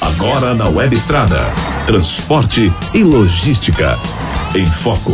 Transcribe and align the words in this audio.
Agora 0.00 0.52
na 0.52 0.68
Web 0.68 0.94
Estrada. 0.94 1.46
Transporte 1.86 2.70
e 2.92 3.02
logística. 3.02 3.96
Em 4.54 4.70
foco. 4.82 5.12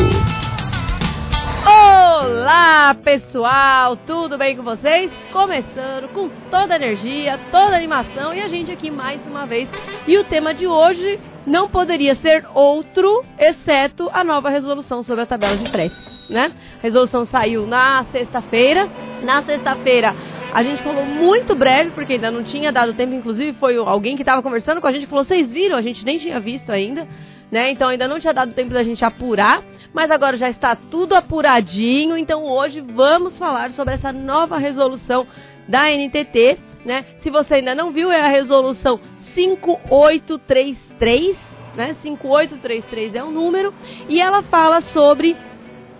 Olá, 1.64 2.96
pessoal, 3.04 3.96
tudo 3.96 4.36
bem 4.36 4.56
com 4.56 4.64
vocês? 4.64 5.12
Começando 5.32 6.08
com 6.12 6.28
toda 6.50 6.74
a 6.74 6.76
energia, 6.76 7.38
toda 7.52 7.74
a 7.74 7.76
animação 7.76 8.34
e 8.34 8.40
a 8.40 8.48
gente 8.48 8.72
aqui 8.72 8.90
mais 8.90 9.24
uma 9.24 9.46
vez. 9.46 9.68
E 10.08 10.18
o 10.18 10.24
tema 10.24 10.52
de 10.52 10.66
hoje 10.66 11.20
não 11.46 11.68
poderia 11.68 12.16
ser 12.16 12.44
outro, 12.54 13.24
exceto 13.38 14.10
a 14.12 14.24
nova 14.24 14.50
resolução 14.50 15.04
sobre 15.04 15.22
a 15.22 15.26
tabela 15.26 15.56
de 15.56 15.70
fretes, 15.70 15.98
né? 16.28 16.50
A 16.80 16.82
resolução 16.82 17.24
saiu 17.24 17.68
na 17.68 18.04
sexta-feira. 18.10 18.88
Na 19.22 19.42
sexta-feira 19.42 20.14
a 20.52 20.62
gente 20.62 20.82
falou 20.82 21.04
muito 21.04 21.54
breve, 21.54 21.90
porque 21.90 22.14
ainda 22.14 22.30
não 22.30 22.42
tinha 22.42 22.72
dado 22.72 22.94
tempo, 22.94 23.12
inclusive 23.14 23.56
foi 23.58 23.76
alguém 23.76 24.16
que 24.16 24.22
estava 24.22 24.42
conversando 24.42 24.80
com 24.80 24.86
a 24.86 24.92
gente 24.92 25.06
falou: 25.06 25.24
"Vocês 25.24 25.50
viram? 25.50 25.76
A 25.76 25.82
gente 25.82 26.04
nem 26.04 26.18
tinha 26.18 26.40
visto 26.40 26.70
ainda". 26.70 27.06
Né? 27.50 27.70
Então 27.70 27.88
ainda 27.88 28.06
não 28.06 28.20
tinha 28.20 28.34
dado 28.34 28.52
tempo 28.52 28.74
da 28.74 28.82
gente 28.82 29.02
apurar, 29.02 29.64
mas 29.94 30.10
agora 30.10 30.36
já 30.36 30.50
está 30.50 30.76
tudo 30.76 31.14
apuradinho. 31.14 32.18
Então 32.18 32.44
hoje 32.44 32.82
vamos 32.82 33.38
falar 33.38 33.70
sobre 33.70 33.94
essa 33.94 34.12
nova 34.12 34.58
resolução 34.58 35.26
da 35.66 35.90
NTT, 35.90 36.58
né? 36.84 37.06
Se 37.20 37.30
você 37.30 37.54
ainda 37.54 37.74
não 37.74 37.90
viu, 37.90 38.12
é 38.12 38.20
a 38.20 38.28
resolução 38.28 39.00
5833, 39.34 41.38
né? 41.74 41.96
5833 42.02 43.14
é 43.14 43.24
o 43.24 43.30
número 43.30 43.72
e 44.08 44.20
ela 44.20 44.42
fala 44.42 44.82
sobre 44.82 45.34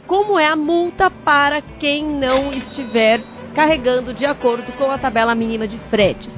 como 0.06 0.38
é 0.38 0.46
a 0.46 0.56
multa 0.56 1.10
para 1.10 1.62
quem 1.62 2.04
não 2.04 2.52
estiver 2.52 3.22
carregando 3.54 4.12
de 4.12 4.24
acordo 4.24 4.72
com 4.72 4.90
a 4.90 4.98
tabela 4.98 5.34
mínima 5.34 5.66
de 5.66 5.78
fretes. 5.90 6.32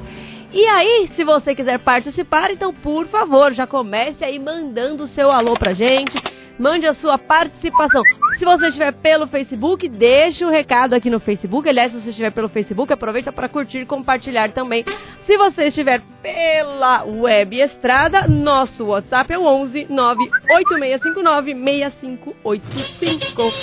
E 0.53 0.65
aí, 0.65 1.09
se 1.15 1.23
você 1.23 1.55
quiser 1.55 1.79
participar, 1.79 2.51
então 2.51 2.73
por 2.73 3.07
favor, 3.07 3.53
já 3.53 3.65
comece 3.65 4.23
aí 4.23 4.37
mandando 4.37 5.03
o 5.03 5.07
seu 5.07 5.31
alô 5.31 5.53
pra 5.53 5.73
gente. 5.73 6.17
Mande 6.59 6.85
a 6.85 6.93
sua 6.93 7.17
participação. 7.17 8.03
Se 8.37 8.45
você 8.45 8.67
estiver 8.67 8.91
pelo 8.91 9.27
Facebook, 9.27 9.87
deixe 9.87 10.43
o 10.43 10.49
um 10.49 10.51
recado 10.51 10.93
aqui 10.93 11.09
no 11.09 11.19
Facebook. 11.19 11.67
Aliás, 11.67 11.91
se 11.91 12.01
você 12.01 12.09
estiver 12.09 12.31
pelo 12.31 12.49
Facebook, 12.49 12.91
aproveita 12.91 13.31
para 13.31 13.47
curtir 13.47 13.79
e 13.79 13.85
compartilhar 13.85 14.51
também. 14.51 14.83
Se 15.25 15.37
você 15.37 15.65
estiver 15.65 16.01
pela 16.21 17.03
web 17.03 17.59
estrada, 17.59 18.27
nosso 18.27 18.85
WhatsApp 18.85 19.33
é 19.33 19.37
o 19.37 19.45
11 19.45 19.87
98659 19.89 21.53
6585. 21.53 23.53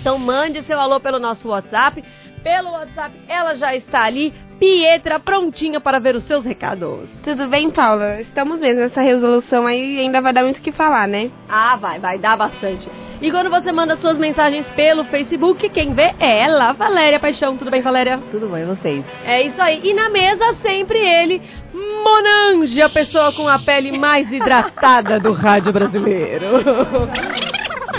Então 0.00 0.18
mande 0.18 0.62
seu 0.64 0.80
alô 0.80 0.98
pelo 0.98 1.18
nosso 1.18 1.48
WhatsApp. 1.48 2.02
Pelo 2.42 2.70
WhatsApp, 2.70 3.14
ela 3.28 3.54
já 3.56 3.74
está 3.74 4.04
ali 4.04 4.32
Pietra 4.58 5.20
prontinha 5.20 5.80
para 5.80 6.00
ver 6.00 6.16
os 6.16 6.24
seus 6.24 6.44
recados. 6.44 7.08
Tudo 7.22 7.46
bem, 7.46 7.70
Paula? 7.70 8.20
Estamos 8.20 8.58
vendo 8.58 8.80
essa 8.80 9.00
resolução 9.00 9.66
aí 9.66 10.00
ainda 10.00 10.20
vai 10.20 10.32
dar 10.32 10.42
muito 10.42 10.58
o 10.58 10.60
que 10.60 10.72
falar, 10.72 11.06
né? 11.06 11.30
Ah, 11.48 11.76
vai, 11.76 12.00
vai 12.00 12.18
dar 12.18 12.36
bastante. 12.36 12.90
E 13.20 13.30
quando 13.30 13.50
você 13.50 13.70
manda 13.70 13.96
suas 13.96 14.16
mensagens 14.16 14.66
pelo 14.74 15.04
Facebook, 15.04 15.68
quem 15.68 15.92
vê 15.92 16.12
é 16.18 16.40
ela, 16.40 16.72
Valéria 16.72 17.20
Paixão. 17.20 17.56
Tudo 17.56 17.70
bem, 17.70 17.82
Valéria? 17.82 18.18
Tudo 18.32 18.48
bem, 18.48 18.64
vocês? 18.66 19.04
É 19.24 19.42
isso 19.42 19.62
aí. 19.62 19.80
E 19.84 19.94
na 19.94 20.08
mesa, 20.08 20.56
sempre 20.60 20.98
ele, 20.98 21.40
Monange, 21.72 22.82
a 22.82 22.88
pessoa 22.88 23.32
com 23.32 23.46
a 23.48 23.60
pele 23.60 23.96
mais 23.96 24.30
hidratada 24.30 25.20
do 25.20 25.32
rádio 25.32 25.72
brasileiro. 25.72 26.46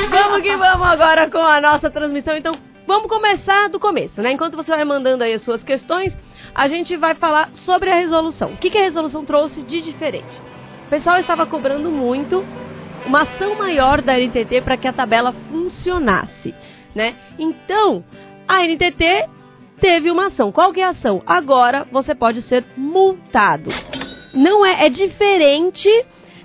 vamos 0.10 0.42
que 0.42 0.58
vamos 0.58 0.88
agora 0.88 1.30
com 1.30 1.40
a 1.40 1.62
nossa 1.62 1.90
transmissão. 1.90 2.36
Então, 2.36 2.56
vamos 2.90 3.08
começar 3.08 3.70
do 3.70 3.80
começo, 3.80 4.20
né? 4.20 4.32
Enquanto 4.32 4.56
você 4.56 4.72
vai 4.72 4.84
mandando 4.84 5.24
aí 5.24 5.32
as 5.32 5.44
suas 5.44 5.62
questões, 5.62 6.12
a 6.56 6.68
gente 6.68 6.98
vai 6.98 7.14
falar 7.14 7.52
sobre 7.54 7.92
a 7.92 7.94
resolução. 7.94 8.54
O 8.54 8.58
que, 8.58 8.72
que 8.72 8.80
a 8.80 8.82
resolução 8.82 9.24
trouxe 9.24 9.62
de 9.62 9.80
diferente? 9.80 10.42
O 10.88 10.90
pessoal 10.90 11.20
estava 11.20 11.46
cobrando 11.46 11.92
muito 11.92 12.44
uma 13.06 13.22
ação 13.22 13.54
maior 13.54 14.02
da 14.02 14.18
NTT 14.18 14.62
para 14.62 14.76
que 14.76 14.88
a 14.88 14.92
tabela 14.92 15.36
funcionasse, 15.52 16.56
né? 16.96 17.14
Então, 17.38 18.04
a 18.48 18.66
NTT 18.66 19.30
teve 19.80 20.10
uma 20.10 20.26
ação. 20.26 20.52
Qual 20.52 20.74
é 20.76 20.82
a 20.82 20.90
ação? 20.90 21.22
Agora 21.28 21.88
você 21.92 22.16
pode 22.16 22.42
ser 22.42 22.66
multado. 22.76 23.70
Não 24.34 24.66
é, 24.66 24.88
é 24.88 24.90
diferente 24.90 25.88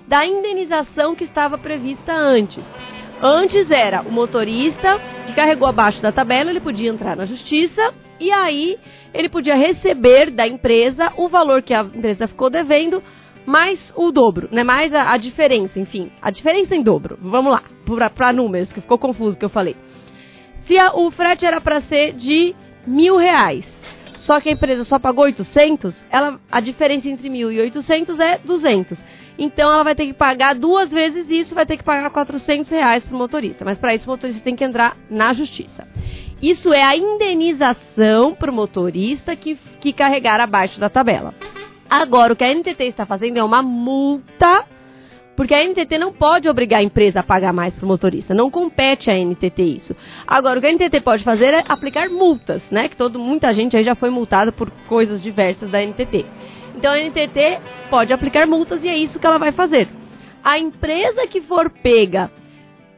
da 0.06 0.26
indenização 0.26 1.14
que 1.14 1.24
estava 1.24 1.56
prevista 1.56 2.12
antes. 2.12 2.66
Antes 3.22 3.70
era 3.70 4.02
o 4.02 4.10
motorista 4.10 5.00
que 5.26 5.32
carregou 5.32 5.68
abaixo 5.68 6.02
da 6.02 6.12
tabela, 6.12 6.50
ele 6.50 6.60
podia 6.60 6.90
entrar 6.90 7.16
na 7.16 7.24
justiça 7.24 7.94
e 8.20 8.30
aí 8.30 8.78
ele 9.12 9.28
podia 9.28 9.54
receber 9.54 10.30
da 10.30 10.46
empresa 10.46 11.12
o 11.16 11.28
valor 11.28 11.62
que 11.62 11.72
a 11.72 11.82
empresa 11.82 12.28
ficou 12.28 12.50
devendo, 12.50 13.02
mais 13.46 13.92
o 13.96 14.10
dobro, 14.10 14.48
né? 14.50 14.62
Mais 14.62 14.92
a, 14.92 15.12
a 15.12 15.16
diferença, 15.16 15.78
enfim. 15.78 16.10
A 16.20 16.30
diferença 16.30 16.74
em 16.74 16.82
dobro. 16.82 17.18
Vamos 17.20 17.52
lá, 17.52 17.62
para 18.10 18.32
números, 18.32 18.72
que 18.72 18.80
ficou 18.80 18.98
confuso 18.98 19.36
que 19.36 19.44
eu 19.44 19.50
falei. 19.50 19.76
Se 20.66 20.78
a, 20.78 20.94
o 20.94 21.10
frete 21.10 21.44
era 21.44 21.60
para 21.60 21.80
ser 21.82 22.12
de 22.12 22.54
mil 22.86 23.16
reais, 23.16 23.66
só 24.18 24.40
que 24.40 24.48
a 24.48 24.52
empresa 24.52 24.84
só 24.84 24.98
pagou 24.98 25.24
800, 25.24 26.04
ela, 26.10 26.40
a 26.50 26.60
diferença 26.60 27.08
entre 27.08 27.28
mil 27.28 27.52
e 27.52 27.60
800 27.60 28.18
é 28.18 28.38
200. 28.38 28.98
Então 29.38 29.72
ela 29.72 29.82
vai 29.82 29.94
ter 29.94 30.06
que 30.06 30.14
pagar 30.14 30.54
duas 30.54 30.90
vezes 30.90 31.28
isso, 31.28 31.54
vai 31.54 31.66
ter 31.66 31.76
que 31.76 31.82
pagar 31.82 32.08
400 32.10 32.70
reais 32.70 33.04
para 33.04 33.14
o 33.14 33.18
motorista. 33.18 33.64
Mas 33.64 33.78
para 33.78 33.94
isso 33.94 34.06
o 34.06 34.10
motorista 34.10 34.42
tem 34.42 34.54
que 34.54 34.64
entrar 34.64 34.96
na 35.10 35.32
justiça. 35.32 35.86
Isso 36.40 36.72
é 36.72 36.82
a 36.82 36.96
indenização 36.96 38.34
para 38.34 38.50
o 38.50 38.54
motorista 38.54 39.34
que, 39.34 39.58
que 39.80 39.92
carregar 39.92 40.40
abaixo 40.40 40.78
da 40.78 40.88
tabela. 40.88 41.34
Agora, 41.88 42.32
o 42.32 42.36
que 42.36 42.44
a 42.44 42.54
NTT 42.54 42.84
está 42.84 43.06
fazendo 43.06 43.38
é 43.38 43.44
uma 43.44 43.62
multa, 43.62 44.64
porque 45.36 45.54
a 45.54 45.64
NTT 45.64 45.98
não 45.98 46.12
pode 46.12 46.48
obrigar 46.48 46.80
a 46.80 46.82
empresa 46.82 47.20
a 47.20 47.22
pagar 47.22 47.52
mais 47.52 47.74
para 47.74 47.84
o 47.84 47.88
motorista. 47.88 48.34
Não 48.34 48.50
compete 48.50 49.10
a 49.10 49.14
NTT 49.14 49.62
isso. 49.62 49.96
Agora, 50.26 50.58
o 50.58 50.62
que 50.62 50.68
a 50.68 50.72
NTT 50.72 51.00
pode 51.00 51.24
fazer 51.24 51.54
é 51.54 51.64
aplicar 51.68 52.08
multas, 52.08 52.62
né? 52.70 52.88
Que 52.88 52.96
todo, 52.96 53.18
muita 53.18 53.52
gente 53.52 53.76
aí 53.76 53.84
já 53.84 53.94
foi 53.94 54.10
multada 54.10 54.50
por 54.52 54.70
coisas 54.88 55.22
diversas 55.22 55.70
da 55.70 55.80
NTT. 55.80 56.26
Então 56.74 56.92
a 56.92 56.98
NTT 56.98 57.60
pode 57.88 58.12
aplicar 58.12 58.46
multas 58.46 58.82
e 58.82 58.88
é 58.88 58.96
isso 58.96 59.18
que 59.18 59.26
ela 59.26 59.38
vai 59.38 59.52
fazer. 59.52 59.88
A 60.42 60.58
empresa 60.58 61.26
que 61.26 61.40
for 61.40 61.70
pega 61.70 62.30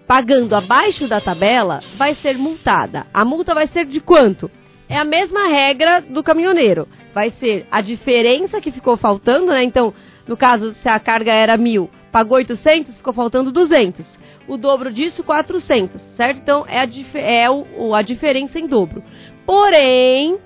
pagando 0.06 0.54
abaixo 0.54 1.08
da 1.08 1.20
tabela 1.20 1.80
vai 1.96 2.14
ser 2.16 2.38
multada. 2.38 3.06
A 3.12 3.24
multa 3.24 3.54
vai 3.54 3.66
ser 3.66 3.84
de 3.86 4.00
quanto? 4.00 4.50
É 4.88 4.96
a 4.96 5.04
mesma 5.04 5.48
regra 5.48 6.00
do 6.00 6.22
caminhoneiro. 6.22 6.88
Vai 7.12 7.30
ser 7.30 7.66
a 7.70 7.80
diferença 7.80 8.60
que 8.60 8.70
ficou 8.70 8.96
faltando, 8.96 9.46
né? 9.52 9.62
Então, 9.62 9.92
no 10.26 10.36
caso, 10.36 10.74
se 10.74 10.88
a 10.88 10.98
carga 11.00 11.32
era 11.32 11.56
mil, 11.56 11.90
pagou 12.12 12.36
800, 12.36 12.96
ficou 12.96 13.12
faltando 13.12 13.50
200. 13.50 14.18
O 14.46 14.56
dobro 14.56 14.92
disso, 14.92 15.24
400, 15.24 16.00
certo? 16.16 16.38
Então, 16.38 16.64
é 16.68 16.78
a, 16.78 16.88
é 17.18 17.50
o, 17.50 17.94
a 17.94 18.02
diferença 18.02 18.60
em 18.60 18.66
dobro. 18.66 19.02
Porém, 19.44 20.38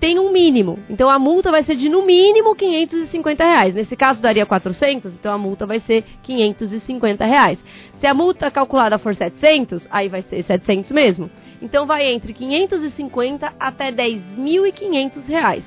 tem 0.00 0.18
um 0.18 0.30
mínimo. 0.30 0.78
Então 0.88 1.08
a 1.08 1.18
multa 1.18 1.50
vai 1.50 1.62
ser 1.62 1.76
de 1.76 1.88
no 1.88 2.04
mínimo 2.04 2.54
550 2.54 3.44
reais. 3.44 3.74
Nesse 3.74 3.96
caso 3.96 4.20
daria 4.20 4.46
400, 4.46 5.14
então 5.14 5.32
a 5.32 5.38
multa 5.38 5.66
vai 5.66 5.80
ser 5.80 6.04
550 6.22 7.24
reais. 7.24 7.58
Se 7.98 8.06
a 8.06 8.14
multa 8.14 8.50
calculada 8.50 8.98
for 8.98 9.14
700, 9.14 9.86
aí 9.90 10.08
vai 10.08 10.22
ser 10.22 10.42
700 10.42 10.92
mesmo. 10.92 11.30
Então 11.60 11.86
vai 11.86 12.06
entre 12.06 12.32
550 12.32 13.54
até 13.58 13.90
10.500 13.90 15.26
reais. 15.26 15.64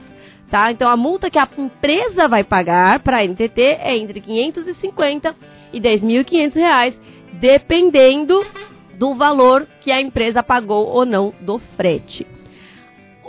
Tá? 0.50 0.72
Então 0.72 0.90
a 0.90 0.98
multa 0.98 1.30
que 1.30 1.38
a 1.38 1.48
empresa 1.58 2.28
vai 2.28 2.44
pagar 2.44 3.00
para 3.00 3.18
a 3.18 3.24
NTT 3.24 3.62
é 3.62 3.98
entre 3.98 4.20
550 4.20 5.36
e 5.72 5.80
10.500 5.80 6.56
reais, 6.56 7.00
dependendo 7.34 8.44
do 8.96 9.14
valor 9.14 9.68
que 9.82 9.92
a 9.92 10.02
empresa 10.02 10.42
pagou 10.42 10.88
ou 10.88 11.06
não 11.06 11.34
do 11.40 11.60
frete. 11.78 12.39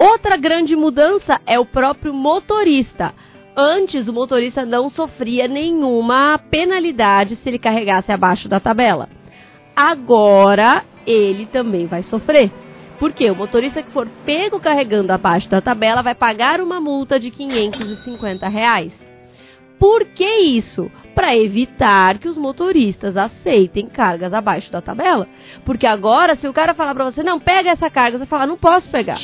Outra 0.00 0.38
grande 0.38 0.75
mudança 0.75 1.43
é 1.44 1.59
o 1.59 1.66
próprio 1.66 2.15
motorista. 2.15 3.12
Antes, 3.55 4.09
o 4.09 4.15
motorista 4.15 4.65
não 4.65 4.89
sofria 4.89 5.47
nenhuma 5.47 6.39
penalidade 6.39 7.36
se 7.36 7.47
ele 7.47 7.59
carregasse 7.59 8.10
abaixo 8.10 8.48
da 8.48 8.59
tabela. 8.59 9.10
Agora, 9.77 10.86
ele 11.07 11.45
também 11.45 11.86
vai 11.86 12.03
sofrer. 12.03 12.51
Porque 12.98 13.30
o 13.30 13.36
motorista 13.36 13.83
que 13.83 13.91
for 13.91 14.09
pego 14.24 14.59
carregando 14.59 15.13
abaixo 15.13 15.51
da 15.51 15.60
tabela 15.60 16.01
vai 16.01 16.15
pagar 16.15 16.63
uma 16.63 16.80
multa 16.80 17.21
de 17.21 17.30
550 17.30 18.48
reais. 18.48 18.95
Por 19.78 20.07
que 20.07 20.24
isso? 20.41 20.91
Para 21.15 21.36
evitar 21.36 22.16
que 22.19 22.28
os 22.28 22.39
motoristas 22.39 23.19
aceitem 23.19 23.86
cargas 23.86 24.33
abaixo 24.33 24.72
da 24.72 24.80
tabela. 24.80 25.28
Porque 25.65 25.86
agora, 25.86 26.36
se 26.36 26.48
o 26.48 26.53
cara 26.54 26.74
falar 26.74 26.95
para 26.95 27.04
você, 27.04 27.22
não, 27.22 27.39
pega 27.39 27.71
essa 27.71 27.91
carga, 27.91 28.19
você 28.19 28.27
fala, 28.27 28.47
não 28.47 28.57
posso 28.57 28.89
pegar. 28.89 29.19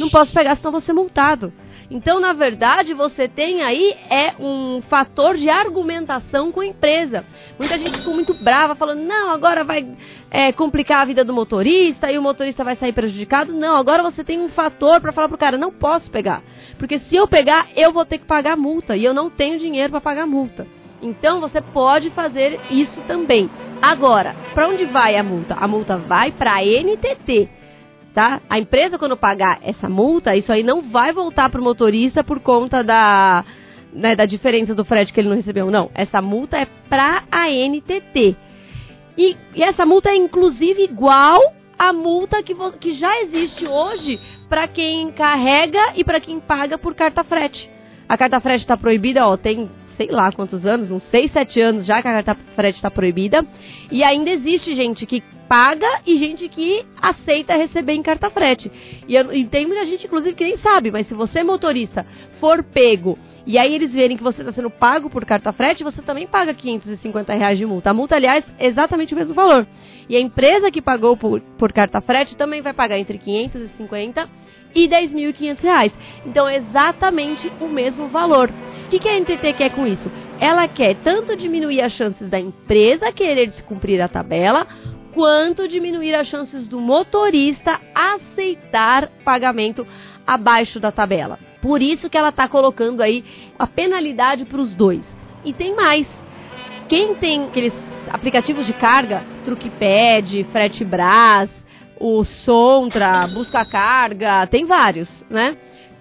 Não 0.00 0.08
posso 0.08 0.32
pegar, 0.32 0.56
senão 0.56 0.72
vou 0.72 0.80
ser 0.80 0.94
multado. 0.94 1.52
Então, 1.90 2.20
na 2.20 2.32
verdade, 2.32 2.94
você 2.94 3.26
tem 3.26 3.62
aí 3.62 3.96
é 4.08 4.32
um 4.38 4.80
fator 4.88 5.36
de 5.36 5.50
argumentação 5.50 6.52
com 6.52 6.60
a 6.60 6.66
empresa. 6.66 7.26
Muita 7.58 7.76
gente 7.76 7.98
ficou 7.98 8.14
muito 8.14 8.32
brava, 8.32 8.76
falando: 8.76 9.00
não, 9.00 9.30
agora 9.30 9.64
vai 9.64 9.96
é, 10.30 10.52
complicar 10.52 11.02
a 11.02 11.04
vida 11.04 11.24
do 11.24 11.34
motorista 11.34 12.10
e 12.10 12.16
o 12.16 12.22
motorista 12.22 12.62
vai 12.62 12.76
sair 12.76 12.92
prejudicado. 12.92 13.52
Não, 13.52 13.76
agora 13.76 14.04
você 14.04 14.22
tem 14.22 14.40
um 14.40 14.48
fator 14.48 15.00
para 15.00 15.12
falar 15.12 15.28
pro 15.28 15.36
cara: 15.36 15.58
não 15.58 15.72
posso 15.72 16.10
pegar. 16.10 16.42
Porque 16.78 17.00
se 17.00 17.16
eu 17.16 17.26
pegar, 17.26 17.66
eu 17.74 17.92
vou 17.92 18.06
ter 18.06 18.18
que 18.18 18.26
pagar 18.26 18.56
multa 18.56 18.96
e 18.96 19.04
eu 19.04 19.12
não 19.12 19.28
tenho 19.28 19.58
dinheiro 19.58 19.90
para 19.90 20.00
pagar 20.00 20.26
multa. 20.26 20.66
Então 21.02 21.40
você 21.40 21.60
pode 21.60 22.10
fazer 22.10 22.60
isso 22.70 23.00
também. 23.02 23.50
Agora, 23.82 24.36
para 24.54 24.68
onde 24.68 24.84
vai 24.84 25.16
a 25.16 25.22
multa? 25.22 25.54
A 25.54 25.66
multa 25.66 25.96
vai 25.96 26.30
para 26.30 26.56
a 26.56 26.62
NTT, 26.62 27.48
tá? 28.14 28.40
A 28.48 28.58
empresa 28.58 28.98
quando 28.98 29.16
pagar 29.16 29.58
essa 29.62 29.88
multa, 29.88 30.36
isso 30.36 30.52
aí 30.52 30.62
não 30.62 30.82
vai 30.82 31.12
voltar 31.12 31.48
para 31.48 31.60
o 31.60 31.64
motorista 31.64 32.24
por 32.24 32.40
conta 32.40 32.82
da 32.82 33.44
né, 33.92 34.14
da 34.14 34.24
diferença 34.24 34.74
do 34.74 34.84
frete 34.84 35.12
que 35.12 35.20
ele 35.20 35.28
não 35.28 35.36
recebeu. 35.36 35.70
Não, 35.70 35.90
essa 35.94 36.22
multa 36.22 36.58
é 36.58 36.66
para 36.88 37.24
a 37.30 37.48
NTT. 37.48 38.36
E, 39.16 39.36
e, 39.54 39.62
essa 39.62 39.84
multa 39.84 40.10
é 40.10 40.16
inclusive 40.16 40.82
igual 40.82 41.40
à 41.78 41.92
multa 41.92 42.42
que, 42.42 42.54
que 42.78 42.92
já 42.92 43.20
existe 43.22 43.66
hoje 43.66 44.20
para 44.48 44.68
quem 44.68 45.10
carrega 45.10 45.92
e 45.96 46.04
para 46.04 46.20
quem 46.20 46.38
paga 46.40 46.78
por 46.78 46.94
carta 46.94 47.24
frete. 47.24 47.70
A 48.08 48.16
carta 48.16 48.40
frete 48.40 48.64
está 48.64 48.76
proibida, 48.76 49.26
ó, 49.26 49.36
tem 49.36 49.70
sei 50.00 50.08
lá 50.10 50.32
quantos 50.32 50.64
anos, 50.64 50.90
uns 50.90 51.02
6, 51.02 51.30
7 51.30 51.60
anos 51.60 51.84
já 51.84 52.00
que 52.00 52.08
a 52.08 52.22
carta 52.22 52.34
frete 52.56 52.76
está 52.76 52.90
proibida. 52.90 53.46
E 53.90 54.02
ainda 54.02 54.30
existe 54.30 54.74
gente 54.74 55.04
que 55.04 55.22
paga 55.46 56.00
e 56.06 56.16
gente 56.16 56.48
que 56.48 56.86
aceita 57.02 57.54
receber 57.54 57.92
em 57.92 58.02
carta 58.02 58.30
frete. 58.30 58.72
E, 59.06 59.14
eu, 59.14 59.30
e 59.30 59.44
tem 59.44 59.66
muita 59.66 59.84
gente, 59.84 60.06
inclusive, 60.06 60.34
que 60.34 60.44
nem 60.44 60.56
sabe, 60.56 60.90
mas 60.90 61.06
se 61.06 61.12
você, 61.12 61.42
motorista, 61.42 62.06
for 62.40 62.62
pego 62.62 63.18
e 63.46 63.58
aí 63.58 63.74
eles 63.74 63.92
verem 63.92 64.16
que 64.16 64.22
você 64.22 64.40
está 64.40 64.52
sendo 64.52 64.70
pago 64.70 65.10
por 65.10 65.24
carta 65.24 65.52
frete, 65.52 65.84
você 65.84 66.00
também 66.00 66.26
paga 66.26 66.54
550 66.54 67.34
reais 67.34 67.58
de 67.58 67.66
multa. 67.66 67.90
A 67.90 67.94
multa, 67.94 68.16
aliás, 68.16 68.44
é 68.58 68.66
exatamente 68.68 69.12
o 69.12 69.16
mesmo 69.16 69.34
valor. 69.34 69.66
E 70.08 70.16
a 70.16 70.20
empresa 70.20 70.70
que 70.70 70.80
pagou 70.80 71.16
por, 71.16 71.40
por 71.58 71.72
carta 71.72 72.00
frete 72.00 72.36
também 72.36 72.62
vai 72.62 72.72
pagar 72.72 72.98
entre 72.98 73.18
550 73.18 74.28
e 74.74 74.88
10.500 74.88 75.60
reais. 75.60 75.92
Então, 76.24 76.48
é 76.48 76.56
exatamente 76.56 77.50
o 77.60 77.68
mesmo 77.68 78.08
valor. 78.08 78.50
O 78.84 78.88
que, 78.88 78.98
que 78.98 79.08
a 79.08 79.18
NTT 79.18 79.52
quer 79.54 79.70
com 79.70 79.86
isso? 79.86 80.10
Ela 80.40 80.66
quer 80.66 80.96
tanto 80.96 81.36
diminuir 81.36 81.80
as 81.80 81.92
chances 81.92 82.28
da 82.28 82.40
empresa 82.40 83.12
querer 83.12 83.46
descumprir 83.46 84.02
a 84.02 84.08
tabela, 84.08 84.66
quanto 85.12 85.68
diminuir 85.68 86.14
as 86.14 86.26
chances 86.26 86.66
do 86.66 86.80
motorista 86.80 87.80
aceitar 87.94 89.08
pagamento 89.24 89.86
abaixo 90.26 90.80
da 90.80 90.90
tabela. 90.90 91.38
Por 91.60 91.82
isso 91.82 92.08
que 92.08 92.16
ela 92.16 92.30
está 92.30 92.48
colocando 92.48 93.02
aí 93.02 93.24
a 93.58 93.66
penalidade 93.66 94.44
para 94.44 94.60
os 94.60 94.74
dois. 94.74 95.02
E 95.44 95.52
tem 95.52 95.74
mais. 95.74 96.06
Quem 96.88 97.14
tem 97.14 97.44
aqueles 97.44 97.72
aplicativos 98.08 98.66
de 98.66 98.72
carga, 98.72 99.22
TruquePad, 99.44 100.44
FreteBras, 100.50 101.50
o 102.00 102.24
Sontra, 102.24 103.26
Busca 103.28 103.64
Carga, 103.64 104.46
tem 104.46 104.64
vários, 104.64 105.24
né? 105.28 105.56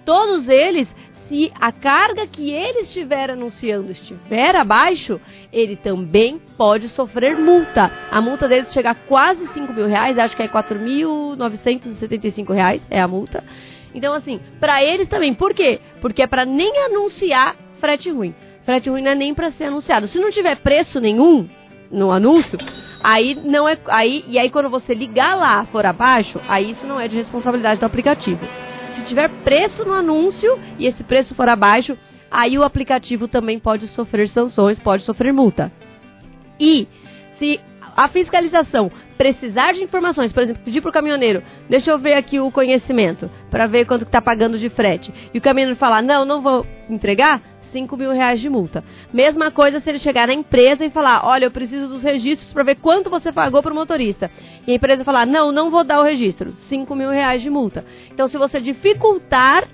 Todos 0.06 0.48
eles 0.48 0.88
se 1.30 1.52
a 1.62 1.72
carga 1.72 2.26
que 2.26 2.50
ele 2.50 2.80
estiver 2.80 3.30
anunciando 3.30 3.92
estiver 3.92 4.56
abaixo, 4.56 5.22
ele 5.54 5.76
também 5.76 6.42
pode 6.58 6.90
sofrer 6.90 7.38
multa. 7.38 7.92
A 8.10 8.20
multa 8.20 8.48
dele 8.48 8.66
chega 8.70 8.90
a 8.90 8.96
quase 8.96 9.48
5 9.54 9.72
mil 9.72 9.86
reais, 9.86 10.18
acho 10.18 10.36
que 10.36 10.42
é 10.42 10.48
4.975 10.48 12.52
reais 12.52 12.82
é 12.90 13.00
a 13.00 13.08
multa. 13.08 13.44
Então, 13.94 14.16
assim, 14.16 14.40
para 14.60 14.84
eles 14.84 15.08
também. 15.08 15.34
Por 15.34 15.54
quê? 15.54 15.80
Porque 16.02 16.24
é 16.24 16.28
para 16.28 16.46
nem 16.46 16.86
anunciar 16.86 17.56
frete 17.80 18.10
ruim. 18.10 18.34
Frete 18.64 18.90
ruim 18.90 19.04
não 19.04 19.12
é 19.12 19.16
nem 19.16 19.34
para 19.34 19.52
ser 19.52 19.66
anunciado. 19.66 20.08
Se 20.08 20.20
não 20.20 20.32
tiver 20.32 20.56
preço 20.56 21.00
nenhum 21.00 21.48
no 21.92 22.12
anúncio, 22.12 22.58
aí 23.04 23.36
não 23.36 23.68
é. 23.68 23.78
Aí, 23.88 24.24
e 24.28 24.38
aí, 24.38 24.50
quando 24.50 24.70
você 24.70 24.94
ligar 24.94 25.36
lá 25.36 25.66
for 25.66 25.86
abaixo, 25.86 26.40
aí 26.48 26.72
isso 26.72 26.86
não 26.86 27.00
é 27.00 27.08
de 27.08 27.16
responsabilidade 27.16 27.80
do 27.80 27.86
aplicativo 27.86 28.40
se 29.00 29.06
tiver 29.06 29.30
preço 29.44 29.86
no 29.86 29.94
anúncio 29.94 30.60
e 30.78 30.86
esse 30.86 31.04
preço 31.04 31.34
for 31.34 31.48
abaixo, 31.48 31.98
aí 32.30 32.58
o 32.58 32.64
aplicativo 32.64 33.28
também 33.28 33.58
pode 33.58 33.88
sofrer 33.88 34.28
sanções, 34.28 34.80
pode 34.80 35.04
sofrer 35.04 35.34
multa. 35.34 35.72
E 36.60 36.88
se 37.38 37.60
a 37.96 38.08
fiscalização 38.08 38.92
precisar 39.18 39.74
de 39.74 39.84
informações, 39.84 40.32
por 40.32 40.44
exemplo, 40.44 40.64
pedir 40.64 40.82
para 40.82 40.90
o 40.90 40.94
caminhoneiro, 40.94 41.44
deixa 41.70 41.92
eu 41.92 41.98
ver 41.98 42.14
aqui 42.14 42.40
o 42.40 42.52
conhecimento, 42.52 43.30
para 43.50 43.68
ver 43.68 43.86
quanto 43.86 44.04
está 44.04 44.22
pagando 44.22 44.58
de 44.58 44.70
frete, 44.70 45.14
e 45.34 45.38
o 45.38 45.42
caminhoneiro 45.42 45.80
falar, 45.80 46.02
não, 46.02 46.24
não 46.24 46.42
vou 46.42 46.66
entregar, 46.90 47.42
5 47.72 47.98
mil 47.98 48.12
reais 48.12 48.40
de 48.40 48.50
multa. 48.50 48.84
Mesma 49.14 49.52
coisa 49.52 49.80
se 49.80 49.90
ele 49.90 50.00
chegar 50.00 50.28
na 50.28 50.34
empresa 50.34 50.86
e 50.86 50.90
falar, 50.90 51.26
olha, 51.26 51.46
eu 51.46 51.52
preciso 51.52 51.88
dos 51.88 52.04
registros 52.04 52.52
para 52.54 52.64
ver 52.64 52.76
quanto 52.76 53.10
você 53.10 53.32
pagou 53.32 53.62
para 53.62 53.72
o 53.72 53.76
motorista. 53.76 54.30
E 54.68 54.72
a 54.72 54.76
empresa 54.76 55.04
falar, 55.04 55.26
não, 55.26 55.52
não 55.52 55.72
vou 55.72 55.84
dar 55.84 56.00
o 56.00 56.04
registro. 56.04 56.54
5 56.68 56.96
mil 56.96 57.10
reais 57.10 57.42
de 57.42 57.50
multa. 57.50 57.86
Então, 58.12 58.28
se 58.28 58.38
você 58.38 58.60
dificultar 58.60 59.68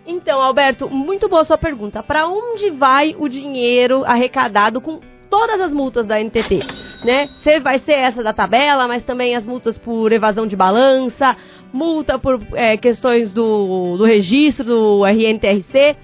Então, 0.06 0.40
Alberto, 0.40 0.88
muito 0.88 1.28
boa 1.28 1.44
sua 1.44 1.58
pergunta. 1.58 2.02
Para 2.02 2.26
onde 2.26 2.70
vai 2.70 3.14
o 3.18 3.28
dinheiro 3.28 4.06
arrecadado 4.06 4.80
com 4.80 5.00
todas 5.28 5.60
as 5.60 5.70
multas 5.70 6.06
da 6.06 6.18
NTT? 6.18 6.60
Né? 7.04 7.28
Vai 7.62 7.78
ser 7.80 7.92
essa 7.92 8.22
da 8.22 8.32
tabela, 8.32 8.88
mas 8.88 9.04
também 9.04 9.36
as 9.36 9.44
multas 9.44 9.76
por 9.76 10.10
evasão 10.10 10.46
de 10.46 10.56
balança, 10.56 11.36
multa 11.70 12.18
por 12.18 12.40
é, 12.54 12.78
questões 12.78 13.34
do, 13.34 13.98
do 13.98 14.04
registro 14.04 14.64
do 14.64 15.04
RNTRC. 15.04 15.94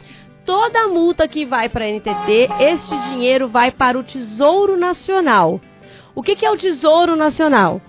Toda 0.44 0.86
multa 0.88 1.26
que 1.26 1.46
vai 1.46 1.70
para 1.70 1.86
a 1.86 1.88
NTT, 1.88 2.50
este 2.60 2.94
dinheiro 3.08 3.48
vai 3.48 3.70
para 3.70 3.98
o 3.98 4.04
Tesouro 4.04 4.76
Nacional. 4.76 5.58
O 6.14 6.22
que, 6.22 6.36
que 6.36 6.44
é 6.44 6.50
o 6.50 6.58
Tesouro 6.58 7.16
Nacional? 7.16 7.80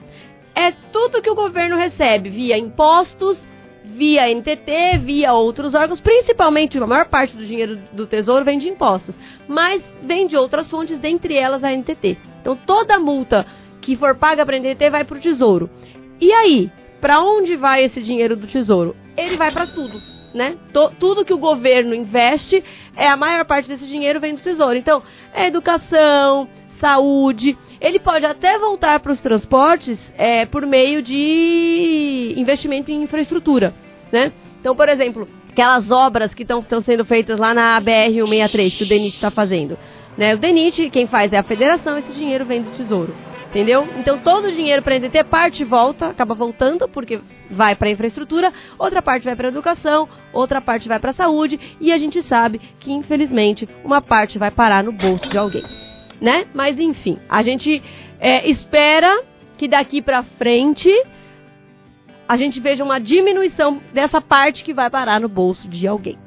É 0.59 0.73
tudo 0.91 1.21
que 1.21 1.29
o 1.29 1.35
governo 1.35 1.77
recebe 1.77 2.29
via 2.29 2.57
impostos, 2.57 3.47
via 3.85 4.27
NTT, 4.29 4.97
via 5.01 5.31
outros 5.31 5.73
órgãos, 5.73 6.01
principalmente 6.01 6.77
a 6.77 6.85
maior 6.85 7.05
parte 7.05 7.37
do 7.37 7.45
dinheiro 7.45 7.79
do 7.93 8.05
Tesouro 8.05 8.43
vem 8.43 8.59
de 8.59 8.67
impostos, 8.67 9.17
mas 9.47 9.81
vem 10.03 10.27
de 10.27 10.35
outras 10.35 10.69
fontes, 10.69 10.99
dentre 10.99 11.37
elas 11.37 11.63
a 11.63 11.71
NTT. 11.71 12.17
Então 12.41 12.57
toda 12.57 12.99
multa 12.99 13.47
que 13.79 13.95
for 13.95 14.15
paga 14.15 14.45
para 14.45 14.57
a 14.57 14.59
NTT 14.59 14.89
vai 14.89 15.05
para 15.05 15.17
o 15.17 15.21
Tesouro. 15.21 15.69
E 16.19 16.33
aí, 16.33 16.69
para 16.99 17.21
onde 17.21 17.55
vai 17.55 17.85
esse 17.85 18.01
dinheiro 18.01 18.35
do 18.35 18.45
Tesouro? 18.45 18.97
Ele 19.15 19.37
vai 19.37 19.51
para 19.51 19.65
tudo. 19.65 20.01
Né? 20.31 20.57
tudo 20.99 21.25
que 21.25 21.33
o 21.33 21.39
governo 21.39 21.95
investe, 21.95 22.63
é 22.95 23.07
a 23.07 23.17
maior 23.17 23.43
parte 23.45 23.67
desse 23.67 23.87
dinheiro 23.87 24.19
vem 24.19 24.35
do 24.35 24.41
Tesouro. 24.41 24.77
Então, 24.77 25.01
é 25.33 25.47
educação, 25.47 26.47
saúde. 26.79 27.57
Ele 27.81 27.99
pode 27.99 28.25
até 28.25 28.57
voltar 28.57 28.99
para 28.99 29.11
os 29.11 29.21
transportes 29.21 30.13
é, 30.17 30.45
por 30.45 30.65
meio 30.65 31.01
de 31.01 32.33
investimento 32.35 32.91
em 32.91 33.03
infraestrutura, 33.03 33.73
né? 34.11 34.31
Então, 34.59 34.75
por 34.75 34.89
exemplo, 34.89 35.27
aquelas 35.49 35.89
obras 35.89 36.33
que 36.33 36.43
estão 36.43 36.63
sendo 36.81 37.05
feitas 37.05 37.39
lá 37.39 37.53
na 37.53 37.81
BR-163, 37.81 38.77
que 38.77 38.83
o 38.83 38.87
DENIT 38.87 39.15
está 39.15 39.31
fazendo. 39.31 39.77
Né? 40.17 40.35
O 40.35 40.37
DENIT, 40.37 40.89
quem 40.89 41.07
faz 41.07 41.31
é 41.33 41.37
a 41.37 41.43
federação, 41.43 41.97
esse 41.97 42.11
dinheiro 42.13 42.45
vem 42.45 42.61
do 42.61 42.71
Tesouro. 42.71 43.15
Entendeu? 43.49 43.87
Então 43.97 44.19
todo 44.19 44.49
o 44.49 44.51
dinheiro 44.51 44.83
para 44.83 44.93
a 44.93 44.99
NTT 44.99 45.23
parte 45.23 45.63
volta, 45.63 46.09
acaba 46.09 46.35
voltando 46.35 46.87
porque 46.87 47.19
vai 47.49 47.73
para 47.75 47.87
a 47.87 47.91
infraestrutura, 47.91 48.53
outra 48.77 49.01
parte 49.01 49.23
vai 49.23 49.35
para 49.35 49.47
a 49.47 49.49
educação, 49.49 50.07
outra 50.31 50.61
parte 50.61 50.87
vai 50.87 50.99
para 50.99 51.09
a 51.09 51.15
saúde 51.15 51.59
e 51.81 51.91
a 51.91 51.97
gente 51.97 52.21
sabe 52.21 52.61
que 52.79 52.91
infelizmente 52.91 53.67
uma 53.83 54.01
parte 54.01 54.37
vai 54.37 54.51
parar 54.51 54.83
no 54.83 54.91
bolso 54.91 55.27
de 55.27 55.35
alguém, 55.35 55.63
né? 56.21 56.45
Mas 56.53 56.79
enfim, 56.79 57.19
a 57.29 57.41
gente 57.41 57.81
é, 58.19 58.49
espera 58.49 59.23
que 59.57 59.67
daqui 59.67 60.01
para 60.01 60.23
frente 60.23 60.89
a 62.27 62.37
gente 62.37 62.59
veja 62.59 62.83
uma 62.83 62.99
diminuição 62.99 63.81
dessa 63.91 64.21
parte 64.21 64.63
que 64.63 64.73
vai 64.73 64.89
parar 64.89 65.19
no 65.19 65.27
bolso 65.27 65.67
de 65.67 65.87
alguém. 65.87 66.17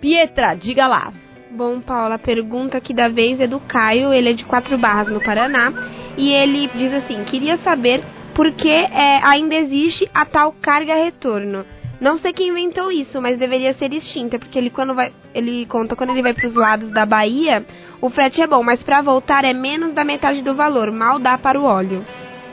Pietra, 0.00 0.54
diga 0.54 0.86
lá. 0.86 1.12
Bom, 1.50 1.80
Paula, 1.80 2.14
a 2.14 2.18
pergunta 2.18 2.78
aqui 2.78 2.94
da 2.94 3.08
vez 3.08 3.40
é 3.40 3.46
do 3.46 3.60
Caio, 3.60 4.14
ele 4.14 4.30
é 4.30 4.32
de 4.32 4.44
Quatro 4.44 4.78
Barras, 4.78 5.12
no 5.12 5.20
Paraná, 5.20 5.72
e 6.16 6.32
ele 6.32 6.70
diz 6.74 6.94
assim, 6.94 7.24
queria 7.24 7.58
saber 7.58 8.02
por 8.34 8.52
que 8.52 8.70
é, 8.70 9.20
ainda 9.22 9.54
existe 9.54 10.08
a 10.14 10.24
tal 10.24 10.52
carga-retorno. 10.52 11.66
Não 12.00 12.16
sei 12.16 12.32
quem 12.32 12.48
inventou 12.48 12.90
isso, 12.90 13.20
mas 13.20 13.36
deveria 13.36 13.74
ser 13.74 13.92
extinta, 13.92 14.38
porque 14.38 14.58
ele 14.58 14.70
quando 14.70 14.94
vai, 14.94 15.12
ele 15.34 15.66
conta 15.66 15.94
quando 15.94 16.10
ele 16.10 16.22
vai 16.22 16.32
para 16.32 16.48
os 16.48 16.54
lados 16.54 16.90
da 16.90 17.04
Bahia, 17.04 17.64
o 18.00 18.08
frete 18.08 18.40
é 18.40 18.46
bom, 18.46 18.62
mas 18.62 18.82
para 18.82 19.02
voltar 19.02 19.44
é 19.44 19.52
menos 19.52 19.92
da 19.92 20.02
metade 20.02 20.40
do 20.40 20.54
valor, 20.54 20.90
mal 20.90 21.18
dá 21.18 21.36
para 21.36 21.60
o 21.60 21.64
óleo. 21.64 22.04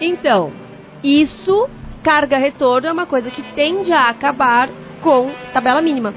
Então, 0.02 0.52
isso 1.02 1.70
carga-retorno 2.04 2.88
é 2.88 2.92
uma 2.92 3.06
coisa 3.06 3.32
que 3.32 3.42
tende 3.54 3.92
a 3.92 4.10
acabar 4.10 4.70
com 5.02 5.32
tabela 5.54 5.82
mínima. 5.82 6.14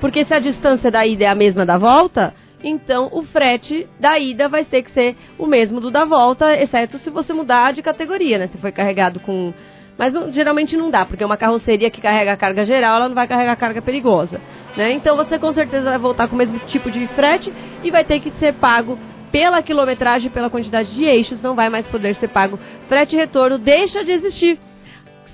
Porque 0.00 0.24
se 0.24 0.34
a 0.34 0.38
distância 0.38 0.90
da 0.90 1.06
ida 1.06 1.24
é 1.24 1.28
a 1.28 1.34
mesma 1.34 1.64
da 1.64 1.78
volta, 1.78 2.34
então 2.62 3.08
o 3.12 3.22
frete 3.22 3.86
da 3.98 4.18
ida 4.18 4.48
vai 4.48 4.64
ter 4.64 4.82
que 4.82 4.90
ser 4.90 5.16
o 5.38 5.46
mesmo 5.46 5.80
do 5.80 5.90
da 5.90 6.04
volta, 6.04 6.54
exceto 6.58 6.98
se 6.98 7.10
você 7.10 7.32
mudar 7.32 7.72
de 7.72 7.82
categoria, 7.82 8.38
né? 8.38 8.48
Se 8.48 8.58
foi 8.58 8.72
carregado 8.72 9.20
com. 9.20 9.52
Mas 9.96 10.12
não, 10.12 10.30
geralmente 10.30 10.76
não 10.76 10.90
dá, 10.90 11.04
porque 11.04 11.24
uma 11.24 11.36
carroceria 11.36 11.90
que 11.90 12.00
carrega 12.00 12.36
carga 12.36 12.64
geral, 12.64 12.96
ela 12.96 13.08
não 13.08 13.14
vai 13.14 13.28
carregar 13.28 13.56
carga 13.56 13.80
perigosa. 13.80 14.40
Né? 14.76 14.92
Então 14.92 15.16
você 15.16 15.38
com 15.38 15.52
certeza 15.52 15.90
vai 15.90 15.98
voltar 15.98 16.28
com 16.28 16.34
o 16.34 16.38
mesmo 16.38 16.58
tipo 16.60 16.90
de 16.90 17.06
frete 17.08 17.52
e 17.82 17.90
vai 17.90 18.04
ter 18.04 18.20
que 18.20 18.32
ser 18.38 18.54
pago 18.54 18.98
pela 19.30 19.62
quilometragem, 19.62 20.30
pela 20.30 20.50
quantidade 20.50 20.92
de 20.94 21.04
eixos, 21.04 21.42
não 21.42 21.54
vai 21.54 21.68
mais 21.68 21.86
poder 21.86 22.14
ser 22.16 22.28
pago 22.28 22.58
frete 22.88 23.16
retorno, 23.16 23.58
deixa 23.58 24.04
de 24.04 24.12
existir 24.12 24.58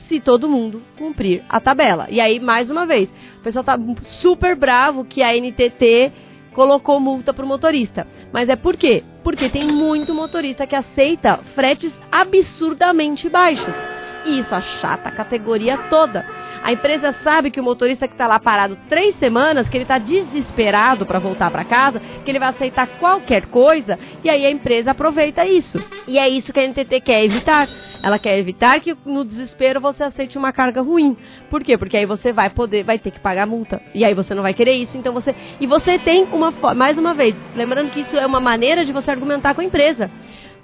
se 0.08 0.20
todo 0.20 0.48
mundo 0.48 0.82
cumprir 0.98 1.44
a 1.48 1.60
tabela. 1.60 2.06
E 2.10 2.20
aí, 2.20 2.40
mais 2.40 2.70
uma 2.70 2.84
vez, 2.84 3.08
o 3.38 3.42
pessoal 3.42 3.64
tá 3.64 3.78
super 4.02 4.56
bravo 4.56 5.04
que 5.04 5.22
a 5.22 5.32
NTT 5.32 6.12
colocou 6.52 6.98
multa 6.98 7.32
pro 7.32 7.46
motorista. 7.46 8.06
Mas 8.32 8.48
é 8.48 8.56
por 8.56 8.76
quê? 8.76 9.04
Porque 9.22 9.48
tem 9.48 9.68
muito 9.68 10.14
motorista 10.14 10.66
que 10.66 10.74
aceita 10.74 11.38
fretes 11.54 11.92
absurdamente 12.10 13.28
baixos. 13.28 13.99
E 14.24 14.38
isso 14.38 14.54
achata 14.54 15.08
a 15.08 15.12
categoria 15.12 15.76
toda. 15.88 16.24
A 16.62 16.72
empresa 16.72 17.14
sabe 17.24 17.50
que 17.50 17.60
o 17.60 17.64
motorista 17.64 18.06
que 18.06 18.14
está 18.14 18.26
lá 18.26 18.38
parado 18.38 18.76
três 18.88 19.16
semanas, 19.16 19.68
que 19.68 19.76
ele 19.76 19.84
está 19.84 19.98
desesperado 19.98 21.06
para 21.06 21.18
voltar 21.18 21.50
para 21.50 21.64
casa, 21.64 22.00
que 22.24 22.30
ele 22.30 22.38
vai 22.38 22.50
aceitar 22.50 22.86
qualquer 22.98 23.46
coisa, 23.46 23.98
e 24.22 24.28
aí 24.28 24.44
a 24.44 24.50
empresa 24.50 24.90
aproveita 24.90 25.46
isso. 25.46 25.82
E 26.06 26.18
é 26.18 26.28
isso 26.28 26.52
que 26.52 26.60
a 26.60 26.66
NTT 26.66 27.00
quer 27.00 27.24
evitar. 27.24 27.68
Ela 28.02 28.18
quer 28.18 28.38
evitar 28.38 28.80
que 28.80 28.96
no 29.04 29.24
desespero 29.24 29.80
você 29.80 30.02
aceite 30.02 30.38
uma 30.38 30.52
carga 30.52 30.80
ruim. 30.80 31.16
Por 31.50 31.62
quê? 31.62 31.76
Porque 31.76 31.96
aí 31.96 32.06
você 32.06 32.32
vai 32.32 32.48
poder, 32.48 32.82
vai 32.82 32.98
ter 32.98 33.10
que 33.10 33.20
pagar 33.20 33.46
multa. 33.46 33.80
E 33.94 34.04
aí 34.04 34.14
você 34.14 34.34
não 34.34 34.42
vai 34.42 34.54
querer 34.54 34.72
isso, 34.72 34.96
então 34.96 35.12
você. 35.12 35.34
E 35.60 35.66
você 35.66 35.98
tem 35.98 36.24
uma 36.24 36.50
mais 36.74 36.98
uma 36.98 37.14
vez, 37.14 37.34
lembrando 37.54 37.90
que 37.90 38.00
isso 38.00 38.16
é 38.16 38.26
uma 38.26 38.40
maneira 38.40 38.84
de 38.84 38.92
você 38.92 39.10
argumentar 39.10 39.54
com 39.54 39.60
a 39.60 39.64
empresa. 39.64 40.10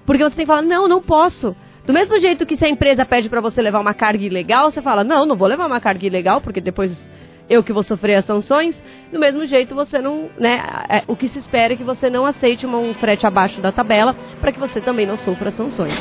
Porque 0.07 0.23
você 0.23 0.37
tem 0.37 0.47
que 0.47 0.51
falar, 0.51 0.63
não, 0.63 0.89
não 0.89 1.03
posso. 1.03 1.55
Do 1.87 1.93
mesmo 1.93 2.19
jeito 2.19 2.45
que 2.45 2.57
se 2.57 2.65
a 2.65 2.69
empresa 2.69 3.07
pede 3.07 3.29
para 3.29 3.41
você 3.41 3.63
levar 3.63 3.81
uma 3.81 3.95
carga 3.95 4.25
ilegal, 4.25 4.71
você 4.71 4.83
fala, 4.83 5.05
não, 5.05 5.25
não 5.25 5.37
vou 5.37 5.47
levar 5.47 5.67
uma 5.67 5.81
carga 5.81 6.05
ilegal, 6.05 6.41
porque 6.41 6.61
depois 6.61 7.09
eu 7.49 7.63
que 7.63 7.73
vou 7.73 7.85
sofrer 7.85 8.17
as 8.17 8.25
sanções. 8.25 8.75
Do 9.13 9.21
mesmo 9.21 9.47
jeito, 9.47 9.73
você 9.73 10.01
não, 10.01 10.29
né, 10.37 10.61
é, 10.89 11.05
o 11.07 11.15
que 11.15 11.29
se 11.29 11.39
espera 11.39 11.75
é 11.75 11.77
que 11.77 11.85
você 11.85 12.11
não 12.11 12.27
aceite 12.27 12.67
uma, 12.67 12.79
um 12.79 12.93
frete 12.95 13.25
abaixo 13.25 13.61
da 13.61 13.71
tabela, 13.71 14.17
para 14.41 14.51
que 14.51 14.59
você 14.59 14.81
também 14.81 15.07
não 15.07 15.17
sofra 15.17 15.53
sanções. 15.53 15.95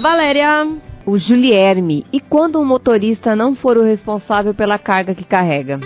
Valéria. 0.00 0.64
O 1.04 1.18
Julierme. 1.18 2.06
E 2.12 2.20
quando 2.20 2.60
o 2.60 2.64
motorista 2.64 3.34
não 3.34 3.56
for 3.56 3.76
o 3.76 3.82
responsável 3.82 4.54
pela 4.54 4.78
carga 4.78 5.12
que 5.12 5.24
carrega? 5.24 5.80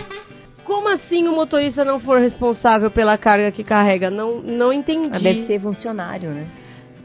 Como 0.65 0.89
assim 0.89 1.27
o 1.27 1.35
motorista 1.35 1.83
não 1.83 1.99
for 1.99 2.19
responsável 2.21 2.91
pela 2.91 3.17
carga 3.17 3.51
que 3.51 3.65
carrega? 3.65 4.11
Não, 4.11 4.41
não 4.41 4.73
entendi. 4.73 5.19
Deve 5.19 5.47
ser 5.47 5.61
funcionário, 5.61 6.31
né? 6.31 6.47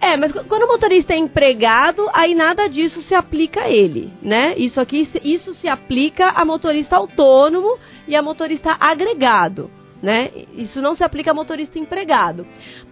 É, 0.05 0.15
mas 0.15 0.31
quando 0.31 0.63
o 0.63 0.67
motorista 0.67 1.13
é 1.13 1.17
empregado, 1.17 2.07
aí 2.13 2.35
nada 2.35 2.69
disso 2.69 3.01
se 3.01 3.15
aplica 3.15 3.61
a 3.61 3.69
ele, 3.71 4.13
né? 4.21 4.53
Isso 4.55 4.79
aqui, 4.79 5.09
isso 5.23 5.55
se 5.55 5.67
aplica 5.67 6.29
a 6.29 6.45
motorista 6.45 6.95
autônomo 6.95 7.79
e 8.07 8.15
a 8.15 8.21
motorista 8.21 8.77
agregado, 8.79 9.71
né? 10.03 10.29
Isso 10.55 10.79
não 10.79 10.93
se 10.93 11.03
aplica 11.03 11.31
a 11.31 11.33
motorista 11.33 11.79
empregado. 11.79 12.45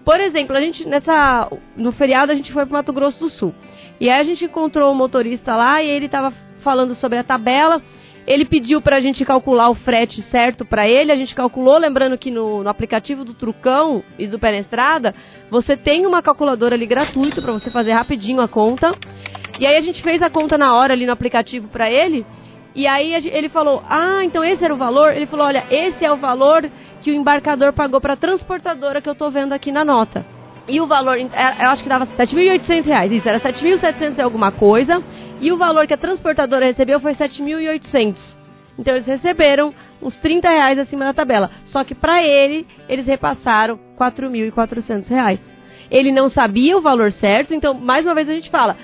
Por 0.04 0.20
exemplo, 0.20 0.58
a 0.58 0.60
gente 0.60 0.88
nessa 0.88 1.52
no 1.78 1.92
feriado 1.92 2.32
a 2.32 2.36
gente 2.36 2.52
foi 2.52 2.66
para 2.66 2.80
Mato 2.80 2.92
Grosso 2.92 3.20
do 3.20 3.30
Sul. 3.30 3.54
E 4.00 4.10
aí 4.10 4.20
a 4.20 4.24
gente 4.24 4.46
encontrou 4.46 4.92
um 4.92 4.96
motorista 4.96 5.56
lá 5.56 5.84
e 5.84 5.88
ele 5.88 6.08
estava 6.08 6.34
falando 6.64 6.96
sobre 6.96 7.20
a 7.20 7.24
tabela 7.24 7.80
ele 8.26 8.46
pediu 8.46 8.82
para 8.82 8.98
a 8.98 9.00
gente 9.00 9.26
calcular 9.26 9.70
o 9.70 9.76
frete 9.76 10.22
certo 10.24 10.64
para 10.64 10.88
ele, 10.88 11.12
a 11.12 11.16
gente 11.16 11.36
calculou, 11.36 11.78
lembrando 11.78 12.18
que 12.18 12.32
no, 12.32 12.64
no, 12.64 12.70
aplicativo 12.70 13.26
do 13.26 13.34
Trucão 13.34 14.04
e 14.18 14.28
do 14.28 14.40
Pé 14.40 14.52
na 14.52 14.60
Estrada, 14.60 15.14
você 15.50 15.76
tem 15.76 16.06
uma 16.06 16.22
calculadora 16.22 16.76
ali 16.76 16.86
gratuita 16.86 17.42
para 17.42 17.52
você 17.52 17.70
fazer 17.70 17.92
rapidinho 17.92 18.42
a 18.42 18.48
conta. 18.48 18.96
E 19.60 19.68
aí 19.68 19.76
a 19.76 19.82
gente 19.82 20.02
fez 20.02 20.22
a 20.22 20.30
conta 20.30 20.58
na 20.58 20.74
hora 20.74 20.94
ali 20.94 21.06
no 21.06 21.12
aplicativo 21.12 21.68
para 21.68 21.92
ele, 21.92 22.26
e 22.74 22.88
aí 22.88 23.14
ele 23.14 23.50
falou: 23.50 23.84
"Ah, 23.88 24.24
então 24.24 24.44
esse 24.44 24.64
era 24.64 24.74
o 24.74 24.78
valor?" 24.78 25.14
Ele 25.14 25.28
falou: 25.28 25.46
"Olha, 25.46 25.64
esse 25.70 26.04
é 26.04 26.12
o 26.12 26.18
valor 26.18 26.70
que 27.02 27.12
o 27.12 27.14
embarcador 27.14 27.74
pagou 27.74 28.02
para 28.02 28.14
a 28.14 28.18
transportadora 28.18 29.02
que 29.02 29.10
eu 29.10 29.14
estou 29.14 29.30
vendo 29.30 29.54
aqui 29.54 29.72
na 29.72 29.86
nota." 29.86 30.26
E 30.68 30.80
o 30.80 30.88
valor, 30.88 31.18
é, 31.18 31.66
eu 31.66 31.70
acho 31.70 31.84
que 31.84 31.90
dava 31.90 32.06
R$ 32.06 32.12
7.800, 32.18 33.12
isso, 33.12 33.28
era 33.28 33.40
7.700 33.40 34.18
e 34.18 34.22
alguma 34.22 34.50
coisa. 34.50 35.04
E 35.40 35.52
o 35.52 35.58
valor 35.58 35.88
que 35.88 35.94
a 35.94 35.98
transportadora 35.98 36.66
recebeu 36.66 37.00
foi 37.00 37.14
7.800. 37.14 38.38
Então 38.78 38.96
eles 38.96 39.08
receberam 39.08 39.74
uns 40.02 40.18
30 40.18 40.50
reais 40.50 40.80
acima 40.80 41.06
da 41.06 41.14
tabela. 41.14 41.50
Só 41.66 41.84
que 41.84 41.96
para 41.96 42.24
ele, 42.24 42.68
eles 42.90 43.06
repassaram 43.06 43.80
4.400 43.98 45.08
reais. 45.08 45.40
Ele 45.90 46.12
não 46.12 46.30
sabia 46.30 46.78
o 46.78 46.82
valor 46.82 47.12
certo, 47.12 47.54
então, 47.54 47.74
mais 47.74 48.06
uma 48.06 48.16
vez 48.16 48.28
a 48.28 48.34
gente 48.34 48.50
fala, 48.50 48.76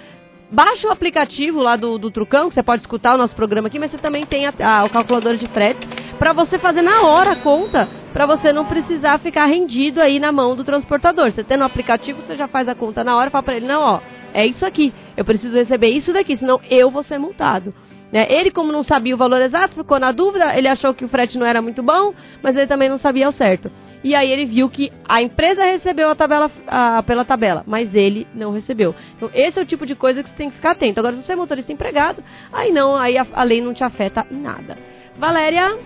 baixa 0.51 0.87
o 0.87 0.91
aplicativo 0.91 1.61
lá 1.61 1.75
do, 1.75 1.97
do 1.97 2.11
Trucão, 2.11 2.49
que 2.49 2.55
você 2.55 2.63
pode 2.63 2.83
escutar 2.83 3.15
o 3.15 3.17
nosso 3.17 3.35
programa 3.35 3.67
aqui, 3.67 3.79
mas 3.79 3.91
você 3.91 3.97
também 3.97 4.25
tem 4.25 4.45
a, 4.45 4.53
a, 4.59 4.83
o 4.83 4.89
calculador 4.89 5.35
de 5.35 5.47
frete, 5.47 5.87
para 6.17 6.33
você 6.33 6.59
fazer 6.59 6.81
na 6.81 7.03
hora 7.03 7.31
a 7.31 7.35
conta, 7.37 7.89
para 8.13 8.25
você 8.25 8.51
não 8.53 8.65
precisar 8.65 9.17
ficar 9.19 9.45
rendido 9.45 10.01
aí 10.01 10.19
na 10.19 10.31
mão 10.31 10.55
do 10.55 10.63
transportador. 10.63 11.31
Você 11.31 11.43
tendo 11.43 11.61
o 11.61 11.65
aplicativo, 11.65 12.21
você 12.21 12.35
já 12.35 12.47
faz 12.47 12.67
a 12.67 12.75
conta 12.75 13.03
na 13.03 13.15
hora 13.15 13.29
fala 13.29 13.43
para 13.43 13.55
ele, 13.55 13.67
não, 13.67 13.81
ó, 13.81 13.99
é 14.33 14.45
isso 14.45 14.65
aqui, 14.65 14.93
eu 15.15 15.25
preciso 15.25 15.55
receber 15.55 15.89
isso 15.89 16.13
daqui, 16.13 16.37
senão 16.37 16.59
eu 16.69 16.89
vou 16.89 17.03
ser 17.03 17.17
multado. 17.17 17.73
Né? 18.11 18.25
Ele, 18.29 18.49
como 18.51 18.71
não 18.71 18.83
sabia 18.83 19.13
o 19.13 19.17
valor 19.17 19.41
exato, 19.41 19.75
ficou 19.75 19.99
na 19.99 20.11
dúvida, 20.11 20.57
ele 20.57 20.67
achou 20.67 20.93
que 20.93 21.05
o 21.05 21.09
frete 21.09 21.37
não 21.37 21.45
era 21.45 21.61
muito 21.61 21.83
bom, 21.83 22.13
mas 22.41 22.55
ele 22.55 22.67
também 22.67 22.89
não 22.89 22.97
sabia 22.97 23.27
ao 23.27 23.31
certo. 23.31 23.71
E 24.03 24.15
aí 24.15 24.31
ele 24.31 24.45
viu 24.45 24.69
que 24.69 24.91
a 25.07 25.21
empresa 25.21 25.63
recebeu 25.65 26.09
a 26.09 26.15
tabela 26.15 26.49
a, 26.67 27.03
pela 27.03 27.25
tabela, 27.25 27.63
mas 27.67 27.93
ele 27.93 28.25
não 28.33 28.51
recebeu. 28.51 28.95
Então 29.15 29.29
esse 29.33 29.59
é 29.59 29.61
o 29.61 29.65
tipo 29.65 29.85
de 29.85 29.93
coisa 29.93 30.23
que 30.23 30.29
você 30.29 30.35
tem 30.35 30.49
que 30.49 30.55
ficar 30.55 30.71
atento. 30.71 30.99
Agora, 30.99 31.15
se 31.15 31.23
você 31.23 31.33
é 31.33 31.35
motorista 31.35 31.73
empregado, 31.73 32.23
aí 32.51 32.71
não, 32.71 32.95
aí 32.95 33.17
a, 33.17 33.27
a 33.33 33.43
lei 33.43 33.61
não 33.61 33.73
te 33.73 33.83
afeta 33.83 34.25
em 34.31 34.39
nada. 34.39 34.77
Valéria? 35.19 35.77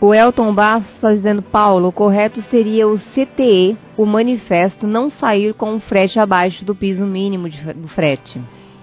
O 0.00 0.12
Elton 0.12 0.52
Bastos 0.52 0.94
está 0.94 1.12
dizendo, 1.12 1.42
Paulo, 1.42 1.88
o 1.88 1.92
correto 1.92 2.42
seria 2.50 2.88
o 2.88 2.98
CTE, 2.98 3.78
o 3.96 4.04
manifesto, 4.04 4.86
não 4.86 5.08
sair 5.08 5.54
com 5.54 5.76
o 5.76 5.80
frete 5.80 6.18
abaixo 6.18 6.64
do 6.64 6.74
piso 6.74 7.06
mínimo 7.06 7.48
de, 7.48 7.72
do 7.72 7.86
frete. 7.86 8.40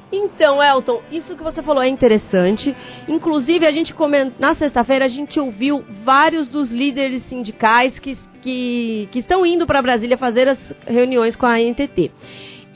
Então, 0.10 0.64
Elton, 0.64 1.02
isso 1.12 1.36
que 1.36 1.44
você 1.44 1.62
falou 1.62 1.84
é 1.84 1.90
interessante. 1.90 2.74
Inclusive, 3.06 3.68
a 3.68 3.72
gente 3.72 3.94
na 4.40 4.56
sexta-feira 4.56 5.04
a 5.04 5.10
gente 5.10 5.38
ouviu 5.40 5.84
vários 6.06 6.48
dos 6.48 6.72
líderes 6.72 7.24
sindicais 7.28 8.00
que, 8.00 8.18
que, 8.42 9.10
que 9.12 9.20
estão 9.20 9.46
indo 9.46 9.68
para 9.68 9.82
Brasília 9.82 10.18
fazer 10.18 10.48
as 10.48 10.60
reuniões 10.86 11.36
com 11.36 11.46
a 11.46 11.60
NTT. 11.60 12.12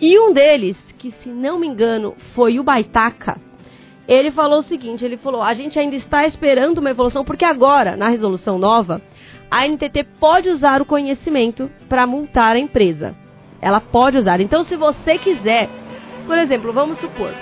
E 0.01 0.19
um 0.19 0.33
deles, 0.33 0.75
que 0.97 1.13
se 1.23 1.29
não 1.29 1.57
me 1.59 1.67
engano 1.67 2.13
foi 2.35 2.59
o 2.59 2.63
Baitaca, 2.63 3.39
ele 4.11 4.29
falou 4.29 4.59
o 4.59 4.63
seguinte: 4.63 5.05
ele 5.05 5.15
falou, 5.15 5.41
a 5.41 5.53
gente 5.53 5.79
ainda 5.79 5.95
está 5.95 6.27
esperando 6.27 6.79
uma 6.79 6.89
evolução, 6.89 7.23
porque 7.23 7.45
agora, 7.45 7.95
na 7.95 8.09
resolução 8.09 8.59
nova, 8.59 9.01
a 9.49 9.65
NTT 9.65 10.03
pode 10.19 10.49
usar 10.49 10.81
o 10.81 10.85
conhecimento 10.85 11.71
para 11.87 12.05
multar 12.05 12.57
a 12.57 12.59
empresa. 12.59 13.15
Ela 13.61 13.79
pode 13.79 14.17
usar. 14.17 14.41
Então, 14.41 14.65
se 14.65 14.75
você 14.75 15.17
quiser, 15.17 15.69
por 16.27 16.37
exemplo, 16.37 16.73
vamos 16.73 16.97
supor, 16.97 17.33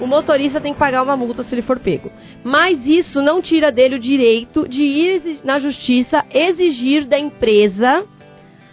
o 0.00 0.06
motorista 0.06 0.60
tem 0.60 0.72
que 0.72 0.78
pagar 0.78 1.04
uma 1.04 1.16
multa 1.16 1.44
se 1.44 1.54
ele 1.54 1.62
for 1.62 1.78
pego. 1.78 2.10
Mas 2.42 2.84
isso 2.84 3.22
não 3.22 3.40
tira 3.40 3.70
dele 3.70 3.94
o 3.94 4.00
direito 4.00 4.68
de 4.68 4.82
ir 4.82 5.40
na 5.44 5.60
justiça 5.60 6.24
exigir 6.32 7.04
da 7.04 7.18
empresa 7.18 8.04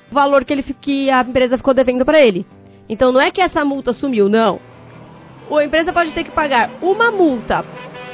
valor 0.09 0.43
que, 0.45 0.53
ele, 0.53 0.63
que 0.63 1.11
a 1.11 1.21
empresa 1.21 1.57
ficou 1.57 1.73
devendo 1.75 2.05
para 2.05 2.19
ele. 2.19 2.45
Então 2.89 3.11
não 3.11 3.21
é 3.21 3.29
que 3.29 3.41
essa 3.41 3.63
multa 3.63 3.93
sumiu, 3.93 4.29
não. 4.29 4.59
A 5.51 5.63
empresa 5.63 5.93
pode 5.93 6.11
ter 6.11 6.23
que 6.23 6.31
pagar 6.31 6.71
uma 6.81 7.11
multa 7.11 7.65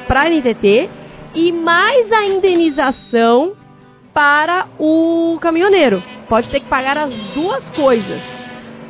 para 0.08 0.22
a 0.22 0.30
NTT 0.30 0.90
e 1.34 1.52
mais 1.52 2.12
a 2.12 2.26
indenização 2.26 3.54
para 4.14 4.68
o 4.78 5.38
caminhoneiro. 5.42 6.04
Pode 6.28 6.50
ter 6.50 6.60
que 6.60 6.68
pagar 6.68 6.98
as 6.98 7.14
duas 7.34 7.70
coisas. 7.72 8.22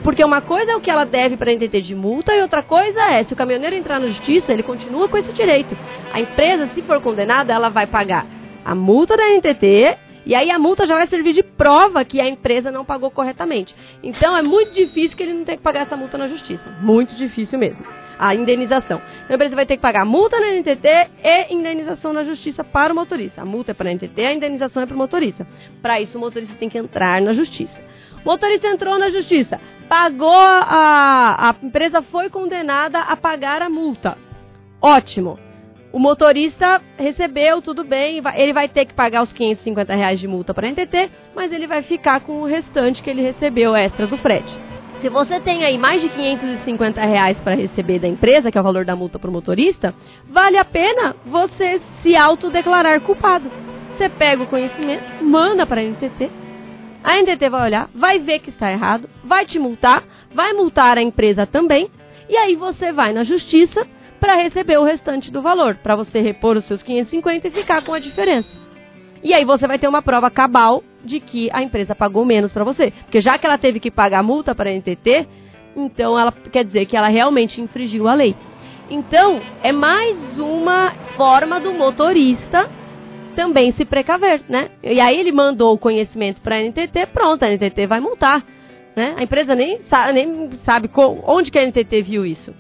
Porque 0.04 0.24
uma 0.24 0.42
coisa 0.42 0.72
é 0.72 0.76
o 0.76 0.82
que 0.82 0.90
ela 0.90 1.06
deve 1.06 1.38
para 1.38 1.52
a 1.52 1.54
NTT 1.54 1.82
de 1.82 1.96
multa 1.96 2.34
e 2.34 2.42
outra 2.42 2.64
coisa 2.64 3.00
é, 3.12 3.24
se 3.24 3.34
o 3.34 3.36
caminhoneiro 3.36 3.76
entrar 3.76 4.00
na 4.00 4.08
justiça, 4.08 4.52
ele 4.52 4.64
continua 4.64 5.08
com 5.08 5.18
esse 5.18 5.32
direito. 5.32 5.78
A 6.12 6.20
empresa, 6.20 6.70
se 6.74 6.82
for 6.82 7.00
condenada, 7.00 7.54
ela 7.54 7.70
vai 7.70 7.86
pagar 7.86 8.26
a 8.66 8.74
multa 8.74 9.16
da 9.16 9.28
NTT 9.28 9.98
e 10.26 10.34
aí 10.34 10.50
a 10.50 10.58
multa 10.58 10.88
já 10.88 10.96
vai 10.96 11.08
servir 11.08 11.34
de 11.34 11.44
prova 11.44 12.04
que 12.04 12.20
a 12.20 12.28
empresa 12.28 12.72
não 12.72 12.84
pagou 12.84 13.12
corretamente. 13.12 13.76
Então 14.02 14.36
é 14.36 14.42
muito 14.42 14.72
difícil 14.72 15.16
que 15.16 15.24
ele 15.24 15.34
não 15.34 15.44
tenha 15.44 15.58
que 15.58 15.64
pagar 15.64 15.82
essa 15.82 15.96
multa 15.96 16.18
na 16.18 16.28
justiça. 16.28 16.68
Muito 16.82 17.16
difícil 17.16 17.60
mesmo. 17.60 17.86
A 18.22 18.36
indenização. 18.36 19.02
Então 19.24 19.32
a 19.32 19.34
empresa 19.34 19.56
vai 19.56 19.66
ter 19.66 19.78
que 19.78 19.82
pagar 19.82 20.06
multa 20.06 20.40
na 20.40 20.54
NTT 20.54 20.88
e 21.24 21.54
indenização 21.54 22.14
na 22.14 22.24
justiça 22.24 22.64
para 22.64 22.94
o 22.94 22.96
motorista. 22.96 23.42
A 23.42 23.46
multa 23.46 23.72
é 23.72 23.74
para 23.74 23.90
a 23.90 23.94
NTT, 23.94 24.24
a 24.24 24.34
indenização 24.34 24.84
é 24.84 24.86
para 24.86 24.94
o 24.94 24.98
motorista. 24.98 25.48
Para 25.82 26.00
isso 26.00 26.20
o 26.20 26.22
motorista 26.22 26.56
tem 26.56 26.70
que 26.70 26.78
entrar 26.78 27.20
na 27.20 27.34
justiça. 27.34 27.82
O 28.24 28.30
motorista 28.30 28.68
entrou 28.68 29.00
na 29.00 29.10
justiça, 29.10 29.60
pagou 29.90 30.32
a, 30.32 31.50
a 31.50 31.56
empresa 31.66 32.04
foi 32.04 32.30
condenada 32.30 33.00
a 33.00 33.18
pagar 33.18 33.64
a 33.64 33.70
multa. 33.70 34.16
Ótimo. 34.80 35.40
O 35.92 36.00
motorista 36.00 36.82
recebeu, 36.98 37.62
tudo 37.62 37.84
bem, 37.84 38.22
ele 38.36 38.54
vai 38.54 38.70
ter 38.70 38.86
que 38.86 38.94
pagar 38.94 39.24
os 39.24 39.34
550 39.34 39.94
reais 39.94 40.20
de 40.20 40.28
multa 40.28 40.54
para 40.54 40.68
a 40.68 40.72
NTT, 40.72 41.12
mas 41.36 41.52
ele 41.52 41.68
vai 41.68 41.82
ficar 41.82 42.22
com 42.22 42.42
o 42.42 42.46
restante 42.46 43.04
que 43.04 43.10
ele 43.10 43.22
recebeu 43.22 43.76
extra 43.76 44.08
do 44.08 44.18
frete. 44.18 44.71
Se 45.02 45.10
você 45.10 45.40
tem 45.40 45.66
aí 45.66 45.80
mais 45.80 46.00
de 46.00 46.10
550 46.10 47.02
reais 47.02 47.36
para 47.40 47.56
receber 47.56 47.98
da 47.98 48.08
empresa, 48.08 48.52
que 48.52 48.58
é 48.58 48.62
o 48.62 48.64
valor 48.64 48.86
da 48.86 48.96
multa 48.96 49.18
para 49.18 49.32
o 49.32 49.34
motorista, 49.34 49.96
vale 50.30 50.58
a 50.58 50.64
pena 50.64 51.16
você 51.26 51.82
se 52.04 52.16
autodeclarar 52.16 53.02
culpado. 53.02 53.52
Você 53.98 54.08
pega 54.08 54.44
o 54.44 54.48
conhecimento, 54.48 55.24
manda 55.24 55.66
para 55.66 55.82
a 55.82 55.84
NTT, 55.84 56.30
a 57.04 57.18
NTT 57.18 57.50
vai 57.50 57.64
olhar, 57.64 57.90
vai 57.96 58.20
ver 58.20 58.40
que 58.40 58.52
está 58.52 58.72
errado, 58.72 59.10
vai 59.24 59.44
te 59.44 59.58
multar, 59.58 60.04
vai 60.32 60.54
multar 60.54 61.00
a 61.00 61.02
empresa 61.02 61.48
também, 61.48 61.90
e 62.30 62.38
aí 62.38 62.56
você 62.56 62.94
vai 62.94 63.12
na 63.12 63.24
justiça 63.24 63.88
para 64.20 64.36
receber 64.36 64.78
o 64.78 64.84
restante 64.84 65.32
do 65.32 65.42
valor, 65.42 65.78
para 65.82 65.96
você 65.96 66.22
repor 66.22 66.56
os 66.58 66.66
seus 66.66 66.84
550 66.84 67.48
e 67.48 67.52
ficar 67.52 67.84
com 67.84 67.94
a 67.94 68.00
diferença. 68.00 68.50
E 69.24 69.34
aí 69.34 69.44
você 69.46 69.68
vai 69.68 69.80
ter 69.80 69.88
uma 69.88 70.04
prova 70.04 70.30
cabal 70.30 70.84
de 71.04 71.20
que 71.20 71.50
a 71.52 71.62
empresa 71.62 71.96
pagou 71.96 72.26
menos 72.26 72.52
para 72.52 72.64
você, 72.64 72.92
porque 72.92 73.22
já 73.22 73.38
que 73.38 73.46
ela 73.46 73.58
teve 73.58 73.80
que 73.80 73.92
pagar 73.92 74.24
multa 74.24 74.54
para 74.54 74.70
a 74.70 74.74
NTT, 74.74 75.28
então 75.76 76.18
ela 76.18 76.32
quer 76.32 76.64
dizer 76.64 76.86
que 76.86 76.96
ela 76.98 77.08
realmente 77.08 77.62
infringiu 77.62 78.08
a 78.08 78.14
lei. 78.14 78.36
Então, 78.90 79.40
é 79.64 79.72
mais 79.72 80.38
uma 80.38 80.92
forma 81.16 81.60
do 81.60 81.74
motorista 81.74 82.70
também 83.36 83.72
se 83.72 83.86
precaver, 83.86 84.42
né? 84.50 84.70
E 84.84 85.00
aí 85.00 85.18
ele 85.18 85.32
mandou 85.32 85.74
o 85.74 85.78
conhecimento 85.78 86.42
para 86.42 86.56
a 86.56 86.60
NTT, 86.60 87.08
pronto, 87.14 87.44
a 87.44 87.50
NTT 87.50 87.88
vai 87.88 88.02
multar, 88.02 88.44
né? 88.96 89.16
A 89.18 89.24
empresa 89.24 89.56
nem 89.56 89.80
sabe, 89.84 90.12
nem 90.12 90.50
sabe 90.66 90.90
onde 91.26 91.50
que 91.50 91.58
a 91.58 91.66
NTT 91.66 92.02
viu 92.02 92.26
isso. 92.26 92.54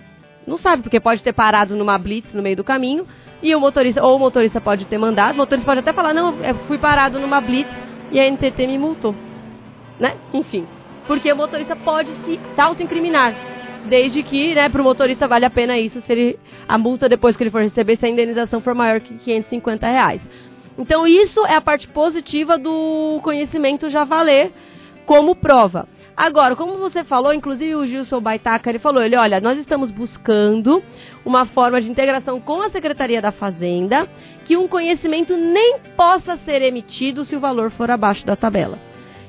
Não 0.48 0.58
sabe, 0.58 0.84
porque 0.84 1.00
pode 1.00 1.22
ter 1.22 1.34
parado 1.34 1.76
numa 1.76 1.98
blitz 1.98 2.34
no 2.34 2.42
meio 2.42 2.56
do 2.56 2.64
caminho 2.64 3.06
e 3.44 3.54
o 3.54 3.60
motorista, 3.60 4.04
ou 4.04 4.16
o 4.16 4.20
motorista 4.20 4.62
pode 4.62 4.86
ter 4.86 4.98
mandado, 4.98 5.34
o 5.34 5.38
motorista 5.38 5.66
pode 5.66 5.80
até 5.82 5.92
falar, 5.92 6.14
não, 6.14 6.40
eu 6.42 6.56
fui 6.68 6.78
parado 6.78 7.20
numa 7.20 7.42
blitz 7.42 7.70
e 8.12 8.20
a 8.20 8.30
NTT 8.30 8.68
me 8.68 8.78
multou. 8.78 9.16
Né? 10.00 10.16
Enfim, 10.34 10.68
porque 11.08 11.32
o 11.32 11.36
motorista 11.36 11.76
pode 11.76 12.12
se, 12.24 12.40
auto-incriminar, 12.58 13.34
desde 13.88 14.22
que, 14.24 14.54
né, 14.54 14.70
para 14.70 14.82
o 14.82 14.84
motorista 14.84 15.28
vale 15.28 15.46
a 15.46 15.50
pena 15.50 15.78
isso, 15.78 16.02
se 16.02 16.12
ele, 16.12 16.40
a 16.68 16.78
multa 16.78 17.10
depois 17.10 17.36
que 17.36 17.44
ele 17.44 17.50
for 17.50 17.62
receber, 17.62 17.98
se 17.98 18.06
a 18.06 18.10
indenização 18.10 18.62
for 18.62 18.76
maior 18.76 19.00
que 19.00 19.14
550 19.16 19.88
reais. 19.88 20.22
Então 20.78 21.06
isso 21.06 21.46
é 21.46 21.56
a 21.56 21.62
parte 21.62 21.88
positiva 21.88 22.58
do 22.58 23.20
conhecimento 23.24 23.90
já 23.90 24.04
valer 24.04 24.52
como 25.06 25.36
prova. 25.36 25.88
Agora, 26.22 26.56
como 26.56 26.78
você 26.78 27.04
falou, 27.04 27.34
inclusive 27.34 27.74
o 27.74 27.88
Gilson 27.88 28.22
Baitaca, 28.22 28.70
ele 28.70 28.78
falou, 28.78 29.02
ele, 29.02 29.16
olha, 29.16 29.42
nós 29.42 29.58
estamos 29.58 29.90
buscando 29.90 30.84
uma 31.26 31.48
forma 31.48 31.82
de 31.82 31.90
integração 31.90 32.40
com 32.40 32.62
a 32.62 32.70
Secretaria 32.70 33.20
da 33.20 33.32
Fazenda, 33.32 34.08
que 34.46 34.56
um 34.56 34.68
conhecimento 34.68 35.36
nem 35.36 35.80
possa 35.98 36.38
ser 36.38 36.62
emitido 36.62 37.26
se 37.26 37.36
o 37.36 37.40
valor 37.40 37.72
for 37.72 37.90
abaixo 37.90 38.24
da 38.24 38.36
tabela. 38.36 38.78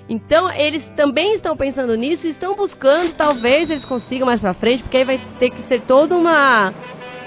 Então, 0.07 0.53
eles 0.53 0.87
também 0.95 1.35
estão 1.37 1.57
pensando 1.57 1.95
nisso 1.95 2.27
estão 2.27 2.55
buscando, 2.55 3.14
talvez 3.14 3.71
eles 3.71 3.87
consigam 3.87 4.27
mais 4.27 4.38
para 4.38 4.53
frente, 4.53 4.83
porque 4.83 4.99
aí 4.99 5.05
vai 5.05 5.21
ter 5.38 5.49
que 5.49 5.62
ser 5.62 5.81
toda 5.81 6.14
uma 6.14 6.75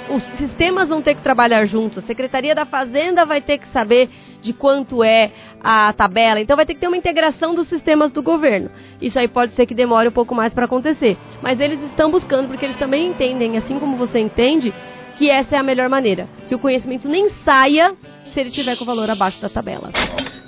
os 0.10 0.24
sistemas 0.38 0.89
vão 0.89 1.02
ter 1.02 1.16
que 1.16 1.24
trabalhar 1.24 1.66
juntos. 1.66 2.04
A 2.04 2.08
Secretaria 2.08 2.54
da 2.54 2.68
Fazenda 2.68 3.26
vai 3.26 3.42
ter 3.42 3.58
que 3.58 3.68
saber 3.70 4.12
de 4.46 4.54
quanto 4.54 5.04
é 5.04 5.32
a 5.60 5.92
tabela. 5.92 6.40
Então 6.40 6.56
vai 6.56 6.66
ter 6.66 6.76
que 6.76 6.80
ter 6.80 6.88
uma 6.88 6.96
integração 6.96 7.56
dos 7.56 7.68
sistemas 7.68 8.12
do 8.12 8.22
governo. 8.22 8.70
Isso 9.02 9.18
aí 9.18 9.28
pode 9.28 9.54
ser 9.54 9.66
que 9.66 9.74
demore 9.74 10.08
um 10.08 10.12
pouco 10.12 10.36
mais 10.36 10.54
para 10.54 10.66
acontecer. 10.66 11.18
Mas 11.42 11.60
eles 11.60 11.82
estão 11.82 12.12
buscando, 12.12 12.48
porque 12.48 12.64
eles 12.64 12.78
também 12.78 13.08
entendem, 13.08 13.58
assim 13.58 13.80
como 13.80 13.98
você 13.98 14.20
entende, 14.20 14.74
que 15.18 15.30
essa 15.30 15.56
é 15.56 15.60
a 15.60 15.64
melhor 15.64 15.90
maneira. 15.90 16.30
Que 16.48 16.54
o 16.54 16.60
conhecimento 16.60 17.10
nem 17.10 17.30
saia 17.44 17.96
se 18.32 18.40
ele 18.40 18.52
tiver 18.52 18.78
com 18.78 18.84
o 18.84 18.88
valor 18.88 19.10
abaixo 19.10 19.42
da 19.42 19.50
tabela. 19.50 19.90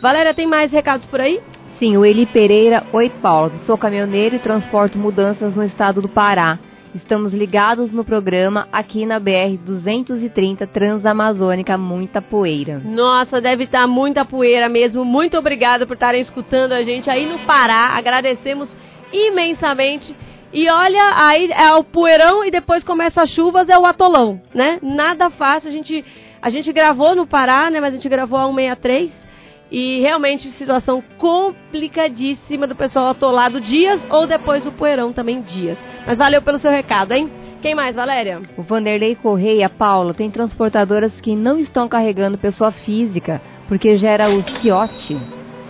Valéria, 0.02 0.34
tem 0.34 0.46
mais 0.46 0.72
recados 0.72 1.06
por 1.08 1.20
aí? 1.20 1.42
Sim, 1.80 1.98
o 1.98 2.06
Eli 2.06 2.26
Pereira. 2.28 2.86
Oi, 2.94 3.10
Paulo. 3.10 3.54
Sou 3.66 3.78
caminhoneiro 3.78 4.36
e 4.36 4.40
transporto 4.40 4.98
mudanças 4.98 5.56
no 5.56 5.64
estado 5.64 6.02
do 6.02 6.10
Pará. 6.10 6.60
Estamos 6.96 7.34
ligados 7.34 7.92
no 7.92 8.04
programa 8.04 8.68
aqui 8.72 9.06
na 9.06 9.20
BR 9.20 9.58
230 9.60 10.66
Transamazônica, 10.68 11.78
muita 11.78 12.22
poeira. 12.22 12.82
Nossa, 12.84 13.42
deve 13.42 13.66
estar 13.66 13.86
muita 13.88 14.24
poeira 14.24 14.70
mesmo. 14.70 15.04
Muito 15.04 15.38
obrigada 15.38 15.86
por 15.86 15.94
estarem 15.94 16.22
escutando 16.22 16.72
a 16.72 16.84
gente 16.84 17.10
aí 17.10 17.26
no 17.26 17.40
Pará. 17.40 17.90
Agradecemos 17.96 18.76
imensamente. 19.12 20.16
E 20.52 20.70
olha, 20.70 21.14
aí 21.16 21.52
é 21.52 21.74
o 21.74 21.84
poeirão 21.84 22.44
e 22.44 22.50
depois 22.50 22.84
começa 22.84 23.22
as 23.22 23.30
chuvas, 23.30 23.68
é 23.68 23.78
o 23.78 23.86
atolão, 23.86 24.42
né? 24.54 24.80
Nada 24.82 25.30
fácil. 25.30 25.70
A 25.70 25.74
gente, 25.74 26.06
a 26.42 26.50
gente 26.50 26.72
gravou 26.72 27.16
no 27.16 27.28
Pará, 27.28 27.70
né? 27.70 27.82
Mas 27.82 27.94
a 27.94 27.98
gente 27.98 28.10
gravou 28.10 28.40
a 28.40 28.48
163 28.48 29.27
e 29.72 30.00
realmente 30.00 30.50
situação 30.52 31.04
complicadíssima 31.18 32.68
do 32.68 32.76
pessoal 32.76 33.08
atolado 33.08 33.60
dias 33.60 34.06
ou 34.10 34.26
depois 34.26 34.66
o 34.66 34.72
poeirão 34.72 35.12
também 35.12 35.42
dias. 35.42 35.78
Mas 36.06 36.18
valeu 36.18 36.42
pelo 36.42 36.60
seu 36.60 36.72
recado, 36.72 37.12
hein? 37.14 37.30
Quem 37.62 37.74
mais, 37.74 37.96
Valéria? 37.96 38.42
O 38.56 38.62
Vanderlei 38.62 39.16
Correia, 39.16 39.68
Paula, 39.68 40.14
tem 40.14 40.30
transportadoras 40.30 41.12
que 41.20 41.36
não 41.36 41.58
estão 41.60 41.88
carregando 41.88 42.38
pessoa 42.38 42.72
física 42.72 43.42
porque 43.68 43.98
gera 43.98 44.30
o 44.30 44.44
CIOT. 44.44 45.18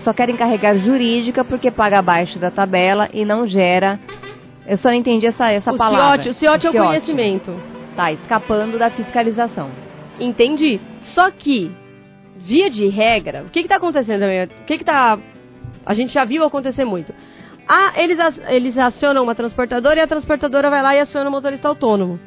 Só 0.04 0.14
querem 0.14 0.36
carregar 0.36 0.78
jurídica 0.78 1.44
porque 1.44 1.72
paga 1.72 2.00
abaixo 2.00 2.38
da 2.38 2.52
tabela 2.52 3.10
e 3.14 3.26
não 3.26 3.48
gera. 3.48 4.00
Eu 4.68 4.78
só 4.78 4.90
não 4.90 4.96
entendi 4.96 5.26
essa, 5.26 5.52
essa 5.52 5.72
o 5.72 5.78
palavra. 5.78 6.22
CIOT, 6.24 6.30
o 6.30 6.34
CIOT 6.34 6.68
é 6.68 6.70
o 6.70 6.86
conhecimento. 6.86 7.56
Tá, 7.96 8.12
escapando 8.12 8.78
da 8.78 8.92
fiscalização. 8.92 9.72
Entendi. 10.20 10.80
Só 11.02 11.32
que 11.32 11.72
via 12.48 12.70
de 12.70 12.88
regra, 12.88 13.44
o 13.46 13.50
que 13.50 13.60
está 13.60 13.76
acontecendo 13.76 14.22
também? 14.22 14.46
O 14.46 14.66
que 14.66 14.76
está. 14.76 15.20
A 15.86 15.94
gente 15.94 16.14
já 16.14 16.24
viu 16.24 16.46
acontecer 16.46 16.86
muito. 16.86 17.14
Ah, 17.68 17.92
eles, 17.98 18.18
eles 18.48 18.78
acionam 18.78 19.24
uma 19.24 19.36
transportadora 19.36 20.00
e 20.00 20.02
a 20.02 20.08
transportadora 20.08 20.70
vai 20.70 20.82
lá 20.82 20.96
e 20.96 21.02
aciona 21.02 21.30
o 21.30 21.32
motorista 21.32 21.68
autônomo. 21.68 22.18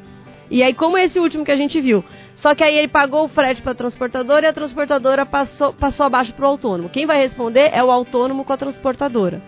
E 0.51 0.61
aí, 0.61 0.73
como 0.75 0.95
esse 0.97 1.19
último 1.19 1.43
que 1.43 1.51
a 1.51 1.55
gente 1.55 1.81
viu. 1.81 2.05
Só 2.35 2.53
que 2.53 2.63
aí 2.63 2.77
ele 2.77 2.87
pagou 2.87 3.25
o 3.25 3.27
frete 3.27 3.61
para 3.61 3.71
a 3.71 3.75
transportadora 3.75 4.45
e 4.45 4.49
a 4.49 4.53
transportadora 4.53 5.25
passou, 5.25 5.73
passou 5.73 6.05
abaixo 6.05 6.33
para 6.33 6.45
o 6.45 6.49
autônomo. 6.49 6.89
Quem 6.89 7.05
vai 7.05 7.17
responder 7.17 7.71
é 7.73 7.83
o 7.83 7.91
autônomo 7.91 8.45
com 8.45 8.53
a 8.53 8.57
transportadora. 8.57 9.41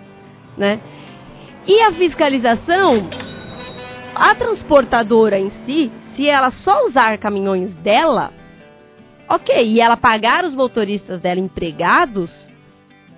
Né? 0.58 0.80
E 1.68 1.80
a 1.82 1.92
fiscalização, 1.92 3.10
a 4.16 4.34
transportadora 4.36 5.40
em 5.40 5.52
si, 5.66 5.92
se 6.16 6.28
ela 6.28 6.50
só 6.52 6.86
usar 6.86 7.18
caminhões 7.18 7.74
dela, 7.76 8.32
Ok, 9.34 9.66
e 9.66 9.82
ela 9.82 9.98
pagar 9.98 10.46
os 10.46 10.54
motoristas 10.54 11.20
dela 11.20 11.40
empregados, 11.40 12.30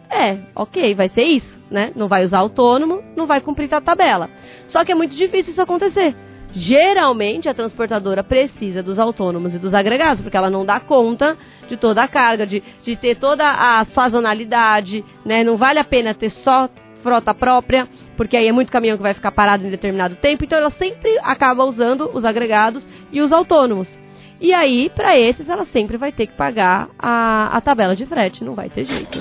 é, 0.10 0.38
ok, 0.56 0.96
vai 0.96 1.10
ser 1.10 1.24
isso, 1.24 1.60
né? 1.70 1.92
Não 1.94 2.08
vai 2.08 2.24
usar 2.24 2.38
autônomo, 2.38 3.04
não 3.18 3.26
vai 3.28 3.42
cumprir 3.42 3.74
a 3.74 3.82
tabela. 3.82 4.30
Só 4.66 4.86
que 4.86 4.94
é 4.94 4.96
muito 4.96 5.14
difícil 5.14 5.52
isso 5.52 5.62
acontecer. 5.62 6.16
Geralmente 6.54 7.50
a 7.50 7.54
transportadora 7.54 8.24
precisa 8.24 8.82
dos 8.82 8.98
autônomos 8.98 9.56
e 9.56 9.60
dos 9.60 9.74
agregados, 9.74 10.22
porque 10.22 10.38
ela 10.38 10.50
não 10.50 10.66
dá 10.66 10.80
conta 10.80 11.38
de 11.68 11.76
toda 11.76 12.02
a 12.04 12.08
carga, 12.08 12.48
de, 12.48 12.64
de 12.82 12.96
ter 12.96 13.16
toda 13.16 13.52
a 13.52 13.84
sazonalidade, 13.84 15.04
né? 15.26 15.44
Não 15.44 15.58
vale 15.58 15.80
a 15.80 15.84
pena 15.84 16.14
ter 16.14 16.30
só 16.30 16.70
frota 17.04 17.34
própria, 17.34 17.90
porque 18.16 18.38
aí 18.38 18.48
é 18.48 18.54
muito 18.54 18.72
caminhão 18.72 18.96
que 18.96 19.04
vai 19.04 19.14
ficar 19.14 19.34
parado 19.34 19.68
em 19.68 19.70
determinado 19.70 20.16
tempo, 20.16 20.46
então 20.46 20.60
ela 20.60 20.72
sempre 20.72 21.20
acaba 21.22 21.66
usando 21.66 22.10
os 22.14 22.24
agregados 22.24 22.88
e 23.12 23.20
os 23.22 23.34
autônomos. 23.34 24.05
E 24.40 24.54
aí, 24.54 24.92
para 24.94 25.18
esses, 25.18 25.48
ela 25.48 25.66
sempre 25.66 25.98
vai 25.98 26.12
ter 26.12 26.28
que 26.28 26.34
pagar 26.34 26.90
a, 27.00 27.56
a 27.56 27.62
tabela 27.62 27.96
de 27.96 28.06
frete, 28.06 28.44
não 28.44 28.54
vai 28.54 28.70
ter 28.70 28.86
jeito. 28.86 29.20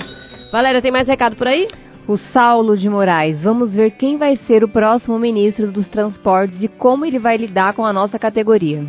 Valéria, 0.51 0.81
tem 0.81 0.91
mais 0.91 1.07
recado 1.07 1.35
por 1.35 1.47
aí? 1.47 1.67
O 2.07 2.17
Saulo 2.17 2.77
de 2.77 2.87
Moraes, 2.87 3.41
vamos 3.41 3.73
ver 3.73 3.91
quem 3.91 4.17
vai 4.17 4.37
ser 4.45 4.63
o 4.63 4.67
próximo 4.67 5.17
ministro 5.17 5.71
dos 5.71 5.87
Transportes 5.87 6.61
e 6.61 6.67
como 6.67 7.05
ele 7.05 7.17
vai 7.17 7.35
lidar 7.35 7.73
com 7.73 7.83
a 7.83 7.91
nossa 7.91 8.19
categoria. 8.19 8.85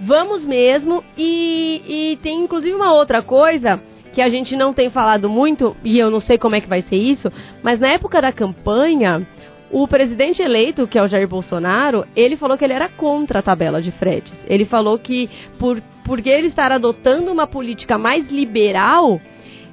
Vamos 0.00 0.44
mesmo, 0.44 1.02
e, 1.16 1.82
e 1.86 2.18
tem 2.22 2.44
inclusive 2.44 2.74
uma 2.74 2.92
outra 2.92 3.22
coisa 3.22 3.82
que 4.12 4.20
a 4.20 4.28
gente 4.28 4.54
não 4.54 4.72
tem 4.72 4.90
falado 4.90 5.28
muito, 5.28 5.76
e 5.82 5.98
eu 5.98 6.10
não 6.10 6.20
sei 6.20 6.36
como 6.38 6.54
é 6.54 6.60
que 6.60 6.68
vai 6.68 6.82
ser 6.82 6.96
isso, 6.96 7.32
mas 7.62 7.80
na 7.80 7.88
época 7.88 8.20
da 8.20 8.30
campanha, 8.30 9.26
o 9.72 9.88
presidente 9.88 10.42
eleito, 10.42 10.86
que 10.86 10.98
é 10.98 11.02
o 11.02 11.08
Jair 11.08 11.26
Bolsonaro, 11.26 12.06
ele 12.14 12.36
falou 12.36 12.58
que 12.58 12.64
ele 12.64 12.74
era 12.74 12.90
contra 12.90 13.38
a 13.38 13.42
tabela 13.42 13.80
de 13.80 13.90
fretes. 13.90 14.34
Ele 14.46 14.66
falou 14.66 14.98
que 14.98 15.30
por 15.58 15.82
porque 16.04 16.28
ele 16.28 16.48
estar 16.48 16.72
adotando 16.72 17.30
uma 17.30 17.46
política 17.46 17.96
mais 17.96 18.28
liberal, 18.28 19.20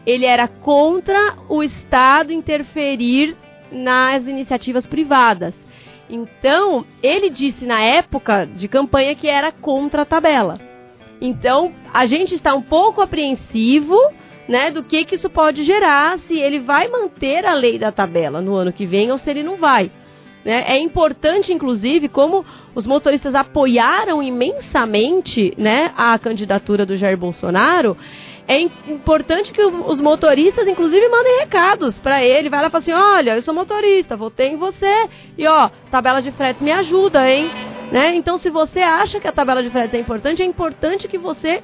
ele 0.06 0.26
era 0.26 0.48
contra 0.48 1.36
o 1.50 1.64
Estado 1.64 2.32
interferir 2.32 3.36
nas 3.72 4.26
iniciativas 4.28 4.86
privadas. 4.86 5.54
Então, 6.10 6.86
ele 7.04 7.30
disse 7.30 7.66
na 7.66 7.82
época 7.82 8.46
de 8.46 8.68
campanha 8.68 9.16
que 9.16 9.28
era 9.28 9.52
contra 9.52 10.04
a 10.04 10.06
tabela. 10.06 10.60
Então, 11.22 11.74
a 11.94 12.06
gente 12.06 12.34
está 12.34 12.56
um 12.56 12.62
pouco 12.62 13.02
apreensivo, 13.02 13.96
né, 14.50 14.72
do 14.72 14.84
que, 14.84 15.06
que 15.06 15.14
isso 15.14 15.30
pode 15.30 15.64
gerar, 15.64 16.18
se 16.28 16.34
ele 16.40 16.60
vai 16.60 16.88
manter 16.88 17.46
a 17.46 17.54
lei 17.54 17.78
da 17.78 17.92
tabela 17.92 18.42
no 18.42 18.56
ano 18.56 18.74
que 18.74 18.84
vem 18.84 19.12
ou 19.12 19.18
se 19.20 19.30
ele 19.30 19.44
não 19.44 19.58
vai. 19.58 19.92
Né? 20.44 20.64
É 20.68 20.80
importante, 20.80 21.54
inclusive, 21.54 22.10
como 22.10 22.44
os 22.74 22.88
motoristas 22.88 23.36
apoiaram 23.36 24.24
imensamente 24.24 25.54
né, 25.56 25.94
a 25.96 26.18
candidatura 26.18 26.84
do 26.84 26.98
Jair 26.98 27.16
Bolsonaro, 27.16 27.96
é 28.48 28.60
importante 28.60 29.54
que 29.54 29.62
os 29.64 30.00
motoristas, 30.00 30.68
inclusive, 30.68 31.08
mandem 31.08 31.42
recados 31.42 32.00
para 32.00 32.24
ele. 32.24 32.50
Vai 32.50 32.62
lá 32.62 32.68
e 32.68 32.72
fala 32.72 32.82
assim: 32.82 32.92
olha, 32.92 33.36
eu 33.36 33.44
sou 33.44 33.54
motorista, 33.54 34.18
votei 34.18 34.48
em 34.48 34.56
você. 34.56 35.08
E 35.38 35.46
ó, 35.46 35.70
tabela 35.92 36.20
de 36.20 36.32
fretes 36.32 36.64
me 36.64 36.72
ajuda, 36.72 37.30
hein? 37.30 37.52
Né? 37.92 38.16
Então, 38.16 38.40
se 38.40 38.50
você 38.50 38.80
acha 38.80 39.20
que 39.20 39.28
a 39.28 39.32
tabela 39.32 39.62
de 39.62 39.70
fretes 39.70 39.94
é 39.94 40.00
importante, 40.00 40.42
é 40.42 40.46
importante 40.46 41.08
que 41.08 41.20
você 41.20 41.62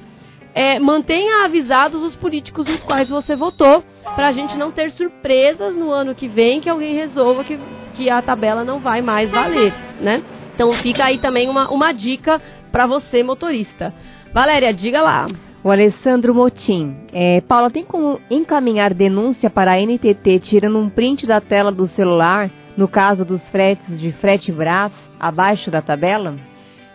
é, 0.56 0.78
mantenha 0.78 1.44
avisados 1.44 2.02
os 2.02 2.16
políticos 2.16 2.66
nos 2.66 2.82
quais 2.82 3.10
você 3.10 3.36
votou, 3.36 3.84
para 4.14 4.28
a 4.28 4.32
gente 4.32 4.56
não 4.56 4.72
ter 4.72 4.90
surpresas 4.90 5.76
no 5.76 5.90
ano 5.90 6.14
que 6.14 6.26
vem 6.26 6.62
que 6.62 6.70
alguém 6.70 6.94
resolva 6.94 7.44
que, 7.44 7.60
que 7.92 8.08
a 8.08 8.22
tabela 8.22 8.64
não 8.64 8.80
vai 8.80 9.02
mais 9.02 9.30
valer, 9.30 9.74
né? 10.00 10.22
Então 10.54 10.72
fica 10.72 11.04
aí 11.04 11.18
também 11.18 11.50
uma, 11.50 11.68
uma 11.70 11.92
dica 11.92 12.40
para 12.72 12.86
você, 12.86 13.22
motorista. 13.22 13.92
Valéria, 14.32 14.72
diga 14.72 15.02
lá. 15.02 15.26
O 15.62 15.70
Alessandro 15.70 16.34
Motim. 16.34 16.96
É, 17.12 17.42
Paula, 17.42 17.70
tem 17.70 17.84
como 17.84 18.18
encaminhar 18.30 18.94
denúncia 18.94 19.50
para 19.50 19.72
a 19.72 19.76
NTT 19.78 20.38
tirando 20.40 20.78
um 20.78 20.88
print 20.88 21.26
da 21.26 21.38
tela 21.38 21.70
do 21.70 21.86
celular, 21.88 22.50
no 22.78 22.88
caso 22.88 23.26
dos 23.26 23.46
fretes 23.50 24.00
de 24.00 24.10
frete 24.12 24.50
Brás, 24.50 24.92
abaixo 25.20 25.70
da 25.70 25.82
tabela? 25.82 26.34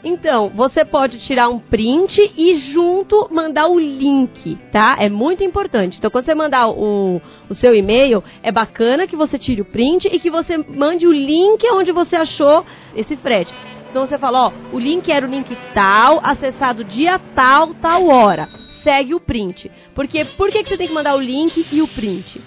Então, 0.03 0.49
você 0.49 0.83
pode 0.83 1.19
tirar 1.19 1.49
um 1.49 1.59
print 1.59 2.33
e 2.35 2.55
junto 2.55 3.29
mandar 3.31 3.67
o 3.67 3.79
link, 3.79 4.57
tá? 4.71 4.97
É 4.99 5.09
muito 5.09 5.43
importante. 5.43 5.97
Então, 5.97 6.09
quando 6.09 6.25
você 6.25 6.33
mandar 6.33 6.69
o, 6.69 7.21
o 7.47 7.53
seu 7.53 7.75
e-mail, 7.75 8.23
é 8.41 8.51
bacana 8.51 9.05
que 9.05 9.15
você 9.15 9.37
tire 9.37 9.61
o 9.61 9.65
print 9.65 10.09
e 10.11 10.19
que 10.19 10.31
você 10.31 10.57
mande 10.57 11.05
o 11.05 11.11
link 11.11 11.63
onde 11.71 11.91
você 11.91 12.15
achou 12.15 12.65
esse 12.95 13.15
frete. 13.15 13.53
Então 13.89 14.07
você 14.07 14.17
fala, 14.17 14.47
ó, 14.47 14.51
o 14.71 14.79
link 14.79 15.11
era 15.11 15.27
o 15.27 15.29
link 15.29 15.55
tal, 15.73 16.21
acessado 16.23 16.83
dia 16.83 17.19
tal, 17.35 17.73
tal 17.73 18.07
hora 18.07 18.61
segue 18.83 19.13
o 19.13 19.19
print. 19.19 19.71
Porque 19.93 20.25
por 20.25 20.49
que, 20.49 20.63
que 20.63 20.69
você 20.69 20.77
tem 20.77 20.87
que 20.87 20.93
mandar 20.93 21.15
o 21.15 21.19
link 21.19 21.65
e 21.71 21.81
o 21.81 21.87
print? 21.87 22.41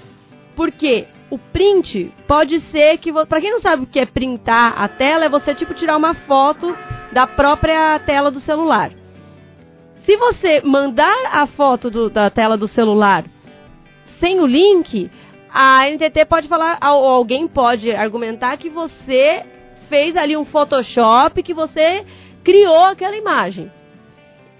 Porque 0.54 1.06
o 1.30 1.38
print 1.38 2.12
pode 2.28 2.60
ser 2.70 2.98
que, 2.98 3.12
para 3.12 3.40
quem 3.40 3.50
não 3.50 3.60
sabe 3.60 3.84
o 3.84 3.86
que 3.86 3.98
é 3.98 4.06
printar 4.06 4.74
a 4.76 4.88
tela, 4.88 5.24
é 5.24 5.28
você 5.28 5.54
tipo 5.54 5.74
tirar 5.74 5.96
uma 5.96 6.14
foto 6.14 6.76
da 7.14 7.28
própria 7.28 7.96
tela 8.00 8.28
do 8.28 8.40
celular. 8.40 8.90
Se 10.04 10.16
você 10.16 10.60
mandar 10.60 11.16
a 11.32 11.46
foto 11.46 11.88
do, 11.88 12.10
da 12.10 12.28
tela 12.28 12.56
do 12.56 12.66
celular 12.66 13.24
sem 14.18 14.40
o 14.40 14.46
link, 14.46 15.10
a 15.48 15.88
NTT 15.88 16.24
pode 16.24 16.48
falar, 16.48 16.78
ou 16.82 17.08
alguém 17.08 17.46
pode 17.46 17.90
argumentar 17.92 18.56
que 18.56 18.68
você 18.68 19.46
fez 19.88 20.16
ali 20.16 20.36
um 20.36 20.44
Photoshop, 20.44 21.40
que 21.42 21.54
você 21.54 22.04
criou 22.42 22.84
aquela 22.84 23.16
imagem. 23.16 23.70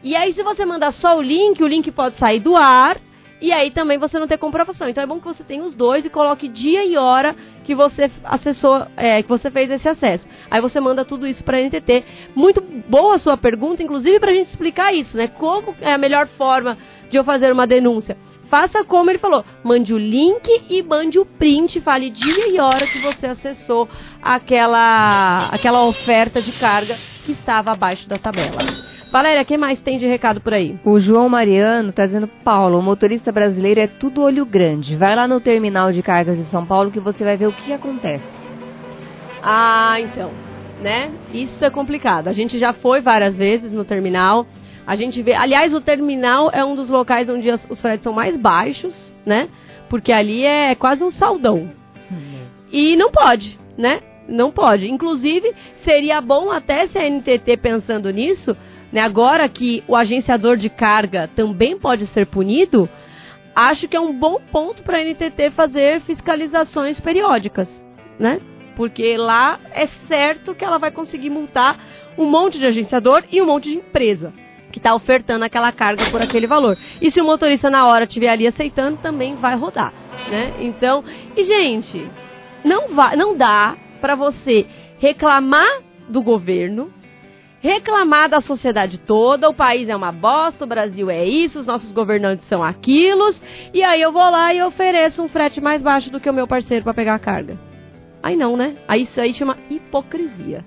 E 0.03 0.15
aí, 0.15 0.33
se 0.33 0.43
você 0.43 0.65
mandar 0.65 0.93
só 0.93 1.19
o 1.19 1.23
link, 1.23 1.63
o 1.63 1.67
link 1.67 1.91
pode 1.91 2.17
sair 2.19 2.39
do 2.39 2.55
ar. 2.55 2.99
E 3.45 3.53
aí 3.53 3.71
também 3.71 3.99
você 3.99 4.19
não 4.19 4.27
ter 4.27 4.39
comprovação. 4.39 4.89
Então 4.89 5.05
é 5.05 5.07
bom 5.07 5.21
que 5.21 5.27
você 5.27 5.45
tenha 5.45 5.63
os 5.63 5.75
dois 5.75 6.03
e 6.03 6.09
coloque 6.09 6.49
dia 6.49 6.83
e 6.83 6.97
hora 6.97 7.37
que 7.63 7.75
você 7.75 8.11
acessou, 8.25 8.87
é, 8.97 9.23
que 9.23 9.29
você 9.29 9.51
fez 9.51 9.71
esse 9.71 9.87
acesso. 9.87 10.27
Aí 10.51 10.63
você 10.63 10.81
manda 10.81 11.05
tudo 11.05 11.27
isso 11.27 11.45
para 11.45 11.59
a 11.59 11.61
NTT. 11.61 12.07
Muito 12.35 12.63
boa 12.63 13.17
a 13.17 13.19
sua 13.19 13.37
pergunta, 13.37 13.83
inclusive 13.83 14.19
para 14.19 14.31
a 14.31 14.35
gente 14.35 14.47
explicar 14.47 14.95
isso, 14.95 15.19
né? 15.19 15.29
Como 15.29 15.77
é 15.83 15.93
a 15.93 15.99
melhor 15.99 16.27
forma 16.27 16.79
de 17.11 17.19
eu 17.19 17.23
fazer 17.23 17.53
uma 17.53 17.67
denúncia? 17.67 18.17
Faça 18.49 18.83
como 18.83 19.11
ele 19.11 19.19
falou, 19.19 19.45
mande 19.63 19.93
o 19.93 19.99
link 19.99 20.49
e 20.71 20.83
mande 20.83 21.19
o 21.19 21.27
print, 21.27 21.83
fale 21.83 22.09
dia 22.09 22.49
e 22.49 22.59
hora 22.59 22.87
que 22.87 22.99
você 23.01 23.27
acessou 23.27 23.87
aquela, 24.23 25.49
aquela 25.53 25.85
oferta 25.85 26.41
de 26.41 26.53
carga 26.53 26.97
que 27.27 27.33
estava 27.33 27.73
abaixo 27.73 28.09
da 28.09 28.17
tabela. 28.17 28.84
Valéria, 29.15 29.45
quem 29.45 29.57
mais 29.57 29.79
tem 29.79 29.97
de 29.97 30.09
recado 30.09 30.41
por 30.41 30.53
aí? 30.53 30.77
O 30.85 30.99
João 30.99 31.29
Mariano 31.29 31.91
está 31.91 32.05
dizendo, 32.05 32.27
Paulo, 32.27 32.81
o 32.81 32.83
motorista 32.83 33.31
brasileiro 33.31 33.79
é 33.79 33.87
tudo 33.87 34.21
olho 34.21 34.45
grande. 34.45 34.97
Vai 34.97 35.15
lá 35.15 35.29
no 35.29 35.39
terminal 35.39 35.93
de 35.93 36.03
cargas 36.03 36.37
de 36.37 36.51
São 36.51 36.67
Paulo 36.67 36.91
que 36.91 36.99
você 36.99 37.23
vai 37.23 37.37
ver 37.37 37.47
o 37.47 37.53
que 37.53 37.73
acontece. 37.73 38.25
Ah, 39.41 40.01
então, 40.01 40.33
né? 40.83 41.13
Isso 41.33 41.65
é 41.65 41.71
complicado. 41.71 42.27
A 42.27 42.33
gente 42.33 42.59
já 42.59 42.73
foi 42.73 43.01
várias 43.01 43.37
vezes 43.37 43.71
no 43.71 43.85
terminal. 43.85 44.49
A 44.85 44.97
gente 44.97 45.23
vê, 45.23 45.33
aliás, 45.33 45.73
o 45.73 45.81
terminal 45.81 46.51
é 46.53 46.65
um 46.65 46.75
dos 46.75 46.91
locais 46.91 47.29
onde 47.29 47.49
os 47.49 47.81
fretes 47.81 48.03
são 48.03 48.13
mais 48.13 48.37
baixos, 48.37 49.15
né? 49.25 49.49
Porque 49.89 50.11
ali 50.11 50.45
é 50.45 50.75
quase 50.75 51.05
um 51.05 51.11
saldão. 51.13 51.71
E 52.73 52.97
não 52.97 53.13
pode, 53.13 53.61
né? 53.79 54.01
Não 54.27 54.51
pode. 54.51 54.91
Inclusive, 54.91 55.55
seria 55.85 56.21
bom 56.21 56.51
até 56.51 56.89
se 56.89 56.99
a 56.99 57.09
NTT 57.09 57.59
pensando 57.59 58.11
nisso, 58.11 58.57
né, 58.95 59.01
agora 59.01 59.49
que 59.49 59.83
o 59.89 59.97
agenciador 59.97 60.57
de 60.57 60.71
carga 60.71 61.29
também 61.35 61.77
pode 61.77 62.07
ser 62.07 62.27
punido, 62.27 62.89
acho 63.53 63.89
que 63.89 63.97
é 63.97 64.01
um 64.01 64.17
bom 64.17 64.41
ponto 64.53 64.85
para 64.85 64.99
a 64.99 65.03
NTT 65.03 65.51
fazer 65.51 66.01
fiscalizações 66.03 67.01
periódicas, 67.01 67.69
né? 68.21 68.41
Porque 68.77 69.17
lá 69.17 69.59
é 69.73 69.89
certo 70.07 70.55
que 70.55 70.65
ela 70.65 70.79
vai 70.79 70.93
conseguir 70.93 71.29
multar 71.29 71.77
um 72.17 72.25
monte 72.25 72.57
de 72.57 72.67
agenciador 72.67 73.25
e 73.33 73.43
um 73.43 73.47
monte 73.47 73.69
de 73.69 73.79
empresa 73.79 74.33
que 74.71 74.79
está 74.79 74.95
ofertando 74.95 75.45
aquela 75.45 75.73
carga 75.73 76.09
por 76.13 76.23
aquele 76.23 76.47
valor. 76.47 76.79
E 77.01 77.11
se 77.11 77.21
o 77.21 77.25
motorista 77.25 77.69
na 77.69 77.89
hora 77.89 78.05
estiver 78.05 78.29
ali 78.29 78.47
aceitando, 78.47 78.99
também 78.99 79.35
vai 79.35 79.57
rodar, 79.57 79.93
né? 80.31 80.55
Então, 80.61 81.03
e 81.37 81.43
gente, 81.43 82.09
não 82.65 82.95
vai, 82.95 83.17
não 83.17 83.37
dá 83.37 83.77
para 84.01 84.15
você 84.15 84.67
reclamar 85.01 85.81
do 86.09 86.23
governo 86.23 86.93
reclamar 87.65 88.29
da 88.29 88.43
sociedade 88.43 88.99
toda, 88.99 89.49
o 89.49 89.55
país 89.55 89.89
é 89.89 89.97
uma 89.97 90.13
bosta, 90.13 90.65
o 90.65 90.69
Brasil 90.69 91.09
é 91.09 91.25
isso, 91.25 91.61
os 91.61 91.65
nossos 91.65 91.93
governantes 91.93 92.47
são 92.47 92.63
aquilos, 92.63 93.41
e 93.73 93.83
aí 93.83 94.03
eu 94.03 94.13
vou 94.13 94.29
lá 94.31 94.53
e 94.53 94.63
ofereço 94.63 95.23
um 95.23 95.31
frete 95.31 95.63
mais 95.63 95.81
baixo 95.81 96.11
do 96.11 96.21
que 96.21 96.29
o 96.29 96.35
meu 96.35 96.47
parceiro 96.47 96.85
para 96.85 96.93
pegar 96.93 97.15
a 97.15 97.19
carga. 97.19 97.59
Aí 98.23 98.37
não, 98.37 98.55
né? 98.55 98.77
Aí 98.87 99.05
isso 99.05 99.19
aí 99.19 99.33
chama 99.33 99.57
hipocrisia. 99.71 100.63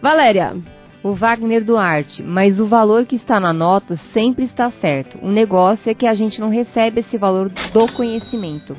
Valéria. 0.00 0.56
O 1.02 1.14
Wagner 1.14 1.62
Duarte, 1.62 2.22
mas 2.22 2.58
o 2.58 2.66
valor 2.66 3.04
que 3.04 3.16
está 3.16 3.38
na 3.38 3.52
nota 3.52 4.00
sempre 4.12 4.44
está 4.44 4.70
certo. 4.70 5.18
O 5.22 5.28
negócio 5.28 5.90
é 5.90 5.94
que 5.94 6.06
a 6.06 6.14
gente 6.14 6.40
não 6.40 6.48
recebe 6.48 7.00
esse 7.00 7.18
valor 7.18 7.50
do 7.50 7.92
conhecimento. 7.92 8.74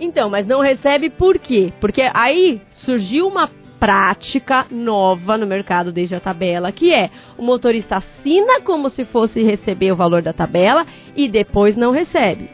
Então, 0.00 0.30
mas 0.30 0.46
não 0.46 0.60
recebe 0.60 1.10
por 1.10 1.38
quê? 1.38 1.72
Porque 1.80 2.10
aí 2.12 2.62
surgiu 2.68 3.28
uma 3.28 3.50
prática 3.78 4.66
nova 4.70 5.36
no 5.36 5.46
mercado 5.46 5.92
desde 5.92 6.14
a 6.14 6.20
tabela, 6.20 6.72
que 6.72 6.92
é 6.92 7.10
o 7.36 7.42
motorista 7.42 7.96
assina 7.98 8.60
como 8.60 8.90
se 8.90 9.04
fosse 9.04 9.42
receber 9.42 9.92
o 9.92 9.96
valor 9.96 10.22
da 10.22 10.32
tabela 10.32 10.86
e 11.14 11.28
depois 11.28 11.76
não 11.76 11.90
recebe. 11.90 12.50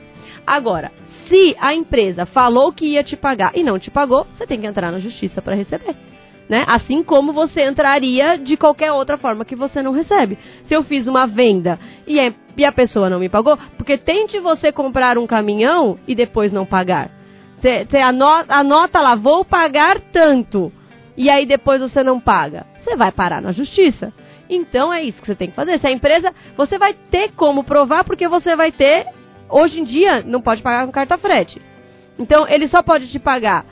Agora, 0.46 0.92
se 1.26 1.56
a 1.58 1.74
empresa 1.74 2.26
falou 2.26 2.72
que 2.72 2.86
ia 2.86 3.02
te 3.02 3.16
pagar 3.16 3.52
e 3.54 3.62
não 3.62 3.78
te 3.78 3.90
pagou, 3.90 4.26
você 4.30 4.46
tem 4.46 4.60
que 4.60 4.66
entrar 4.66 4.92
na 4.92 4.98
justiça 4.98 5.40
para 5.40 5.54
receber. 5.54 5.96
Né? 6.46 6.64
Assim 6.66 7.02
como 7.02 7.32
você 7.32 7.66
entraria 7.66 8.36
de 8.36 8.56
qualquer 8.56 8.92
outra 8.92 9.16
forma 9.16 9.46
que 9.46 9.56
você 9.56 9.82
não 9.82 9.92
recebe. 9.92 10.38
Se 10.64 10.74
eu 10.74 10.84
fiz 10.84 11.06
uma 11.06 11.26
venda 11.26 11.78
e, 12.06 12.20
é, 12.20 12.34
e 12.54 12.64
a 12.66 12.72
pessoa 12.72 13.08
não 13.08 13.18
me 13.18 13.30
pagou, 13.30 13.58
porque 13.78 13.96
tente 13.96 14.38
você 14.38 14.70
comprar 14.70 15.16
um 15.16 15.26
caminhão 15.26 15.98
e 16.06 16.14
depois 16.14 16.52
não 16.52 16.66
pagar. 16.66 17.10
Você 17.58 17.96
anota, 17.96 18.54
anota 18.54 19.00
lá, 19.00 19.14
vou 19.14 19.42
pagar 19.42 19.98
tanto 19.98 20.70
e 21.16 21.30
aí 21.30 21.46
depois 21.46 21.80
você 21.80 22.02
não 22.02 22.18
paga, 22.18 22.66
você 22.78 22.96
vai 22.96 23.12
parar 23.12 23.40
na 23.40 23.52
justiça. 23.52 24.12
Então 24.48 24.92
é 24.92 25.02
isso 25.02 25.20
que 25.20 25.26
você 25.26 25.34
tem 25.34 25.48
que 25.48 25.56
fazer. 25.56 25.78
Se 25.78 25.86
a 25.86 25.90
empresa, 25.90 26.34
você 26.56 26.78
vai 26.78 26.92
ter 26.92 27.32
como 27.32 27.64
provar 27.64 28.04
porque 28.04 28.28
você 28.28 28.54
vai 28.54 28.70
ter, 28.70 29.06
hoje 29.48 29.80
em 29.80 29.84
dia 29.84 30.22
não 30.26 30.40
pode 30.40 30.62
pagar 30.62 30.86
com 30.86 30.92
carta 30.92 31.16
frete. 31.16 31.60
Então 32.18 32.46
ele 32.48 32.68
só 32.68 32.82
pode 32.82 33.08
te 33.08 33.18
pagar 33.18 33.64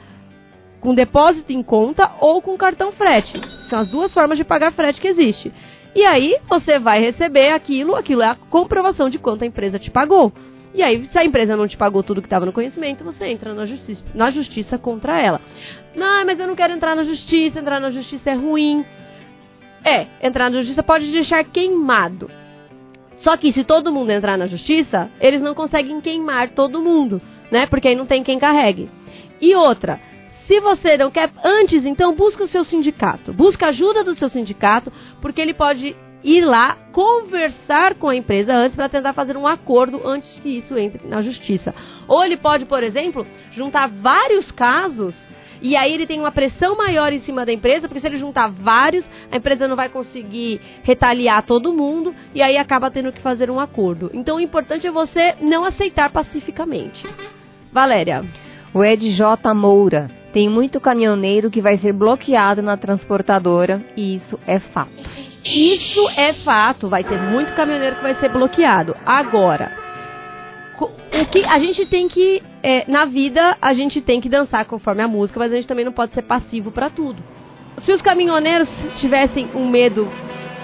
com 0.81 0.95
depósito 0.95 1.53
em 1.53 1.63
conta 1.63 2.11
ou 2.21 2.43
com 2.43 2.57
cartão 2.57 2.91
frete. 2.93 3.41
São 3.69 3.79
as 3.79 3.89
duas 3.89 4.13
formas 4.13 4.39
de 4.39 4.45
pagar 4.45 4.73
frete 4.73 5.01
que 5.01 5.09
existe. 5.09 5.53
E 5.95 6.05
aí 6.05 6.39
você 6.49 6.79
vai 6.79 7.01
receber 7.01 7.51
aquilo, 7.51 7.95
aquilo 7.95 8.23
é 8.23 8.29
a 8.29 8.35
comprovação 8.35 9.11
de 9.11 9.19
quanto 9.19 9.45
a 9.45 9.47
empresa 9.47 9.79
te 9.79 9.91
pagou. 9.91 10.33
E 10.75 10.83
aí, 10.83 11.07
se 11.07 11.19
a 11.19 11.25
empresa 11.25 11.57
não 11.57 11.69
te 11.69 11.77
pagou 11.77 12.03
tudo 12.03 12.23
que 12.23 12.27
estava 12.27 12.47
no 12.47 12.53
conhecimento, 12.53 13.05
você 13.05 13.27
entra 13.27 13.53
na 13.53 13.67
justiça, 13.67 14.03
na 14.15 14.31
justiça 14.31 14.79
contra 14.79 15.21
ela. 15.21 15.41
Não, 15.95 16.25
mas 16.25 16.41
eu 16.41 16.47
não 16.47 16.55
quero 16.55 16.73
entrar 16.73 16.97
na 16.97 17.05
justiça, 17.05 17.59
entrar 17.59 17.79
na 17.79 17.91
justiça 17.91 18.31
é 18.31 18.35
ruim. 18.35 18.85
É, 19.85 20.07
entrar 20.23 20.51
na 20.51 20.59
justiça 20.59 20.83
pode 20.83 21.11
deixar 21.13 21.45
queimado. 21.45 22.31
Só 23.17 23.37
que 23.37 23.53
se 23.53 23.65
todo 23.65 23.93
mundo 23.93 24.11
entrar 24.11 24.39
na 24.39 24.47
justiça, 24.47 25.11
eles 25.21 25.43
não 25.43 25.55
conseguem 25.55 26.01
queimar 26.01 26.51
todo 26.51 26.83
mundo, 26.83 27.21
né? 27.51 27.67
Porque 27.67 27.89
aí 27.89 27.95
não 27.95 28.07
tem 28.07 28.23
quem 28.23 28.39
carregue. 28.39 28.91
E 29.41 29.55
outra, 29.55 30.01
se 30.47 30.59
você 30.59 30.97
não 30.97 31.11
quer, 31.11 31.31
antes 31.45 31.85
então, 31.85 32.15
busca 32.15 32.45
o 32.45 32.49
seu 32.49 32.65
sindicato. 32.65 33.33
Busca 33.33 33.67
a 33.67 33.69
ajuda 33.69 34.03
do 34.03 34.15
seu 34.15 34.29
sindicato, 34.29 34.91
porque 35.21 35.41
ele 35.41 35.55
pode 35.55 35.95
ir 36.25 36.45
lá 36.45 36.77
conversar 36.93 37.95
com 37.95 38.09
a 38.09 38.17
empresa 38.17 38.55
antes 38.55 38.77
para 38.77 38.89
tentar 38.89 39.13
fazer 39.13 39.37
um 39.37 39.47
acordo 39.47 40.01
antes 40.05 40.39
que 40.39 40.59
isso 40.59 40.77
entre 40.79 41.07
na 41.07 41.23
justiça. 41.23 41.75
Ou 42.07 42.25
ele 42.25 42.37
pode, 42.37 42.65
por 42.65 42.83
exemplo, 42.83 43.27
juntar 43.51 43.89
vários 43.89 44.51
casos 44.51 45.17
e 45.63 45.77
aí 45.77 45.95
ele 45.95 46.09
tem 46.09 46.19
uma 46.19 46.33
pressão 46.33 46.77
maior 46.77 47.13
em 47.13 47.21
cima 47.21 47.47
da 47.47 47.53
empresa, 47.53 47.87
porque 47.87 48.01
se 48.01 48.07
ele 48.09 48.17
juntar 48.17 48.49
vários, 48.49 49.09
a 49.31 49.37
empresa 49.37 49.69
não 49.69 49.77
vai 49.77 49.89
conseguir 49.89 50.61
retaliar 50.83 51.45
todo 51.45 51.73
mundo 51.73 52.13
e 52.35 52.43
aí 52.43 52.57
acaba 52.57 52.91
tendo 52.91 53.13
que 53.13 53.23
fazer 53.23 53.49
um 53.49 53.61
acordo. 53.61 54.11
Então 54.13 54.37
o 54.37 54.41
importante 54.41 54.89
é 54.89 54.91
você 54.91 55.37
não 55.41 55.65
aceitar 55.65 56.11
pacificamente. 56.11 57.07
Valéria. 57.73 58.25
O 58.75 58.83
Ed 58.83 59.09
J. 59.13 59.55
Moura 59.55 60.11
tem 60.33 60.49
muito 60.49 60.81
caminhoneiro 60.81 61.51
que 61.51 61.61
vai 61.61 61.79
ser 61.79 61.93
bloqueado 61.93 62.61
na 62.61 62.77
transportadora 62.77 63.85
e 63.97 64.17
isso 64.17 64.41
é 64.47 64.59
fato. 64.59 65.22
Isso 65.45 66.09
é 66.17 66.33
fato, 66.33 66.89
vai 66.89 67.03
ter 67.03 67.21
muito 67.21 67.53
caminhoneiro 67.55 67.97
que 67.97 68.03
vai 68.03 68.15
ser 68.15 68.29
bloqueado. 68.29 68.97
Agora, 69.05 69.77
o 70.81 71.27
que 71.27 71.45
a 71.45 71.59
gente 71.59 71.85
tem 71.85 72.09
que 72.09 72.43
é, 72.63 72.85
na 72.89 73.05
vida 73.05 73.57
a 73.61 73.73
gente 73.73 74.01
tem 74.01 74.21
que 74.21 74.29
dançar 74.29 74.65
conforme 74.65 75.03
a 75.03 75.09
música, 75.09 75.39
mas 75.39 75.53
a 75.53 75.57
gente 75.57 75.67
também 75.67 75.85
não 75.85 75.93
pode 75.93 76.13
ser 76.13 76.23
passivo 76.23 76.71
para 76.71 76.89
tudo. 76.89 77.23
Se 77.79 77.93
os 77.93 78.01
caminhoneiros 78.01 78.69
tivessem 78.97 79.51
um 79.55 79.69
medo, 79.69 80.11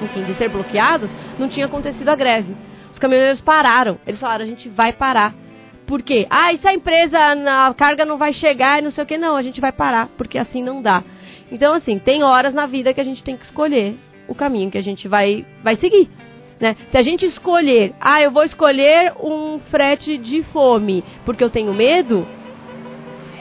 enfim, 0.01 0.25
de 0.25 0.35
ser 0.35 0.49
bloqueados, 0.49 1.15
não 1.39 1.49
tinha 1.49 1.67
acontecido 1.67 2.09
a 2.09 2.15
greve. 2.15 2.57
Os 2.93 2.99
caminhoneiros 2.99 3.41
pararam. 3.41 3.99
Eles 4.07 4.21
falaram: 4.21 4.45
a 4.45 4.49
gente 4.49 4.69
vai 4.69 4.93
parar. 4.93 5.35
Por 5.87 6.03
quê? 6.03 6.27
Ah, 6.29 6.53
e 6.53 6.59
se 6.59 6.69
a 6.69 6.75
empresa, 6.75 7.19
a 7.19 7.73
carga 7.73 8.05
não 8.05 8.19
vai 8.19 8.33
chegar 8.33 8.79
e 8.79 8.83
não 8.83 8.91
sei 8.91 9.05
o 9.05 9.07
que, 9.07 9.17
não, 9.17 9.35
a 9.35 9.43
gente 9.43 9.61
vai 9.61 9.73
parar, 9.73 10.09
porque 10.19 10.37
assim 10.37 10.63
não 10.63 10.83
dá. 10.83 11.03
Então, 11.51 11.73
assim, 11.73 11.99
tem 11.99 12.23
horas 12.23 12.53
na 12.53 12.67
vida 12.67 12.93
que 12.93 13.01
a 13.01 13.05
gente 13.05 13.23
tem 13.23 13.37
que 13.37 13.45
escolher 13.45 13.99
o 14.29 14.35
caminho 14.35 14.71
que 14.71 14.79
a 14.79 14.83
gente 14.83 15.09
vai, 15.09 15.45
vai 15.65 15.77
seguir. 15.77 16.09
Né? 16.61 16.77
Se 16.91 16.97
a 16.97 17.03
gente 17.03 17.25
escolher, 17.25 17.95
ah, 18.01 18.21
eu 18.21 18.31
vou 18.31 18.45
escolher 18.45 19.13
um 19.21 19.59
frete 19.59 20.19
de 20.19 20.43
fome 20.45 21.05
porque 21.25 21.43
eu 21.43 21.51
tenho 21.51 21.73
medo, 21.73 22.27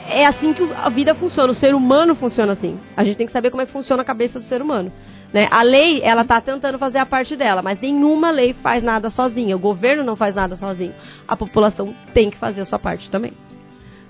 é 0.08 0.24
assim 0.24 0.54
que 0.54 0.66
a 0.72 0.88
vida 0.88 1.14
funciona, 1.14 1.52
o 1.52 1.54
ser 1.54 1.74
humano 1.74 2.14
funciona 2.14 2.52
assim. 2.52 2.80
A 2.96 3.04
gente 3.04 3.16
tem 3.16 3.26
que 3.26 3.32
saber 3.32 3.50
como 3.50 3.62
é 3.62 3.66
que 3.66 3.72
funciona 3.72 4.02
a 4.02 4.04
cabeça 4.04 4.38
do 4.38 4.44
ser 4.44 4.62
humano. 4.62 4.90
Né? 5.32 5.46
A 5.50 5.62
lei, 5.62 6.00
ela 6.02 6.22
está 6.22 6.40
tentando 6.40 6.78
fazer 6.78 6.98
a 6.98 7.04
parte 7.04 7.36
dela, 7.36 7.60
mas 7.60 7.78
nenhuma 7.78 8.30
lei 8.30 8.54
faz 8.54 8.82
nada 8.82 9.10
sozinha. 9.10 9.54
O 9.54 9.58
governo 9.58 10.02
não 10.02 10.16
faz 10.16 10.34
nada 10.34 10.56
sozinho. 10.56 10.94
A 11.26 11.36
população 11.36 11.94
tem 12.14 12.30
que 12.30 12.38
fazer 12.38 12.62
a 12.62 12.64
sua 12.64 12.78
parte 12.78 13.10
também. 13.10 13.32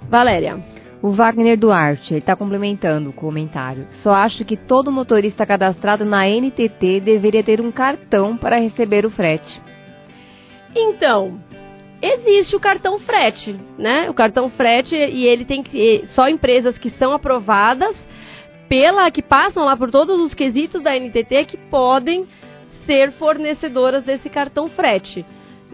Valéria. 0.09 0.62
O 1.01 1.11
Wagner 1.11 1.57
Duarte, 1.57 2.13
ele 2.13 2.21
está 2.21 2.35
complementando 2.35 3.11
o 3.11 3.13
comentário. 3.13 3.87
Só 4.03 4.13
acho 4.15 4.45
que 4.45 4.57
todo 4.57 4.91
motorista 4.91 5.47
cadastrado 5.47 6.05
na 6.05 6.27
NTT 6.27 7.01
deveria 7.01 7.43
ter 7.43 7.61
um 7.61 7.71
cartão 7.71 8.37
para 8.37 8.57
receber 8.57 9.07
o 9.07 9.11
frete. 9.11 9.61
Então, 10.75 11.41
existe 12.03 12.57
o 12.57 12.61
cartão 12.61 12.99
frete, 12.99 13.59
né? 13.79 14.11
O 14.11 14.15
cartão 14.15 14.51
frete 14.51 14.97
e 14.97 15.25
ele 15.25 15.45
tem 15.45 15.63
que 15.63 16.03
só 16.09 16.29
empresas 16.29 16.77
que 16.77 16.91
são 16.91 17.13
aprovadas 17.13 17.95
pela 18.69 19.11
que 19.11 19.23
passam 19.23 19.65
lá 19.65 19.77
por 19.77 19.91
todos 19.91 20.21
os 20.21 20.35
quesitos 20.35 20.83
da 20.83 20.99
NTT 20.99 21.45
que 21.47 21.57
podem 21.57 22.27
ser 22.87 23.13
fornecedoras 23.13 24.03
desse 24.03 24.29
cartão 24.29 24.69
frete. 24.69 25.25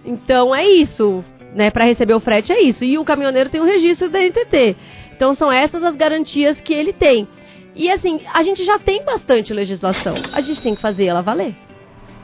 Então 0.05 0.55
é 0.55 0.67
isso, 0.69 1.25
né? 1.55 1.71
Para 1.71 1.85
receber 1.85 2.15
o 2.15 2.21
frete 2.21 2.53
é 2.53 2.61
isso. 2.61 2.85
E 2.85 2.99
o 2.99 3.05
caminhoneiro 3.05 3.49
tem 3.49 3.61
o 3.61 3.65
registro 3.65 4.11
da 4.11 4.21
NTT. 4.21 4.77
Então 5.25 5.35
são 5.35 5.51
essas 5.51 5.83
as 5.83 5.97
garantias 5.97 6.61
que 6.61 6.75
ele 6.75 6.93
tem. 6.93 7.27
E 7.75 7.91
assim, 7.91 8.21
a 8.35 8.43
gente 8.43 8.63
já 8.63 8.79
tem 8.79 9.03
bastante 9.03 9.55
legislação. 9.55 10.17
A 10.35 10.43
gente 10.43 10.61
tem 10.61 10.75
que 10.75 10.83
fazer 10.83 11.07
ela 11.07 11.23
valer. 11.23 11.57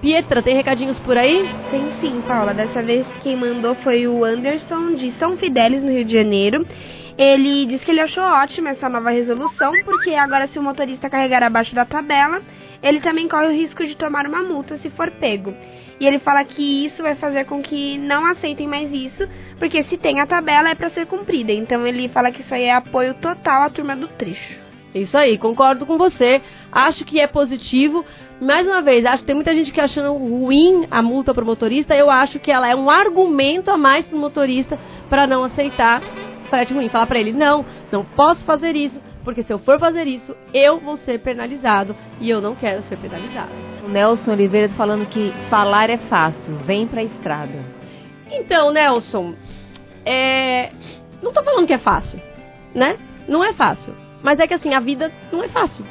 Pietra, 0.03 0.43
tem 0.43 0.55
recadinhos 0.55 0.99
por 0.99 1.17
aí? 1.17 1.49
Tem 1.71 1.91
sim, 1.99 2.21
Paula. 2.21 2.53
Dessa 2.53 2.83
vez 2.83 3.07
quem 3.23 3.39
mandou 3.39 3.75
foi 3.77 4.07
o 4.07 4.23
Anderson 4.23 4.93
de 4.93 5.13
São 5.13 5.35
Fidélis, 5.39 5.83
no 5.83 5.91
Rio 5.91 6.05
de 6.05 6.13
Janeiro. 6.13 6.67
Ele 7.17 7.65
disse 7.65 7.87
que 7.87 7.91
ele 7.91 8.03
achou 8.03 8.23
ótima 8.23 8.69
essa 8.69 8.87
nova 8.87 9.09
resolução, 9.09 9.73
porque 9.83 10.11
agora 10.11 10.47
se 10.47 10.59
o 10.59 10.63
motorista 10.63 11.09
carregar 11.09 11.43
abaixo 11.43 11.75
da 11.75 11.87
tabela, 11.87 12.43
ele 12.83 13.01
também 13.01 13.27
corre 13.27 13.47
o 13.47 13.53
risco 13.53 13.87
de 13.87 13.97
tomar 13.97 14.27
uma 14.27 14.43
multa 14.43 14.77
se 14.77 14.91
for 14.91 15.11
pego. 15.13 15.55
E 16.01 16.07
ele 16.07 16.19
fala 16.19 16.43
que 16.45 16.87
isso 16.87 17.03
vai 17.03 17.15
fazer 17.15 17.45
com 17.45 17.61
que 17.61 17.99
não 17.99 18.25
aceitem 18.25 18.67
mais 18.67 18.91
isso, 18.91 19.29
porque 19.59 19.83
se 19.85 19.99
tem 19.99 20.19
a 20.19 20.27
tabela 20.27 20.71
é 20.71 20.75
para 20.75 20.89
ser 20.89 21.07
cumprida. 21.07 21.53
Então 21.53 21.87
ele 21.87 22.09
fala 22.09 22.33
que 22.33 22.41
isso 22.41 22.55
aí 22.55 22.65
é 22.65 22.75
apoio 22.75 23.13
total 23.15 23.65
à 23.65 23.71
turma 23.71 23.95
do 23.95 24.09
trecho. 24.09 24.59
Isso 24.95 25.17
aí, 25.17 25.37
concordo 25.37 25.85
com 25.85 25.99
você. 25.99 26.41
Acho 26.73 27.05
que 27.05 27.21
é 27.21 27.27
positivo. 27.27 28.05
Mais 28.41 28.67
uma 28.67 28.81
vez, 28.81 29.05
acho 29.05 29.19
que 29.19 29.27
tem 29.27 29.35
muita 29.35 29.55
gente 29.55 29.71
que 29.71 29.81
achando 29.81 30.15
ruim 30.15 30.87
a 30.91 31.03
multa 31.03 31.35
para 31.35 31.45
o 31.45 31.47
motorista. 31.47 31.95
Eu 31.95 32.11
acho 32.11 32.41
que 32.41 32.51
ela 32.51 32.67
é 32.67 32.75
um 32.75 32.89
argumento 32.89 33.71
a 33.71 33.77
mais 33.77 34.07
para 34.07 34.17
o 34.17 34.21
motorista 34.21 34.79
para 35.09 35.27
não 35.27 35.45
aceitar 35.45 36.03
frete 36.49 36.73
ruim. 36.73 36.89
Falar 36.89 37.07
para 37.07 37.21
ele, 37.21 37.33
não, 37.33 37.65
não 37.93 38.05
posso 38.05 38.45
fazer 38.45 38.75
isso, 38.75 39.01
porque 39.23 39.43
se 39.43 39.53
eu 39.53 39.59
for 39.59 39.79
fazer 39.79 40.07
isso, 40.07 40.35
eu 40.53 40.81
vou 40.81 40.97
ser 40.97 41.21
penalizado 41.21 41.95
e 42.19 42.29
eu 42.29 42.41
não 42.41 42.57
quero 42.57 42.83
ser 42.83 42.97
penalizado. 42.97 43.53
Nelson 43.91 44.33
Oliveira 44.33 44.69
falando 44.71 45.07
que 45.07 45.33
falar 45.51 45.91
é 45.91 45.99
fácil, 45.99 46.55
vem 46.65 46.87
pra 46.87 47.03
estrada. 47.03 47.65
Então, 48.31 48.73
Nelson, 48.73 49.35
é... 50.05 50.71
não 51.21 51.33
tô 51.33 51.43
falando 51.43 51.67
que 51.67 51.73
é 51.73 51.79
fácil, 51.79 52.21
né? 52.75 52.97
Não 53.29 53.45
é 53.45 53.53
fácil. 53.53 53.95
Mas 54.23 54.39
é 54.39 54.47
que 54.47 54.55
assim, 54.55 54.75
a 54.75 54.81
vida 54.81 55.13
não 55.33 55.43
é 55.43 55.49
fácil. 55.49 55.85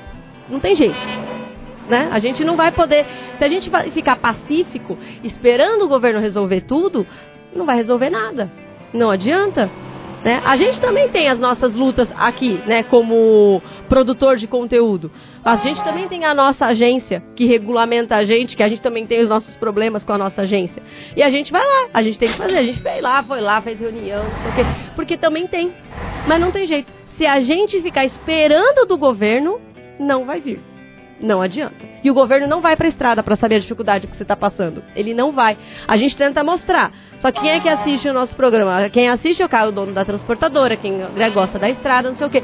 Não 0.49 0.59
tem 0.59 0.75
jeito. 0.75 0.97
Né? 1.87 2.07
A 2.11 2.19
gente 2.19 2.43
não 2.43 2.55
vai 2.55 2.71
poder. 2.71 3.05
Se 3.37 3.43
a 3.43 3.49
gente 3.49 3.69
ficar 3.91 4.15
pacífico, 4.17 4.97
esperando 5.23 5.83
o 5.83 5.87
governo 5.87 6.19
resolver 6.19 6.61
tudo, 6.61 7.05
não 7.55 7.65
vai 7.65 7.75
resolver 7.75 8.09
nada. 8.09 8.51
Não 8.93 9.09
adianta. 9.09 9.69
Né? 10.23 10.41
A 10.43 10.57
gente 10.57 10.79
também 10.81 11.07
tem 11.09 11.29
as 11.29 11.39
nossas 11.39 11.75
lutas 11.75 12.07
aqui, 12.17 12.59
né, 12.65 12.83
como 12.83 13.61
produtor 13.87 14.35
de 14.35 14.47
conteúdo. 14.47 15.09
A 15.43 15.55
gente 15.55 15.81
também 15.83 16.07
tem 16.07 16.25
a 16.25 16.33
nossa 16.33 16.65
agência 16.65 17.23
que 17.35 17.45
regulamenta 17.45 18.15
a 18.17 18.25
gente, 18.25 18.57
que 18.57 18.63
a 18.63 18.67
gente 18.67 18.81
também 18.81 19.05
tem 19.05 19.21
os 19.21 19.29
nossos 19.29 19.55
problemas 19.55 20.03
com 20.03 20.11
a 20.11 20.17
nossa 20.17 20.41
agência. 20.41 20.83
E 21.15 21.23
a 21.23 21.29
gente 21.29 21.51
vai 21.51 21.65
lá, 21.65 21.89
a 21.93 22.01
gente 22.03 22.19
tem 22.19 22.29
que 22.29 22.35
fazer. 22.35 22.57
A 22.57 22.63
gente 22.63 22.81
foi 22.81 22.99
lá, 22.99 23.23
foi 23.23 23.39
lá, 23.39 23.61
fez 23.61 23.79
reunião, 23.79 24.23
não 24.23 24.41
sei 24.41 24.51
o 24.51 24.55
quê. 24.55 24.91
Porque 24.95 25.17
também 25.17 25.47
tem. 25.47 25.73
Mas 26.27 26.41
não 26.41 26.51
tem 26.51 26.67
jeito. 26.67 26.91
Se 27.17 27.25
a 27.25 27.39
gente 27.39 27.81
ficar 27.81 28.03
esperando 28.03 28.85
do 28.85 28.97
governo, 28.97 29.61
não 29.97 30.25
vai 30.25 30.41
vir. 30.41 30.68
Não 31.21 31.41
adianta. 31.41 31.75
E 32.03 32.09
o 32.09 32.13
governo 32.13 32.47
não 32.47 32.61
vai 32.61 32.77
para 32.77 32.87
a 32.87 32.89
estrada 32.89 33.21
para 33.21 33.35
saber 33.35 33.55
a 33.55 33.59
dificuldade 33.59 34.07
que 34.07 34.15
você 34.15 34.23
está 34.23 34.35
passando. 34.35 34.83
Ele 34.95 35.13
não 35.13 35.31
vai. 35.31 35.57
A 35.87 35.97
gente 35.97 36.15
tenta 36.15 36.43
mostrar. 36.43 36.91
Só 37.19 37.31
que 37.31 37.41
quem 37.41 37.51
é 37.51 37.59
que 37.59 37.67
assiste 37.67 38.07
o 38.07 38.13
nosso 38.13 38.35
programa? 38.35 38.89
Quem 38.89 39.09
assiste 39.09 39.41
é 39.41 39.45
o 39.45 39.49
cara, 39.49 39.67
o 39.69 39.71
dono 39.71 39.91
da 39.91 40.05
transportadora, 40.05 40.77
quem 40.77 41.01
gosta 41.33 41.59
da 41.59 41.69
estrada, 41.69 42.09
não 42.09 42.15
sei 42.15 42.27
o 42.27 42.29
quê. 42.29 42.41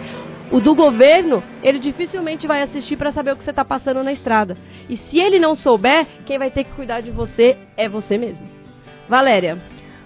O 0.52 0.60
do 0.60 0.76
governo, 0.76 1.42
ele 1.64 1.80
dificilmente 1.80 2.46
vai 2.46 2.62
assistir 2.62 2.98
para 2.98 3.12
saber 3.12 3.32
o 3.32 3.38
que 3.38 3.44
você 3.44 3.50
está 3.50 3.66
passando 3.66 4.04
na 4.04 4.12
estrada. 4.12 4.58
E 4.90 4.98
se 4.98 5.20
ele 5.20 5.40
não 5.40 5.56
souber, 5.56 6.06
quem 6.26 6.38
vai 6.38 6.52
ter 6.52 6.66
que 6.66 6.72
cuidar 6.72 7.02
de 7.02 7.12
você 7.12 7.58
é 7.78 7.88
você 7.88 8.18
mesmo. 8.18 8.46
Valéria. 9.08 9.58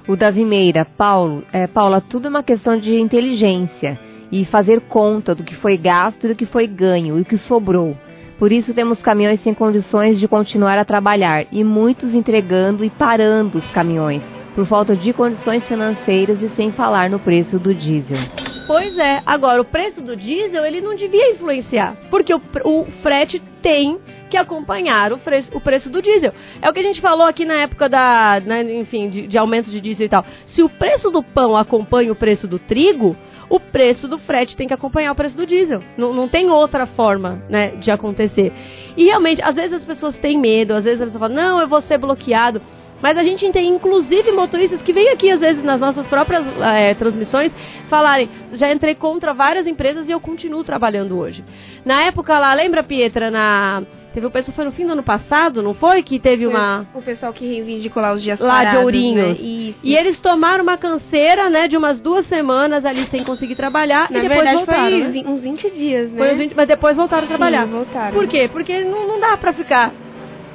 O 0.07 0.15
Davi 0.15 0.45
Meira, 0.45 0.85
Paulo, 0.85 1.43
é, 1.51 1.67
Paula, 1.67 2.01
tudo 2.01 2.27
é 2.27 2.29
uma 2.29 2.41
questão 2.41 2.77
de 2.77 2.99
inteligência 2.99 3.99
e 4.31 4.45
fazer 4.45 4.81
conta 4.81 5.35
do 5.35 5.43
que 5.43 5.55
foi 5.55 5.77
gasto 5.77 6.25
e 6.25 6.29
do 6.29 6.35
que 6.35 6.45
foi 6.45 6.67
ganho 6.67 7.17
e 7.17 7.21
o 7.21 7.25
que 7.25 7.37
sobrou. 7.37 7.95
Por 8.39 8.53
isso 8.53 8.73
temos 8.73 9.01
caminhões 9.01 9.41
sem 9.41 9.53
condições 9.53 10.17
de 10.17 10.25
continuar 10.25 10.77
a 10.77 10.85
trabalhar 10.85 11.45
e 11.51 11.61
muitos 11.61 12.13
entregando 12.13 12.85
e 12.85 12.89
parando 12.89 13.57
os 13.57 13.65
caminhões 13.71 14.23
por 14.55 14.65
falta 14.65 14.95
de 14.95 15.13
condições 15.13 15.67
financeiras 15.67 16.41
e 16.41 16.49
sem 16.55 16.71
falar 16.71 17.09
no 17.09 17.19
preço 17.19 17.59
do 17.59 17.75
diesel. 17.75 18.17
Pois 18.65 18.97
é, 18.97 19.21
agora 19.25 19.61
o 19.61 19.65
preço 19.65 20.01
do 20.01 20.15
diesel 20.15 20.65
ele 20.65 20.79
não 20.79 20.95
devia 20.95 21.31
influenciar, 21.31 21.97
porque 22.09 22.33
o, 22.33 22.41
o 22.63 22.85
frete 23.01 23.41
tem 23.61 23.99
que 24.29 24.37
acompanhar 24.37 25.11
o, 25.11 25.17
preço, 25.17 25.49
o 25.53 25.59
preço 25.59 25.89
do 25.89 26.01
diesel. 26.01 26.33
É 26.61 26.69
o 26.69 26.73
que 26.73 26.79
a 26.79 26.83
gente 26.83 27.01
falou 27.01 27.25
aqui 27.25 27.45
na 27.45 27.55
época 27.55 27.89
da, 27.89 28.41
né, 28.45 28.61
enfim, 28.79 29.09
de, 29.09 29.27
de 29.27 29.37
aumento 29.37 29.71
de 29.71 29.81
diesel 29.81 30.05
e 30.05 30.09
tal. 30.09 30.25
Se 30.45 30.61
o 30.61 30.69
preço 30.69 31.09
do 31.09 31.23
pão 31.23 31.57
acompanha 31.57 32.11
o 32.11 32.15
preço 32.15 32.47
do 32.47 32.59
trigo, 32.59 33.17
o 33.49 33.59
preço 33.59 34.07
do 34.07 34.17
frete 34.17 34.55
tem 34.55 34.67
que 34.67 34.73
acompanhar 34.73 35.11
o 35.11 35.15
preço 35.15 35.35
do 35.35 35.45
diesel. 35.45 35.83
Não, 35.97 36.13
não 36.13 36.27
tem 36.27 36.49
outra 36.49 36.85
forma, 36.85 37.41
né, 37.49 37.69
de 37.71 37.89
acontecer. 37.89 38.53
E 38.95 39.05
realmente, 39.05 39.41
às 39.41 39.55
vezes 39.55 39.73
as 39.73 39.85
pessoas 39.85 40.15
têm 40.17 40.37
medo, 40.37 40.73
às 40.73 40.83
vezes 40.83 41.01
a 41.01 41.05
pessoa 41.05 41.19
fala, 41.19 41.33
não, 41.33 41.59
eu 41.59 41.67
vou 41.67 41.81
ser 41.81 41.97
bloqueado. 41.97 42.61
Mas 43.01 43.17
a 43.17 43.23
gente 43.23 43.49
tem, 43.51 43.69
inclusive, 43.69 44.31
motoristas 44.31 44.81
que 44.81 44.91
vêm 44.91 45.09
aqui, 45.09 45.31
às 45.31 45.39
vezes, 45.39 45.63
nas 45.63 45.79
nossas 45.79 46.05
próprias 46.07 46.43
é, 46.61 46.93
transmissões, 46.93 47.51
falarem: 47.89 48.29
já 48.51 48.71
entrei 48.71 48.93
contra 48.93 49.33
várias 49.33 49.65
empresas 49.65 50.07
e 50.07 50.11
eu 50.11 50.19
continuo 50.19 50.63
trabalhando 50.63 51.17
hoje. 51.17 51.43
Na 51.85 52.01
época 52.03 52.37
lá, 52.37 52.53
lembra, 52.53 52.83
Pietra, 52.83 53.31
na. 53.31 53.83
Teve 54.13 54.25
o 54.25 54.31
pessoal, 54.31 54.55
foi 54.55 54.65
no 54.65 54.71
fim 54.71 54.87
do 54.87 54.93
ano 54.93 55.03
passado, 55.03 55.61
não 55.61 55.75
foi? 55.75 56.01
Que 56.01 56.19
teve 56.19 56.47
uma. 56.47 56.87
O 56.95 57.01
pessoal 57.01 57.31
que 57.31 57.45
reivindicou 57.45 58.01
lá 58.01 58.11
os 58.11 58.23
dias 58.23 58.39
Lá 58.39 58.59
de 58.59 58.65
parados, 58.65 58.83
Ourinhos. 58.83 59.39
Né? 59.39 59.45
Isso. 59.45 59.79
E 59.83 59.95
eles 59.95 60.19
tomaram 60.19 60.63
uma 60.63 60.77
canseira, 60.77 61.49
né, 61.49 61.67
de 61.67 61.77
umas 61.77 62.01
duas 62.01 62.25
semanas 62.25 62.85
ali 62.85 63.05
sem 63.11 63.23
conseguir 63.23 63.55
trabalhar 63.55 64.09
Na 64.09 64.17
e 64.17 64.21
depois 64.23 64.41
verdade, 64.43 64.57
voltaram. 64.57 64.89
foi 64.89 65.23
né? 65.23 65.29
uns 65.29 65.41
20 65.41 65.69
dias, 65.71 66.11
né? 66.11 66.17
Foi 66.17 66.33
uns 66.33 66.37
20 66.39 66.55
mas 66.55 66.67
depois 66.67 66.95
voltaram 66.97 67.25
a 67.25 67.27
trabalhar. 67.27 67.65
Voltaram. 67.67 68.13
Por 68.13 68.27
quê? 68.27 68.49
Porque 68.51 68.83
não, 68.83 69.07
não 69.07 69.19
dá 69.19 69.37
pra 69.37 69.53
ficar. 69.53 69.93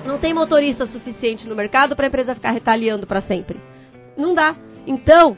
Não 0.05 0.19
tem 0.19 0.35
motorista 0.35 0.85
suficiente 0.87 1.49
no 1.49 1.55
mercado 1.55 1.95
pra 1.95 2.09
empresa 2.09 2.35
ficar 2.35 2.51
retaliando 2.51 3.07
pra 3.07 3.23
sempre. 3.23 3.59
Não 4.17 4.35
dá. 4.35 4.57
Então, 4.87 5.37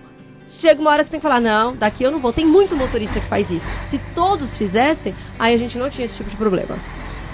chega 0.48 0.80
uma 0.80 0.90
hora 0.90 1.04
que 1.04 1.08
você 1.08 1.12
tem 1.12 1.20
que 1.20 1.26
falar: 1.26 1.40
não, 1.40 1.76
daqui 1.76 2.02
eu 2.02 2.10
não 2.10 2.18
vou. 2.18 2.32
Tem 2.32 2.46
muito 2.46 2.74
motorista 2.74 3.20
que 3.20 3.28
faz 3.28 3.48
isso. 3.50 3.66
Se 3.90 4.00
todos 4.14 4.56
fizessem, 4.56 5.14
aí 5.38 5.54
a 5.54 5.58
gente 5.58 5.76
não 5.78 5.90
tinha 5.90 6.06
esse 6.06 6.16
tipo 6.16 6.30
de 6.30 6.36
problema. 6.36 6.78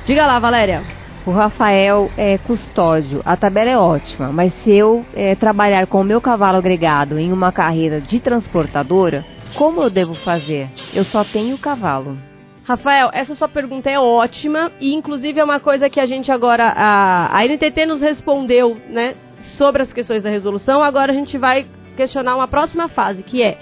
Diga 0.04 0.26
lá, 0.26 0.38
Valéria. 0.40 0.82
O 1.24 1.30
Rafael 1.30 2.10
é 2.16 2.36
custódio. 2.36 3.22
A 3.24 3.36
tabela 3.36 3.70
é 3.70 3.78
ótima, 3.78 4.32
mas 4.32 4.52
se 4.64 4.72
eu 4.72 5.06
é, 5.14 5.36
trabalhar 5.36 5.86
com 5.86 6.00
o 6.00 6.04
meu 6.04 6.20
cavalo 6.20 6.58
agregado 6.58 7.16
em 7.20 7.32
uma 7.32 7.52
carreira 7.52 8.00
de 8.00 8.18
transportadora, 8.18 9.24
como 9.54 9.80
eu 9.80 9.88
devo 9.88 10.16
fazer? 10.16 10.68
Eu 10.92 11.04
só 11.04 11.22
tenho 11.22 11.54
o 11.54 11.58
cavalo. 11.58 12.18
Rafael, 12.64 13.10
essa 13.12 13.36
sua 13.36 13.48
pergunta 13.48 13.88
é 13.88 13.98
ótima 13.98 14.72
e 14.80 14.92
inclusive 14.92 15.38
é 15.38 15.44
uma 15.44 15.60
coisa 15.60 15.88
que 15.88 16.00
a 16.00 16.06
gente 16.06 16.32
agora 16.32 16.72
a, 16.76 17.38
a 17.38 17.44
NTT 17.46 17.86
nos 17.86 18.00
respondeu, 18.00 18.76
né, 18.88 19.14
sobre 19.56 19.82
as 19.82 19.92
questões 19.92 20.24
da 20.24 20.30
resolução. 20.30 20.82
Agora 20.82 21.12
a 21.12 21.14
gente 21.14 21.38
vai 21.38 21.64
questionar 21.96 22.34
uma 22.34 22.48
próxima 22.48 22.88
fase, 22.88 23.22
que 23.22 23.40
é 23.40 23.56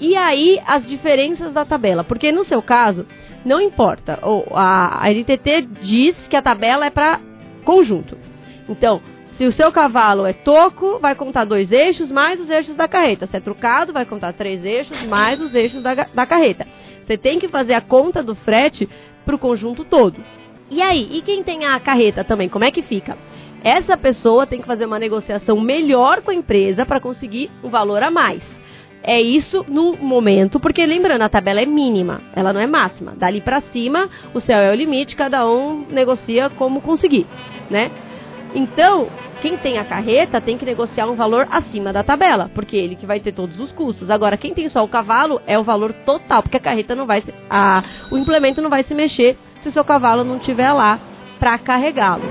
e 0.00 0.16
aí 0.16 0.60
as 0.66 0.84
diferenças 0.84 1.52
da 1.52 1.64
tabela, 1.64 2.02
porque 2.02 2.32
no 2.32 2.44
seu 2.44 2.60
caso 2.60 3.06
não 3.44 3.60
importa. 3.60 4.18
A, 4.52 5.10
NTT 5.10 5.68
diz 5.82 6.28
que 6.28 6.36
a 6.36 6.42
tabela 6.42 6.86
é 6.86 6.90
para 6.90 7.20
conjunto. 7.64 8.16
Então, 8.68 9.00
se 9.36 9.44
o 9.44 9.52
seu 9.52 9.72
cavalo 9.72 10.24
é 10.24 10.32
toco, 10.32 10.98
vai 10.98 11.14
contar 11.14 11.44
dois 11.44 11.70
eixos 11.72 12.10
mais 12.10 12.40
os 12.40 12.48
eixos 12.48 12.76
da 12.76 12.86
carreta. 12.86 13.26
Se 13.26 13.36
é 13.36 13.40
trucado, 13.40 13.92
vai 13.92 14.06
contar 14.06 14.32
três 14.32 14.64
eixos 14.64 15.02
mais 15.04 15.40
os 15.40 15.54
eixos 15.54 15.82
da, 15.82 15.94
da 15.94 16.26
carreta. 16.26 16.66
Você 17.04 17.18
tem 17.18 17.38
que 17.38 17.48
fazer 17.48 17.74
a 17.74 17.80
conta 17.80 18.22
do 18.22 18.34
frete 18.34 18.88
para 19.24 19.34
o 19.34 19.38
conjunto 19.38 19.84
todo. 19.84 20.22
E 20.70 20.80
aí, 20.80 21.08
e 21.12 21.20
quem 21.20 21.42
tem 21.42 21.64
a 21.66 21.78
carreta 21.78 22.24
também, 22.24 22.48
como 22.48 22.64
é 22.64 22.70
que 22.70 22.82
fica? 22.82 23.18
Essa 23.62 23.96
pessoa 23.96 24.46
tem 24.46 24.60
que 24.60 24.66
fazer 24.66 24.86
uma 24.86 24.98
negociação 24.98 25.60
melhor 25.60 26.22
com 26.22 26.30
a 26.30 26.34
empresa 26.34 26.86
para 26.86 27.00
conseguir 27.00 27.50
um 27.62 27.68
valor 27.68 28.02
a 28.02 28.10
mais. 28.10 28.42
É 29.06 29.20
isso 29.20 29.66
no 29.68 29.98
momento, 29.98 30.58
porque 30.58 30.86
lembrando, 30.86 31.20
a 31.20 31.28
tabela 31.28 31.60
é 31.60 31.66
mínima, 31.66 32.22
ela 32.34 32.54
não 32.54 32.60
é 32.60 32.66
máxima. 32.66 33.12
Dali 33.14 33.42
para 33.42 33.60
cima, 33.60 34.08
o 34.32 34.40
céu 34.40 34.58
é 34.58 34.70
o 34.72 34.74
limite, 34.74 35.14
cada 35.14 35.46
um 35.46 35.84
negocia 35.90 36.48
como 36.48 36.80
conseguir, 36.80 37.26
né? 37.68 37.90
Então, 38.54 39.08
quem 39.42 39.58
tem 39.58 39.76
a 39.78 39.84
carreta 39.84 40.40
tem 40.40 40.56
que 40.56 40.64
negociar 40.64 41.06
um 41.06 41.16
valor 41.16 41.46
acima 41.50 41.92
da 41.92 42.02
tabela, 42.02 42.50
porque 42.54 42.78
ele 42.78 42.96
que 42.96 43.04
vai 43.04 43.20
ter 43.20 43.32
todos 43.32 43.60
os 43.60 43.72
custos. 43.72 44.08
Agora, 44.08 44.38
quem 44.38 44.54
tem 44.54 44.70
só 44.70 44.82
o 44.82 44.88
cavalo 44.88 45.38
é 45.46 45.58
o 45.58 45.64
valor 45.64 45.92
total, 45.92 46.42
porque 46.42 46.56
a 46.56 46.60
carreta 46.60 46.94
não 46.94 47.04
vai 47.04 47.20
se, 47.20 47.34
a, 47.50 47.82
o 48.10 48.16
implemento 48.16 48.62
não 48.62 48.70
vai 48.70 48.84
se 48.84 48.94
mexer 48.94 49.36
se 49.58 49.68
o 49.68 49.72
seu 49.72 49.84
cavalo 49.84 50.24
não 50.24 50.36
estiver 50.36 50.72
lá 50.72 50.98
para 51.38 51.58
carregá-lo. 51.58 52.24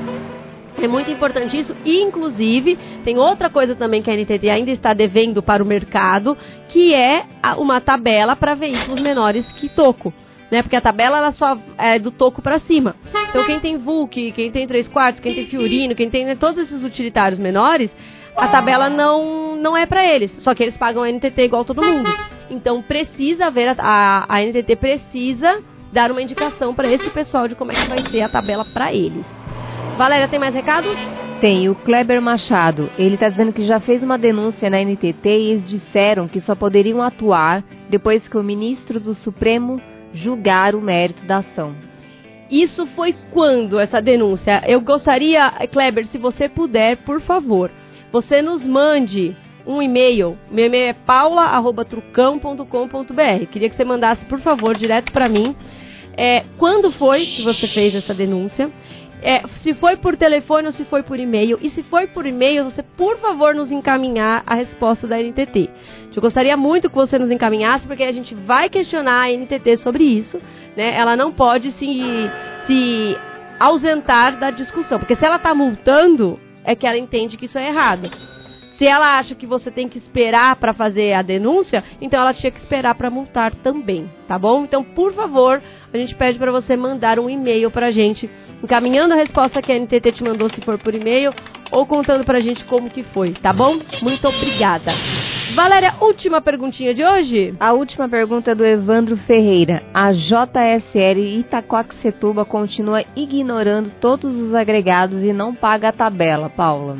É 0.83 0.87
muito 0.87 1.09
importante 1.09 1.57
isso. 1.57 1.73
E, 1.85 2.01
inclusive, 2.01 2.77
tem 3.05 3.17
outra 3.17 3.49
coisa 3.49 3.73
também 3.73 4.01
que 4.01 4.11
a 4.11 4.17
NTT 4.17 4.49
ainda 4.49 4.69
está 4.69 4.93
devendo 4.93 5.41
para 5.41 5.63
o 5.63 5.65
mercado, 5.65 6.37
que 6.67 6.93
é 6.93 7.23
uma 7.57 7.79
tabela 7.79 8.35
para 8.35 8.53
veículos 8.53 8.99
menores 8.99 9.45
que 9.53 9.69
toco. 9.69 10.13
Né? 10.51 10.61
Porque 10.61 10.75
a 10.75 10.81
tabela 10.81 11.19
ela 11.19 11.31
só 11.31 11.57
é 11.77 11.97
do 11.97 12.11
toco 12.11 12.41
para 12.41 12.59
cima. 12.59 12.97
Então, 13.29 13.45
quem 13.45 13.61
tem 13.61 13.77
Vulk, 13.77 14.33
quem 14.33 14.51
tem 14.51 14.67
3 14.67 14.89
quartos, 14.89 15.21
quem 15.21 15.33
tem 15.33 15.47
Fiorino, 15.47 15.95
quem 15.95 16.09
tem 16.09 16.25
né, 16.25 16.35
todos 16.35 16.61
esses 16.61 16.83
utilitários 16.83 17.39
menores, 17.39 17.89
a 18.35 18.49
tabela 18.49 18.89
não, 18.89 19.55
não 19.55 19.77
é 19.77 19.85
para 19.85 20.05
eles. 20.05 20.31
Só 20.39 20.53
que 20.53 20.63
eles 20.63 20.75
pagam 20.75 21.01
a 21.01 21.09
NTT 21.09 21.43
igual 21.43 21.63
todo 21.63 21.81
mundo. 21.81 22.13
Então, 22.49 22.81
precisa 22.81 23.45
haver, 23.45 23.69
a, 23.69 23.75
a, 23.79 24.25
a 24.27 24.41
NTT 24.41 24.75
precisa 24.75 25.63
dar 25.93 26.11
uma 26.11 26.21
indicação 26.21 26.73
para 26.75 26.89
esse 26.89 27.09
pessoal 27.09 27.47
de 27.47 27.55
como 27.55 27.71
é 27.71 27.75
que 27.75 27.87
vai 27.87 28.05
ser 28.11 28.21
a 28.21 28.27
tabela 28.27 28.65
para 28.65 28.93
eles. 28.93 29.25
Valéria, 29.97 30.27
tem 30.27 30.39
mais 30.39 30.55
recados? 30.55 30.91
Tem 31.39 31.69
o 31.69 31.75
Kleber 31.75 32.21
Machado. 32.21 32.89
Ele 32.97 33.15
está 33.15 33.29
dizendo 33.29 33.53
que 33.53 33.65
já 33.65 33.79
fez 33.79 34.01
uma 34.01 34.17
denúncia 34.17 34.69
na 34.69 34.81
NTT 34.81 35.29
e 35.29 35.51
eles 35.51 35.69
disseram 35.69 36.27
que 36.27 36.41
só 36.41 36.55
poderiam 36.55 37.01
atuar 37.01 37.63
depois 37.89 38.27
que 38.27 38.37
o 38.37 38.43
ministro 38.43 38.99
do 38.99 39.13
Supremo 39.13 39.79
julgar 40.13 40.73
o 40.73 40.81
mérito 40.81 41.25
da 41.25 41.37
ação. 41.37 41.75
Isso 42.49 42.87
foi 42.87 43.15
quando 43.31 43.79
essa 43.79 44.01
denúncia? 44.01 44.63
Eu 44.67 44.81
gostaria, 44.81 45.51
Kleber, 45.71 46.07
se 46.07 46.17
você 46.17 46.49
puder, 46.49 46.97
por 46.97 47.21
favor, 47.21 47.71
você 48.11 48.41
nos 48.41 48.65
mande 48.65 49.35
um 49.65 49.81
e-mail. 49.81 50.37
Meu 50.51 50.65
e-mail 50.65 50.89
é 50.89 50.93
paula@trucão.com.br. 50.93 53.45
Queria 53.51 53.69
que 53.69 53.75
você 53.75 53.85
mandasse, 53.85 54.25
por 54.25 54.39
favor, 54.39 54.75
direto 54.75 55.11
para 55.11 55.29
mim. 55.29 55.55
É, 56.15 56.43
quando 56.57 56.91
foi 56.91 57.25
que 57.25 57.41
você 57.41 57.67
fez 57.67 57.95
essa 57.95 58.13
denúncia? 58.13 58.71
É, 59.23 59.41
se 59.55 59.73
foi 59.73 59.95
por 59.95 60.17
telefone 60.17 60.67
ou 60.67 60.73
se 60.73 60.83
foi 60.83 61.01
por 61.01 61.17
e-mail. 61.17 61.57
E 61.61 61.69
se 61.69 61.81
foi 61.81 62.07
por 62.07 62.25
e-mail, 62.25 62.65
você, 62.65 62.83
por 62.83 63.17
favor, 63.17 63.55
nos 63.55 63.71
encaminhar 63.71 64.43
a 64.45 64.53
resposta 64.53 65.07
da 65.07 65.17
NTT. 65.17 65.69
Eu 66.13 66.21
gostaria 66.21 66.55
muito 66.57 66.89
que 66.89 66.95
você 66.95 67.17
nos 67.17 67.31
encaminhasse, 67.31 67.87
porque 67.87 68.03
a 68.03 68.11
gente 68.11 68.35
vai 68.35 68.69
questionar 68.69 69.23
a 69.23 69.31
NTT 69.31 69.77
sobre 69.77 70.03
isso. 70.03 70.39
Né? 70.75 70.93
Ela 70.95 71.15
não 71.15 71.31
pode 71.31 71.71
se, 71.71 72.29
se 72.67 73.17
ausentar 73.59 74.37
da 74.37 74.51
discussão. 74.51 74.99
Porque 74.99 75.15
se 75.15 75.25
ela 75.25 75.37
está 75.37 75.55
multando, 75.55 76.39
é 76.63 76.75
que 76.75 76.85
ela 76.85 76.97
entende 76.97 77.37
que 77.37 77.45
isso 77.45 77.57
é 77.57 77.69
errado. 77.69 78.11
Se 78.77 78.87
ela 78.87 79.19
acha 79.19 79.35
que 79.35 79.45
você 79.45 79.69
tem 79.69 79.87
que 79.87 79.97
esperar 79.97 80.55
para 80.55 80.73
fazer 80.73 81.13
a 81.13 81.21
denúncia, 81.21 81.83
então 82.01 82.19
ela 82.19 82.33
tinha 82.33 82.51
que 82.51 82.59
esperar 82.59 82.95
para 82.95 83.09
multar 83.09 83.53
também, 83.55 84.09
tá 84.27 84.37
bom? 84.37 84.63
Então, 84.63 84.83
por 84.83 85.13
favor, 85.13 85.61
a 85.93 85.97
gente 85.97 86.15
pede 86.15 86.39
para 86.39 86.51
você 86.51 86.75
mandar 86.75 87.19
um 87.19 87.29
e-mail 87.29 87.69
para 87.69 87.87
a 87.87 87.91
gente, 87.91 88.29
encaminhando 88.63 89.13
a 89.13 89.17
resposta 89.17 89.61
que 89.61 89.71
a 89.71 89.79
NTT 89.79 90.11
te 90.13 90.23
mandou, 90.23 90.49
se 90.49 90.59
for 90.61 90.77
por 90.79 90.95
e-mail, 90.95 91.31
ou 91.71 91.85
contando 91.85 92.23
para 92.23 92.37
a 92.39 92.41
gente 92.41 92.65
como 92.65 92.89
que 92.89 93.03
foi, 93.03 93.31
tá 93.31 93.53
bom? 93.53 93.79
Muito 94.01 94.27
obrigada. 94.27 94.91
Valéria, 95.53 95.95
última 96.01 96.41
perguntinha 96.41 96.93
de 96.93 97.03
hoje? 97.03 97.53
A 97.59 97.73
última 97.73 98.09
pergunta 98.09 98.51
é 98.51 98.55
do 98.55 98.65
Evandro 98.65 99.15
Ferreira. 99.17 99.83
A 99.93 100.11
JSL 100.11 101.19
Itacoaxetuba 101.39 102.43
continua 102.43 103.03
ignorando 103.15 103.91
todos 103.91 104.35
os 104.35 104.53
agregados 104.55 105.23
e 105.23 105.31
não 105.31 105.53
paga 105.53 105.89
a 105.89 105.91
tabela, 105.91 106.49
Paula. 106.49 106.97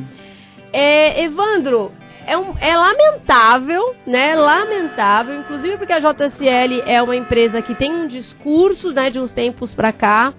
É, 0.74 1.24
Evandro, 1.24 1.92
é, 2.26 2.36
um- 2.38 2.56
é 2.60 2.76
lamentável, 2.76 3.96
né? 4.08 4.36
Lamentável, 4.36 5.36
inclusive 5.40 5.78
porque 5.78 5.94
a 5.94 6.00
JSL 6.00 6.82
é 6.86 7.02
uma 7.02 7.16
empresa 7.16 7.62
que 7.62 7.76
tem 7.76 7.94
um 7.94 8.08
discurso, 8.08 8.92
né, 8.92 9.10
de 9.10 9.20
uns 9.20 9.32
tempos 9.32 9.74
pra 9.76 9.92
cá, 9.92 10.34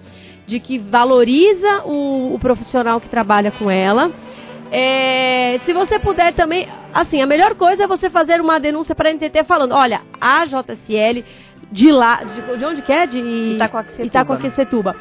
de 0.45 0.59
que 0.59 0.77
valoriza 0.77 1.83
o, 1.85 2.35
o 2.35 2.39
profissional 2.39 2.99
que 2.99 3.09
trabalha 3.09 3.49
com 3.51 3.71
ela. 3.71 4.11
É, 4.71 5.59
se 5.65 5.71
você 5.73 5.97
puder 5.99 6.33
também, 6.33 6.67
assim, 6.93 7.21
a 7.21 7.25
melhor 7.25 7.55
coisa 7.55 7.83
é 7.83 7.87
você 7.87 8.09
fazer 8.09 8.41
uma 8.41 8.59
denúncia 8.59 8.93
para 8.95 9.09
a 9.09 9.13
NTT 9.13 9.43
falando, 9.45 9.73
olha, 9.73 10.01
a 10.19 10.43
JSL 10.45 11.23
de 11.71 11.91
lá, 11.91 12.23
de, 12.23 12.57
de 12.57 12.65
onde 12.65 12.81
que 12.81 12.91
é? 12.91 13.05
De 13.07 13.19
Itacoaxetuba. 13.55 14.03
Itacoaquecetuba. 14.05 14.95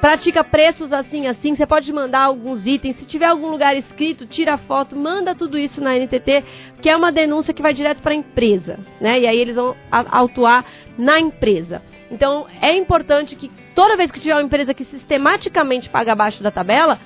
Pratica 0.00 0.44
preços 0.44 0.92
assim, 0.92 1.26
assim. 1.26 1.54
Você 1.54 1.66
pode 1.66 1.92
mandar 1.92 2.20
alguns 2.20 2.66
itens. 2.66 2.96
Se 2.96 3.04
tiver 3.04 3.26
algum 3.26 3.48
lugar 3.48 3.76
escrito, 3.76 4.26
tira 4.26 4.56
foto, 4.56 4.94
manda 4.94 5.34
tudo 5.34 5.58
isso 5.58 5.80
na 5.80 5.94
NTT, 5.96 6.44
que 6.80 6.88
é 6.88 6.96
uma 6.96 7.10
denúncia 7.10 7.52
que 7.52 7.62
vai 7.62 7.74
direto 7.74 8.00
para 8.00 8.12
a 8.12 8.16
empresa, 8.16 8.78
né? 9.00 9.18
E 9.20 9.26
aí 9.26 9.38
eles 9.38 9.56
vão 9.56 9.74
autuar 9.90 10.64
na 10.96 11.18
empresa. 11.18 11.82
Então 12.10 12.46
é 12.60 12.72
importante 12.76 13.34
que 13.34 13.50
toda 13.74 13.96
vez 13.96 14.10
que 14.10 14.20
tiver 14.20 14.34
uma 14.34 14.42
empresa 14.42 14.72
que 14.72 14.84
sistematicamente 14.84 15.88
paga 15.88 16.12
abaixo 16.12 16.42
da 16.42 16.50
tabela, 16.50 17.00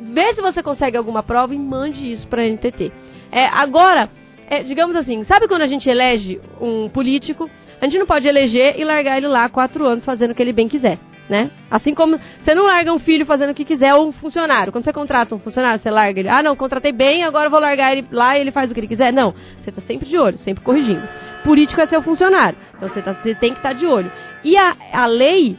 vê 0.00 0.34
se 0.34 0.42
você 0.42 0.62
consegue 0.62 0.96
alguma 0.96 1.22
prova 1.22 1.54
e 1.54 1.58
mande 1.58 2.12
isso 2.12 2.26
para 2.28 2.42
a 2.42 2.46
NTT. 2.46 2.92
É, 3.32 3.46
agora, 3.46 4.10
é, 4.48 4.62
digamos 4.62 4.94
assim, 4.94 5.24
sabe 5.24 5.48
quando 5.48 5.62
a 5.62 5.66
gente 5.66 5.88
elege 5.88 6.40
um 6.60 6.88
político? 6.88 7.50
A 7.80 7.84
gente 7.84 7.98
não 7.98 8.06
pode 8.06 8.26
eleger 8.26 8.78
e 8.78 8.84
largar 8.84 9.16
ele 9.16 9.26
lá 9.26 9.48
quatro 9.48 9.86
anos 9.86 10.04
fazendo 10.04 10.30
o 10.30 10.34
que 10.34 10.42
ele 10.42 10.52
bem 10.52 10.68
quiser. 10.68 10.98
Né? 11.28 11.50
Assim 11.70 11.94
como 11.94 12.18
você 12.40 12.54
não 12.54 12.66
larga 12.66 12.92
um 12.92 12.98
filho 12.98 13.26
fazendo 13.26 13.50
o 13.50 13.54
que 13.54 13.64
quiser 13.64 13.94
ou 13.94 14.08
um 14.08 14.12
funcionário. 14.12 14.72
Quando 14.72 14.84
você 14.84 14.92
contrata 14.92 15.34
um 15.34 15.38
funcionário, 15.38 15.80
você 15.80 15.90
larga 15.90 16.20
ele. 16.20 16.28
Ah, 16.28 16.42
não, 16.42 16.56
contratei 16.56 16.92
bem, 16.92 17.24
agora 17.24 17.50
vou 17.50 17.60
largar 17.60 17.92
ele 17.92 18.06
lá 18.10 18.36
e 18.36 18.40
ele 18.40 18.50
faz 18.50 18.70
o 18.70 18.74
que 18.74 18.80
ele 18.80 18.86
quiser. 18.86 19.12
Não, 19.12 19.34
você 19.60 19.72
tá 19.72 19.82
sempre 19.82 20.08
de 20.08 20.16
olho, 20.16 20.38
sempre 20.38 20.62
corrigindo. 20.62 21.06
Político 21.44 21.80
é 21.80 21.86
seu 21.86 22.02
funcionário, 22.02 22.58
então 22.76 22.88
você, 22.88 23.02
tá, 23.02 23.12
você 23.12 23.34
tem 23.34 23.52
que 23.52 23.58
estar 23.58 23.70
tá 23.70 23.74
de 23.74 23.86
olho. 23.86 24.10
E 24.44 24.56
a, 24.56 24.76
a 24.92 25.06
lei, 25.06 25.56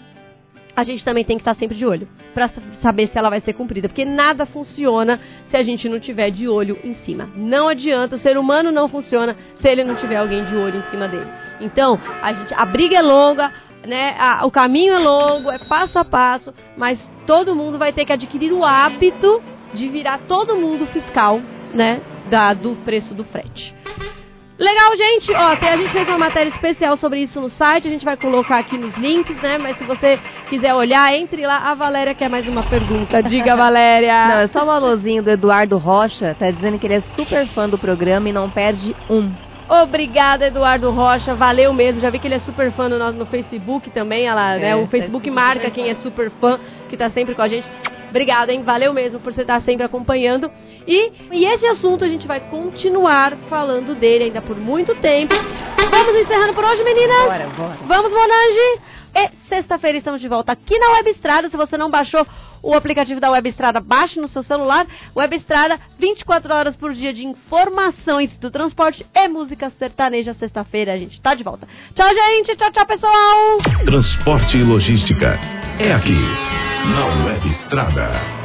a 0.76 0.84
gente 0.84 1.04
também 1.04 1.24
tem 1.24 1.38
que 1.38 1.42
estar 1.42 1.54
tá 1.54 1.60
sempre 1.60 1.78
de 1.78 1.86
olho 1.86 2.08
para 2.38 2.52
saber 2.84 3.08
se 3.08 3.18
ela 3.18 3.32
vai 3.32 3.42
ser 3.42 3.54
cumprida, 3.54 3.90
porque 3.90 4.06
nada 4.06 4.46
funciona 4.46 5.20
se 5.50 5.58
a 5.58 5.64
gente 5.64 5.90
não 5.90 6.00
tiver 6.00 6.30
de 6.30 6.48
olho 6.48 6.78
em 6.84 6.94
cima. 6.94 7.28
Não 7.36 7.68
adianta, 7.68 8.16
o 8.16 8.20
ser 8.20 8.38
humano 8.38 8.72
não 8.72 8.88
funciona 8.88 9.36
se 9.56 9.68
ele 9.68 9.84
não 9.84 9.96
tiver 9.96 10.18
alguém 10.18 10.46
de 10.46 10.56
olho 10.56 10.78
em 10.78 10.92
cima 10.92 11.08
dele. 11.08 11.28
Então, 11.60 12.00
a 12.22 12.32
gente, 12.34 12.54
a 12.54 12.64
briga 12.64 12.98
é 12.98 13.02
longa, 13.02 13.52
né? 13.88 14.16
A, 14.20 14.46
o 14.46 14.52
caminho 14.52 14.94
é 14.94 15.00
longo, 15.00 15.50
é 15.50 15.58
passo 15.58 15.98
a 15.98 16.06
passo, 16.06 16.54
mas 16.76 17.00
todo 17.26 17.56
mundo 17.56 17.78
vai 17.78 17.92
ter 17.92 18.06
que 18.06 18.14
adquirir 18.14 18.52
o 18.52 18.64
hábito 18.64 19.42
de 19.74 19.88
virar 19.88 20.20
todo 20.28 20.56
mundo 20.56 20.86
fiscal, 20.88 21.42
né? 21.74 22.02
Da, 22.30 22.54
do 22.54 22.76
preço 22.84 23.14
do 23.14 23.24
frete. 23.24 23.74
Legal, 24.60 24.98
gente. 24.98 25.32
Ó, 25.34 25.56
tem, 25.56 25.70
a 25.70 25.78
gente 25.78 25.92
fez 25.92 26.08
uma 26.08 26.18
matéria 26.18 26.50
especial 26.50 26.98
sobre 26.98 27.20
isso 27.20 27.40
no 27.40 27.50
site. 27.50 27.88
A 27.88 27.92
gente 27.92 28.04
vai 28.04 28.18
colocar 28.18 28.58
aqui 28.58 28.76
nos 28.76 28.96
links, 28.96 29.38
né? 29.38 29.58
Mas 29.58 29.78
se 29.78 29.84
você 29.84 30.20
quiser 30.50 30.74
olhar, 30.74 31.14
entre 31.14 31.46
lá. 31.46 31.58
A 31.70 31.76
Valéria 31.76 32.16
quer 32.16 32.28
mais 32.28 32.48
uma 32.48 32.64
pergunta. 32.64 33.22
Diga, 33.22 33.54
Valéria. 33.56 34.28
Não, 34.28 34.40
é 34.40 34.48
só 34.48 34.66
um 34.66 34.72
alôzinho 34.72 35.22
do 35.22 35.30
Eduardo 35.30 35.78
Rocha. 35.78 36.36
Tá 36.38 36.50
dizendo 36.50 36.80
que 36.80 36.88
ele 36.88 36.96
é 36.96 37.04
super 37.16 37.48
fã 37.50 37.70
do 37.70 37.78
programa 37.78 38.30
e 38.30 38.34
não 38.34 38.50
perde 38.50 38.96
um. 39.08 39.32
Obrigada, 39.70 40.48
Eduardo 40.48 40.90
Rocha. 40.92 41.36
Valeu 41.36 41.74
mesmo. 41.74 42.00
Já 42.00 42.10
vi 42.10 42.20
que 42.20 42.28
ele 42.28 42.36
é 42.36 42.40
super 42.40 42.72
fã 42.72 42.88
no, 42.88 43.12
no 43.12 43.26
Facebook 43.26 43.90
também. 43.90 44.26
Ela, 44.26 44.56
é, 44.56 44.60
né? 44.60 44.76
O 44.76 44.88
Facebook 44.88 45.30
marca 45.30 45.70
quem 45.70 45.90
é 45.90 45.96
super 45.96 46.32
fã, 46.32 46.60
que 46.90 46.96
tá 46.96 47.10
sempre 47.10 47.36
com 47.36 47.42
a 47.42 47.48
gente. 47.48 47.68
Obrigada, 48.10 48.54
hein? 48.54 48.64
Valeu 48.64 48.94
mesmo 48.94 49.20
por 49.20 49.34
você 49.34 49.42
estar 49.42 49.62
sempre 49.62 49.86
acompanhando. 49.86 50.50
E, 50.88 51.12
e 51.32 51.46
esse 51.46 51.66
assunto 51.66 52.06
a 52.06 52.08
gente 52.08 52.26
vai 52.26 52.40
continuar 52.40 53.36
falando 53.50 53.94
dele 53.94 54.26
ainda 54.26 54.42
por 54.42 54.58
muito 54.58 54.96
tempo. 54.96 55.36
Vamos 55.90 56.22
encerrando 56.22 56.54
por 56.54 56.64
hoje, 56.64 56.84
meninas? 56.84 57.24
Bora, 57.24 57.48
bora. 57.58 57.78
Vamos, 57.86 58.12
Monange? 58.12 58.82
E 59.14 59.30
sexta-feira 59.50 59.98
estamos 59.98 60.22
de 60.22 60.28
volta 60.28 60.52
aqui 60.54 60.78
na 60.80 60.92
Web 60.92 61.10
Estrada. 61.10 61.50
Se 61.50 61.58
você 61.58 61.78
não 61.78 61.90
baixou 61.90 62.26
o 62.62 62.74
aplicativo 62.74 63.20
da 63.20 63.32
Web 63.32 63.50
Estrada, 63.50 63.80
baixe 63.80 64.20
no 64.20 64.28
seu 64.28 64.44
celular. 64.44 64.86
Web 65.16 65.36
Estrada, 65.36 65.80
24 65.98 66.54
horas 66.54 66.76
por 66.76 66.94
dia 66.94 67.14
de 67.14 67.26
informações 67.26 68.38
do 68.38 68.52
transporte 68.52 69.06
e 69.14 69.28
música 69.28 69.70
sertaneja. 69.72 70.34
Sexta-feira 70.34 70.94
a 70.94 70.98
gente 70.98 71.20
tá 71.22 71.34
de 71.34 71.44
volta. 71.44 71.68
Tchau, 71.94 72.10
gente. 72.14 72.56
Tchau, 72.56 72.72
tchau, 72.72 72.86
pessoal. 72.86 73.58
Transporte 73.86 74.58
e 74.58 74.64
logística. 74.64 75.40
É 75.80 75.94
aqui, 75.94 76.18
na 76.96 77.26
Web 77.26 77.50
Estrada. 77.50 78.37